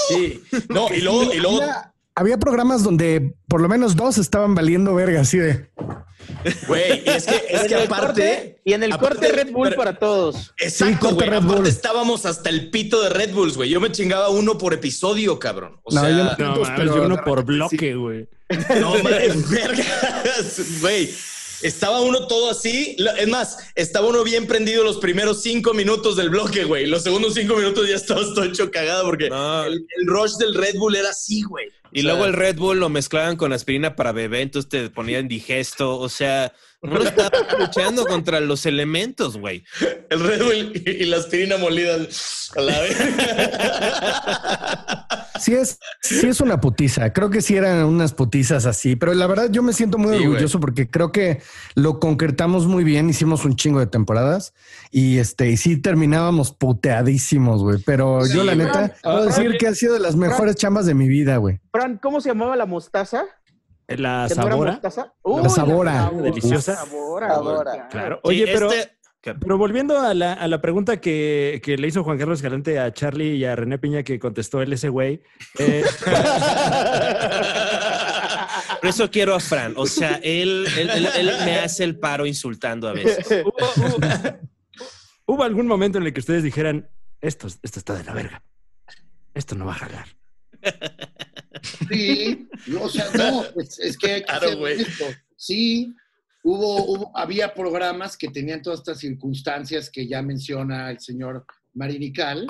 [0.08, 0.42] Sí.
[0.68, 1.60] No, y luego, y luego,
[2.14, 5.70] Había, programas donde por lo menos dos estaban valiendo verga, así de.
[6.68, 8.04] güey, y es que, es que el aparte.
[8.06, 10.52] corte- y en el aparte- corte Red Bull pero- para todos.
[10.58, 11.28] Exacto, corte güey.
[11.30, 11.66] Red Aparte Bull.
[11.66, 13.70] estábamos hasta el pito de Red Bulls, güey.
[13.70, 15.80] Yo me chingaba uno por episodio, cabrón.
[15.84, 18.28] O No, sea, yo no- No, mames, pero yo uno por bloque, güey.
[18.80, 19.34] No, mames.
[20.82, 21.10] Güey.
[21.62, 22.96] Estaba uno todo así.
[23.18, 26.86] Es más, estaba uno bien prendido los primeros cinco minutos del bloque, güey.
[26.86, 29.64] Los segundos cinco minutos ya estabas todo hecho cagado porque No.
[29.64, 31.66] el, el rush del Red Bull era así, güey.
[31.94, 34.88] Y O sea, luego el Red Bull lo mezclaban con aspirina para bebé, entonces te
[34.88, 35.98] ponía indigesto.
[35.98, 39.62] O sea, uno estaba luchando contra los elementos, güey.
[40.08, 41.96] El Red Bull y, y la aspirina molida
[42.56, 42.96] a la vez.
[45.42, 47.12] Sí es, sí es una putiza.
[47.12, 50.24] Creo que sí eran unas putizas así, pero la verdad yo me siento muy Sí,
[50.24, 51.42] orgulloso porque creo que
[51.74, 53.10] lo concretamos muy bien.
[53.10, 54.54] Hicimos un chingo de temporadas
[54.90, 57.78] y este, y sí terminábamos puteadísimos, güey.
[57.84, 61.08] Pero yo, la neta, puedo decir que ha sido de las mejores chambas de mi
[61.08, 61.60] vida, güey.
[61.72, 63.24] Fran, ¿cómo se llamaba la mostaza?
[63.88, 64.72] La ¿Que no sabora.
[64.72, 65.12] mostaza?
[65.24, 66.10] La sabora.
[66.22, 66.76] Deliciosa.
[66.76, 67.88] Sabora, Sabora.
[67.90, 68.16] Claro.
[68.16, 72.02] Sí, Oye, pero, este- pero volviendo a la, a la pregunta que, que le hizo
[72.02, 75.22] Juan Carlos Escalante a Charlie y a René Piña, que contestó él ese güey.
[75.58, 75.84] eh,
[78.80, 79.74] Por eso quiero a Fran.
[79.76, 83.26] O sea, él, él, él- él me hace el paro insultando a veces.
[83.44, 84.38] ¿hubo, hubo-
[85.26, 86.88] hubo algún momento en el que ustedes dijeran,
[87.20, 88.42] esto, esto está de la verga?
[89.34, 90.06] Esto no va a jalar.
[91.88, 94.48] Sí, no, o sea, no, pues, es que hay que Claro.
[95.36, 95.92] Sí,
[96.42, 101.44] hubo, hubo- había programas que tenían todas estas circunstancias que ya menciona el señor
[101.74, 102.46] Marinical,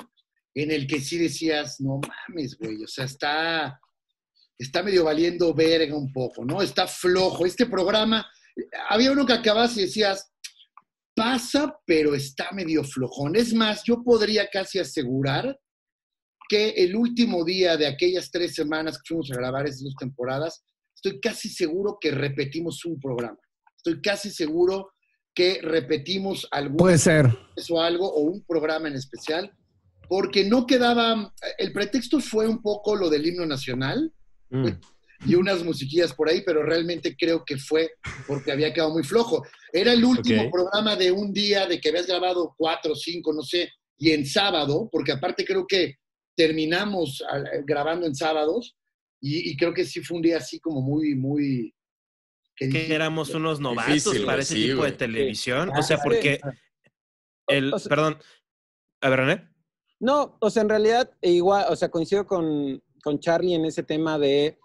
[0.55, 3.79] en el que sí decías, no mames, güey, o sea, está,
[4.57, 6.61] está medio valiendo verga un poco, ¿no?
[6.61, 7.45] Está flojo.
[7.45, 8.25] Este programa,
[8.89, 10.31] había uno que acabas y decías,
[11.15, 13.35] pasa, pero está medio flojón.
[13.35, 15.59] Es más, yo podría casi asegurar
[16.49, 20.63] que el último día de aquellas tres semanas que fuimos a grabar esas dos temporadas,
[20.95, 23.37] estoy casi seguro que repetimos un programa.
[23.85, 24.91] Estoy casi seguro
[25.35, 27.27] que repetimos algún Puede ser.
[27.69, 29.51] o algo o un programa en especial,
[30.07, 34.11] porque no quedaba, el pretexto fue un poco lo del himno nacional
[34.49, 34.67] Mm.
[35.25, 37.89] y unas musiquillas por ahí, pero realmente creo que fue
[38.27, 39.43] porque había quedado muy flojo.
[39.73, 43.69] Era el último programa de un día de que habías grabado cuatro, cinco, no sé,
[43.97, 45.95] y en sábado, porque aparte creo que
[46.37, 48.75] terminamos al- grabando en sábados,
[49.19, 51.73] y, y creo que sí fue un día así como muy, muy...
[52.55, 54.91] Que éramos unos novatos Difícil, para ese sí, tipo güey.
[54.91, 55.71] de televisión.
[55.73, 55.79] Sí.
[55.79, 56.39] O sea, Ah, porque
[57.47, 58.17] el, O- o sea- perdón,
[59.01, 59.49] a ver, René.
[59.99, 64.19] No, o sea, en realidad, igual, o sea, coincido con, con Charlie en ese tema
[64.19, 64.59] de,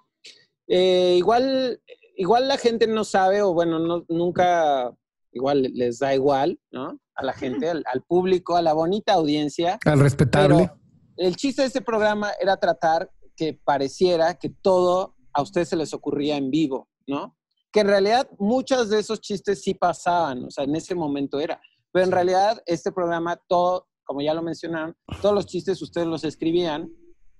[0.69, 1.81] eh, igual,
[2.16, 4.93] igual la gente no sabe, o bueno, no, nunca,
[5.32, 7.01] igual les da igual, ¿no?
[7.15, 9.78] A la gente, al, al público, a la bonita audiencia.
[9.85, 10.56] Al respetable.
[10.56, 10.81] Pero
[11.16, 15.94] el chiste de este programa era tratar que pareciera que todo a ustedes se les
[15.94, 17.36] ocurría en vivo, ¿no?
[17.73, 21.61] Que en realidad muchos de esos chistes sí pasaban, o sea, en ese momento era.
[21.93, 26.24] Pero en realidad este programa, todo, como ya lo mencionaron, todos los chistes ustedes los
[26.24, 26.93] escribían.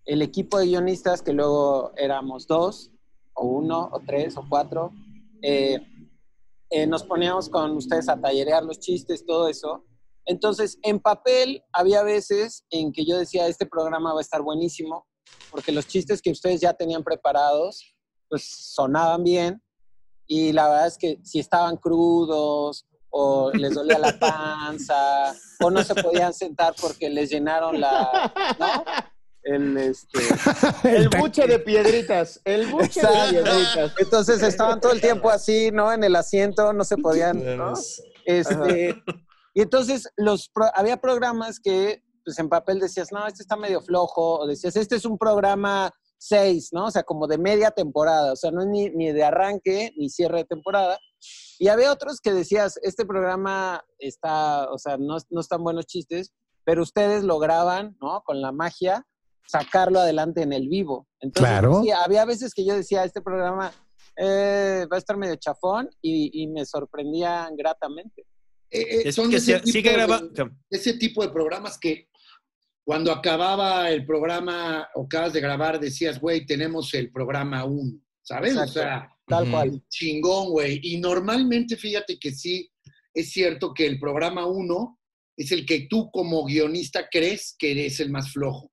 [0.05, 2.91] El equipo de guionistas, que luego éramos dos,
[3.35, 4.93] o uno, o tres, o cuatro,
[5.43, 5.79] eh,
[6.71, 9.85] eh, nos poníamos con ustedes a tallerear los chistes, todo eso.
[10.27, 15.07] Entonces, en papel había veces en que yo decía, este programa va a estar buenísimo,
[15.51, 17.97] porque los chistes que ustedes ya tenían preparados,
[18.29, 18.45] pues
[18.75, 19.63] sonaban bien,
[20.29, 25.83] y la verdad es que si estaban crudos, o les dolía la panza, o no
[25.83, 28.85] se podían sentar porque les llenaron la, ¿no?
[29.43, 30.19] El, este,
[30.85, 32.41] El buche de piedritas.
[32.45, 33.93] El buche de piedritas.
[33.99, 35.91] Entonces estaban todo el tiempo así, ¿no?
[35.93, 37.73] En el asiento, no se podían, ¿no?
[38.27, 39.03] Este,
[39.55, 43.81] y entonces los pro- había programas que, pues en papel decías, no, este está medio
[43.81, 46.87] flojo, o decías, este es un programa 6, ¿no?
[46.87, 50.09] O sea, como de media temporada, o sea, no es ni, ni de arranque ni
[50.11, 50.99] cierre de temporada.
[51.59, 56.33] Y había otros que decías, este programa está, o sea, no, no están buenos chistes,
[56.65, 58.23] pero ustedes lograban, ¿no?
[58.25, 59.07] Con la magia,
[59.47, 61.09] sacarlo adelante en el vivo.
[61.21, 61.83] Entonces, Claro.
[61.83, 63.73] sí, había veces que yo decía, este programa
[64.17, 68.27] eh, va a estar medio chafón y, y me sorprendían gratamente.
[68.71, 70.51] Eh, eh, son que ese sí- tipo sigue de- grabando.
[70.69, 72.09] ese tipo de programas que
[72.89, 78.53] cuando acababa el programa o acabas de grabar decías, güey, tenemos el programa 1, ¿sabes?
[78.53, 78.71] Exacto.
[78.71, 79.83] O sea, Tal cual.
[79.91, 80.81] chingón, güey.
[80.83, 82.73] Y normalmente, fíjate que sí,
[83.13, 85.01] es cierto que el programa 1
[85.37, 88.73] es el que tú como guionista crees que es el más flojo.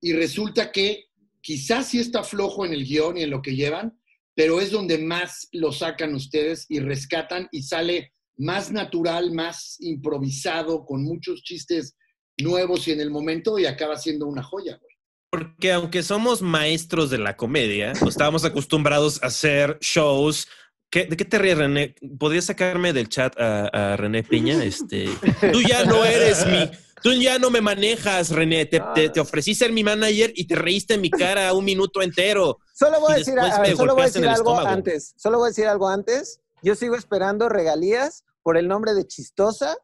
[0.00, 1.04] Y resulta que
[1.40, 3.96] quizás sí está flojo en el guion y en lo que llevan,
[4.34, 10.84] pero es donde más lo sacan ustedes y rescatan y sale más natural, más improvisado,
[10.84, 11.94] con muchos chistes
[12.38, 14.92] nuevos y en el momento y acaba siendo una joya, güey.
[15.30, 20.46] Porque aunque somos maestros de la comedia, o estábamos acostumbrados a hacer shows.
[20.90, 21.94] ¿Qué- ¿De qué te ríes, René?
[22.18, 24.62] ¿Podrías sacarme del chat a, a René Piña?
[24.62, 25.08] Este,
[25.50, 26.70] tú ya no eres mi.
[27.02, 28.66] Tú ya no me manejas, René.
[28.66, 32.02] Te, te- te ofrecí ser mi manager y te reíste en mi cara un minuto
[32.02, 32.58] entero.
[32.74, 34.36] Solo voy a decir, después a me ver, solo voy a golpeaste en decir el
[34.38, 34.68] algo estómago.
[34.76, 35.14] antes.
[35.16, 36.40] Solo voy a decir algo antes.
[36.62, 39.76] Yo sigo esperando regalías por el nombre de Chistosa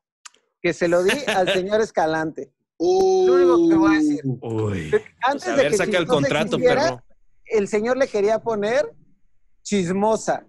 [0.60, 2.52] que se lo di al señor Escalante.
[2.80, 4.20] Lo único que voy a decir.
[4.40, 4.90] Uy.
[5.22, 7.02] Antes Pues a de ver, que saca el contrato, existiera, perro.
[7.46, 8.94] El señor le quería poner
[9.62, 10.46] chismosa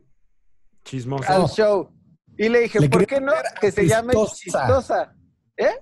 [0.84, 1.32] Chismoso.
[1.32, 1.92] al show.
[2.38, 3.34] Y le dije, Le ¿por quería qué no?
[3.60, 4.36] Que se llame apestosa.
[4.68, 5.16] Chistosa.
[5.58, 5.76] ¿Eh?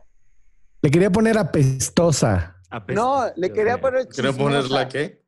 [0.81, 2.55] Le quería poner apestosa.
[2.89, 4.37] No, le quería poner ¿Quiero chismosa.
[4.37, 5.23] ponerla qué?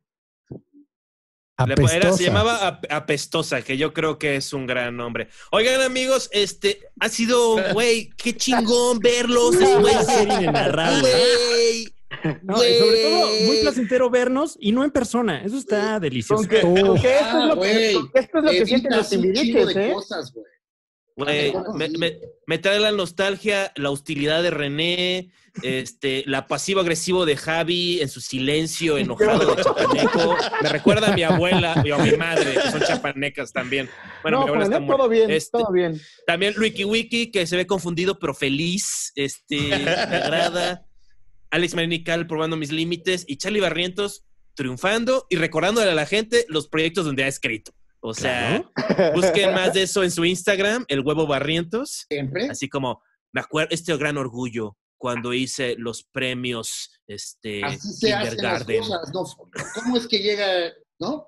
[1.66, 2.16] Le- era- Apestosa.
[2.16, 5.28] se llamaba Ap- Apestosa, que yo creo que es un gran nombre.
[5.50, 11.10] Oigan, amigos, este ha sido, güey, qué chingón verlos después Una serie de inenarrable.
[11.10, 11.94] Güey,
[12.42, 15.42] No, y sobre todo, muy placentero vernos y no en persona.
[15.44, 16.42] Eso está delicioso.
[16.42, 16.80] Con que, Uf.
[16.80, 19.90] con que esto, es lo que, esto es lo que sienten los timbiriches, ¿eh?
[19.94, 20.44] cosas, güey.
[21.24, 25.30] Güey, me, me- me trae la nostalgia, la hostilidad de René,
[25.62, 30.36] este, la pasivo-agresivo de Javi en su silencio enojado de chapaneco.
[30.62, 33.88] Me recuerda a mi abuela y a mi madre, que son chapanecas también.
[34.22, 36.00] Bueno, no, mi abuela está todo bien, Este, todo bien.
[36.26, 39.12] También Wiki Wiki, que se ve confundido pero feliz.
[39.14, 40.86] Este, me agrada.
[41.50, 43.24] Alex Marinical probando mis límites.
[43.28, 44.24] Y Charlie Barrientos
[44.54, 47.72] triunfando y recordándole a la gente los proyectos donde ha escrito.
[48.00, 48.64] O sea,
[49.14, 52.06] busquen más de eso en su Instagram, el huevo Barrientos.
[52.08, 52.48] Siempre.
[52.48, 53.02] Así como,
[53.32, 59.10] me acuerdo, este gran orgullo cuando hice los premios este, Así se hacen las cosas,
[59.12, 59.24] ¿no?
[59.74, 61.26] ¿Cómo es que llega, no?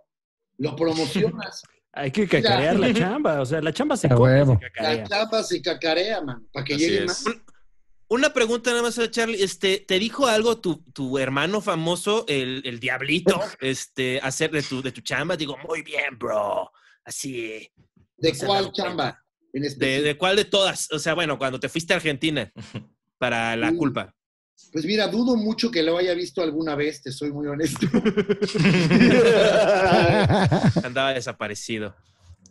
[0.58, 1.62] Lo promocionas.
[1.94, 3.40] Hay que cacarear la chamba.
[3.40, 4.96] O sea, la chamba se come, se cacarea.
[4.96, 7.06] La chapa se cacarea, mano, para que Así llegue es.
[7.06, 7.24] más.
[8.12, 9.42] Una pregunta nada más a Charlie.
[9.42, 14.82] Este, ¿te dijo algo tu, tu hermano famoso, el, el diablito, este, hacer de tu,
[14.82, 15.34] de tu chamba?
[15.34, 16.70] Digo, muy bien, bro.
[17.06, 17.72] Así.
[18.18, 19.18] ¿De No cuál chamba?
[19.54, 20.92] En ¿De, de cuál de todas?
[20.92, 22.52] O sea, bueno, cuando te fuiste a Argentina
[23.18, 23.76] para la Sí.
[23.76, 24.14] culpa.
[24.72, 27.80] Pues mira, dudo mucho que lo haya visto alguna vez, te soy muy honesto.
[30.84, 31.96] Andaba desaparecido.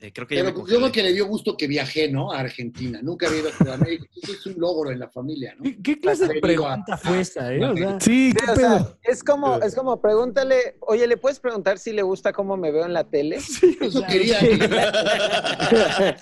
[0.03, 0.79] Eh, creo que ya Pero pues, yo congelé.
[0.79, 2.31] creo que le dio gusto que viajé, ¿no?
[2.31, 2.99] A Argentina.
[3.03, 4.05] Nunca había ido a Sudamérica.
[4.23, 5.63] Eso es un logro en la familia, ¿no?
[5.83, 7.63] ¿Qué clase de pregunta fue esa, eh?
[7.63, 8.99] O sea, Sí, Sí, qué o sea, pedo.
[9.03, 12.85] es como, es como pregúntale, oye, ¿le puedes preguntar si le gusta cómo me veo
[12.85, 13.35] en la tele?
[13.79, 14.39] Eso quería.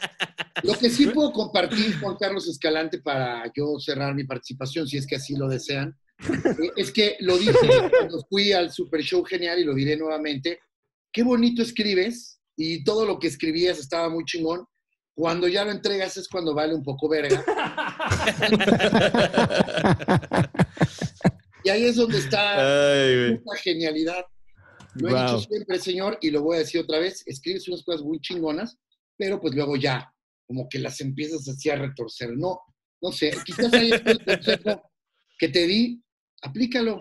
[0.63, 5.07] Lo que sí puedo compartir con Carlos Escalante para yo cerrar mi participación, si es
[5.07, 5.97] que así lo desean,
[6.27, 7.53] eh, es que lo dije
[7.97, 10.59] cuando fui al Super Show Genial y lo diré nuevamente.
[11.13, 14.65] Qué bonito escribes y todo lo que escribías estaba muy chingón.
[15.15, 17.43] Cuando ya lo entregas es cuando vale un poco verga.
[21.61, 24.25] Y ahí es donde está esta genialidad.
[24.95, 28.01] Lo he dicho siempre, señor, y lo voy a decir otra vez, escribes unas cosas
[28.01, 28.77] muy chingonas,
[29.17, 30.09] pero pues luego ya,
[30.47, 32.29] como que las empiezas así a retorcer.
[32.37, 32.61] No,
[33.01, 34.89] no sé, quizás ahí está el consejo
[35.37, 36.01] que te di,
[36.41, 36.97] aplícalo.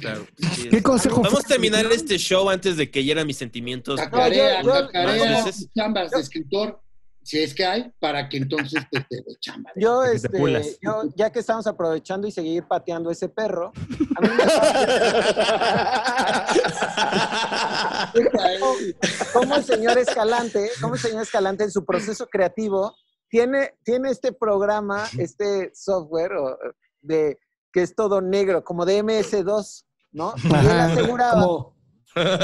[0.00, 0.26] Claro.
[0.54, 3.98] sí, ¿Qué es- consejo Vamos a terminar este show antes de que hieran mis sentimientos.
[4.10, 5.44] Tarea, yo- yo- tarea,
[5.74, 6.80] chambas de escritor,
[7.22, 9.70] si es que hay, para que entonces te, te dé chamba.
[9.76, 13.72] Yo, te este, yo, ya que estamos aprovechando y seguir pateando ese perro,
[14.16, 14.44] a mí me
[19.56, 22.94] el señor Escalante, cómo el señor Escalante en su proceso creativo
[23.28, 26.58] tiene, tiene este programa, este software o,
[27.02, 27.38] de
[27.72, 30.34] que es todo negro, como de MS2, ¿no?
[30.44, 31.76] Y él aseguraba como-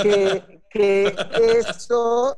[0.02, 1.16] que, que
[1.58, 2.36] eso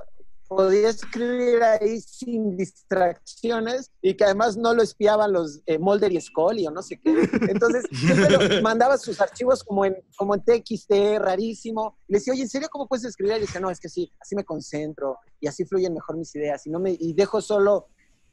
[0.48, 6.20] podía escribir ahí sin distracciones y que además no lo espiaban los eh, Mulder y
[6.20, 7.28] Scully o no sé qué.
[7.48, 11.98] Entonces, siempre mandaba sus archivos como en, como en TXT, rarísimo.
[12.08, 13.36] Le decía, oye, ¿en serio cómo puedes escribir?
[13.38, 16.64] Y dice, no, es que sí, así me concentro y así fluyen mejor mis ideas
[16.66, 17.88] y, no me, y dejo solo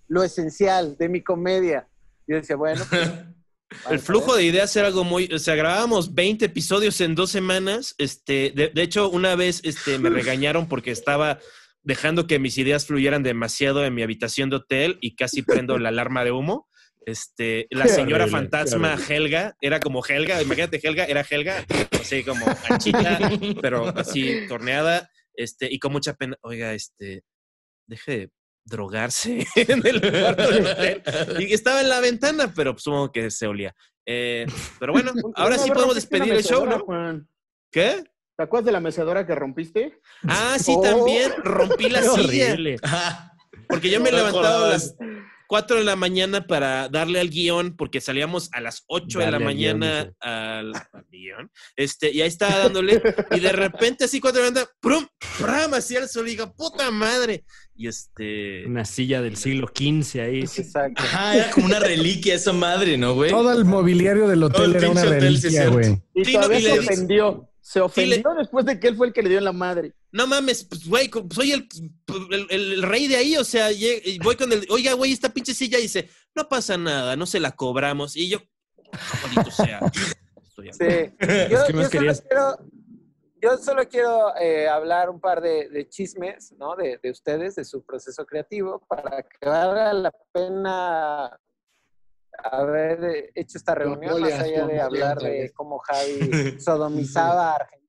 [0.08, 1.88] lo esencial de mi comedia.
[2.28, 3.10] Y yo decía, bueno, pues,
[3.90, 7.96] El flujo de ideas era algo muy, o sea, grabábamos 20 episodios en dos semanas.
[7.98, 11.40] Este, de, de hecho, una vez este, me regañaron porque estaba
[11.84, 15.90] dejando que mis ideas fluyeran demasiado en mi habitación de hotel y casi prendo la
[15.90, 16.68] alarma de humo.
[17.06, 21.66] Este, la señora horrible, fantasma Helga era como Helga, imagínate Helga, era Helga,
[22.00, 23.20] así como anchita,
[23.62, 27.24] pero así torneada, este, y con mucha pena, oiga, este,
[27.88, 28.30] deje de
[28.66, 31.04] drogarse en el cuarto del hotel.
[31.40, 33.76] Y estaba en la ventana, pero pues, supongo que se olía.
[34.06, 34.46] Eh,
[34.80, 36.80] pero bueno, ahora sí podemos despedir el show, ¿no?
[36.80, 37.28] Juan.
[37.72, 38.04] ¿Qué?
[38.36, 40.00] ¿Te acuerdas de la mecedora que rompiste?
[40.28, 40.82] Ah, sí, Oh.
[40.82, 42.58] también rompí la silla.
[43.68, 44.96] Porque yo me a recordaba las
[45.48, 49.32] 4 de la mañana para darle al guion, porque salíamos a las 8 de la
[49.32, 51.52] Darle al guion, mañana al, al guion.
[51.76, 53.02] Este, y ahí estaba dándole,
[53.32, 55.06] y de repente así 4 de la mañana, ¡prum!
[55.40, 55.74] ¡pram!
[55.74, 57.44] Así al sol, y digo, ¡puta madre!
[57.76, 58.66] Y este...
[58.68, 60.40] Una silla del siglo XV ahí.
[60.42, 61.02] exacto.
[61.02, 63.32] Ajá, era como una reliquia esa madre, ¿no, güey?
[63.32, 65.98] Todo el mobiliario del hotel el era una reliquia, güey.
[66.14, 67.50] Y todavía se di- ofendió.
[67.62, 69.94] Se ofendió le- después de que él fue el que le dio en la madre.
[70.14, 71.68] No mames, pues, güey, soy el,
[72.32, 73.68] el- el rey de ahí, o sea,
[74.24, 77.40] voy con el, oiga, güey, esta pinche silla, y dice, no pasa nada, no se
[77.40, 78.38] la cobramos, y yo,
[79.24, 79.80] maldito sea.
[80.48, 81.16] Estoy Sí.
[81.50, 82.58] Yo, ¿Qué más yo solo quiero,
[83.42, 86.76] yo solo quiero eh, hablar un par de, de chismes, ¿no?
[86.76, 91.38] De, de ustedes, de su proceso creativo, para que valga la pena
[92.44, 97.83] haber hecho esta reunión, más allá de hablar de cómo Javi sodomizaba a Argentina.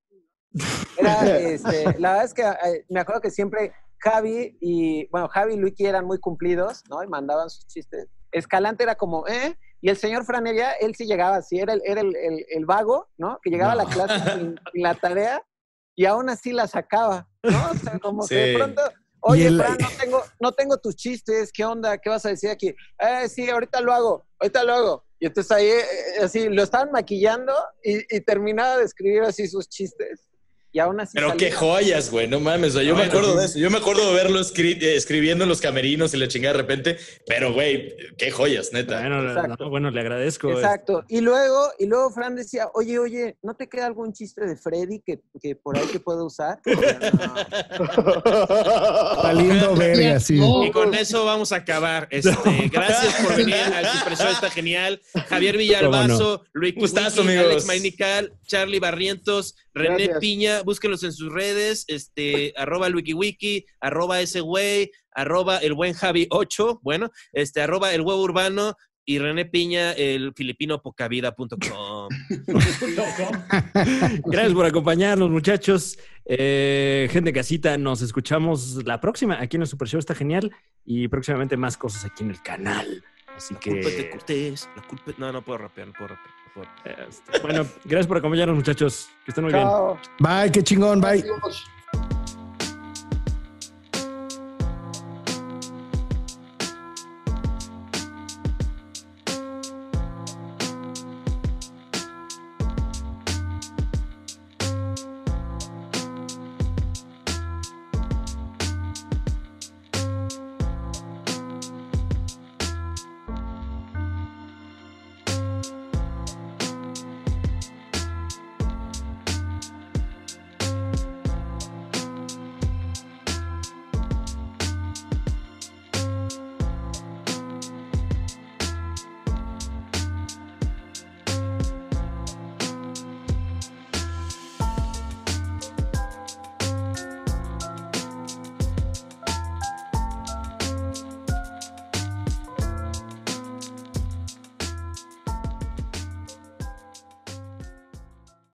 [0.97, 5.55] Era, este, la verdad es que eh, me acuerdo que siempre Javi y, bueno, Javi
[5.55, 7.03] y Luiki eran muy cumplidos, ¿no?
[7.03, 8.07] Y mandaban sus chistes.
[8.33, 9.57] Escalante era como, ¿eh?
[9.81, 13.09] Y el señor Franeria, él sí llegaba así, era el, era el, el- el vago,
[13.19, 13.39] ¿no?
[13.43, 15.43] Que llegaba a la clase sin, sin la tarea
[15.95, 17.71] y aún así la sacaba, ¿no?
[17.71, 18.83] O sea, como que de pronto,
[19.21, 21.99] oye, el- Fran, no tengo, no tengo tus chistes, ¿qué onda?
[21.99, 22.75] ¿Qué vas a decir aquí?
[22.99, 25.05] Eh, sí, ahorita lo hago, ahorita lo hago.
[25.21, 29.47] Y entonces ahí, eh, eh, así, lo estaban maquillando y, y terminaba de escribir así
[29.49, 30.29] sus chistes.
[30.75, 32.71] Y aún así Pero qué joyas, güey, no mames.
[32.75, 33.61] o sea, yo me acuerdo de eso.
[33.61, 36.97] Yo me acuerdo de verlo escri- escribiendo en los camerinos y la chingada de repente.
[37.29, 38.99] Pero, güey, qué joyas, neta.
[38.99, 39.57] Bueno, Exacto.
[39.65, 40.51] no, bueno, le agradezco.
[40.51, 41.05] Exacto.
[41.09, 44.99] Y luego, y luego Fran decía, oye, oye, ¿no te queda algún chiste de Freddy
[44.99, 46.59] que, que por ahí que puedo usar?
[49.35, 50.41] Lindo verga, sí.
[50.67, 52.09] Y con eso vamos a acabar.
[52.15, 52.33] Este,
[52.69, 55.01] gracias por venir al Super Show, está genial.
[55.29, 57.23] Javier Villalbazo, Luis Gustazo.
[57.23, 60.21] Alex Mainical, Charlie Barrientos, René Gracias.
[60.21, 65.95] Piña, búsquenlos en sus redes, este, arroba el WikiWiki, arroba ese güey, arroba el buen
[65.95, 68.77] Javi 8, bueno, este, arroba el huevo urbano,
[69.07, 72.09] Y René Piña, el filipinopocavida.com.
[74.25, 75.99] Gracias por acompañarnos, muchachos.
[76.25, 79.39] Eh, gente de casita, nos escuchamos la próxima.
[79.39, 80.51] Aquí en el Super Show está genial.
[80.87, 83.05] Y próximamente más cosas aquí en el canal.
[83.37, 83.73] Así que.
[83.73, 84.69] Culpa es de Cortés.
[84.75, 85.13] La culpa...
[85.19, 86.34] No, no puedo rapear, no puedo rapear.
[86.85, 89.09] Este, bueno, gracias por acompañarnos, muchachos.
[89.25, 89.99] Que estén muy Chao.
[90.21, 91.21] Bye, qué chingón, bye.
[91.21, 91.67] Adiós.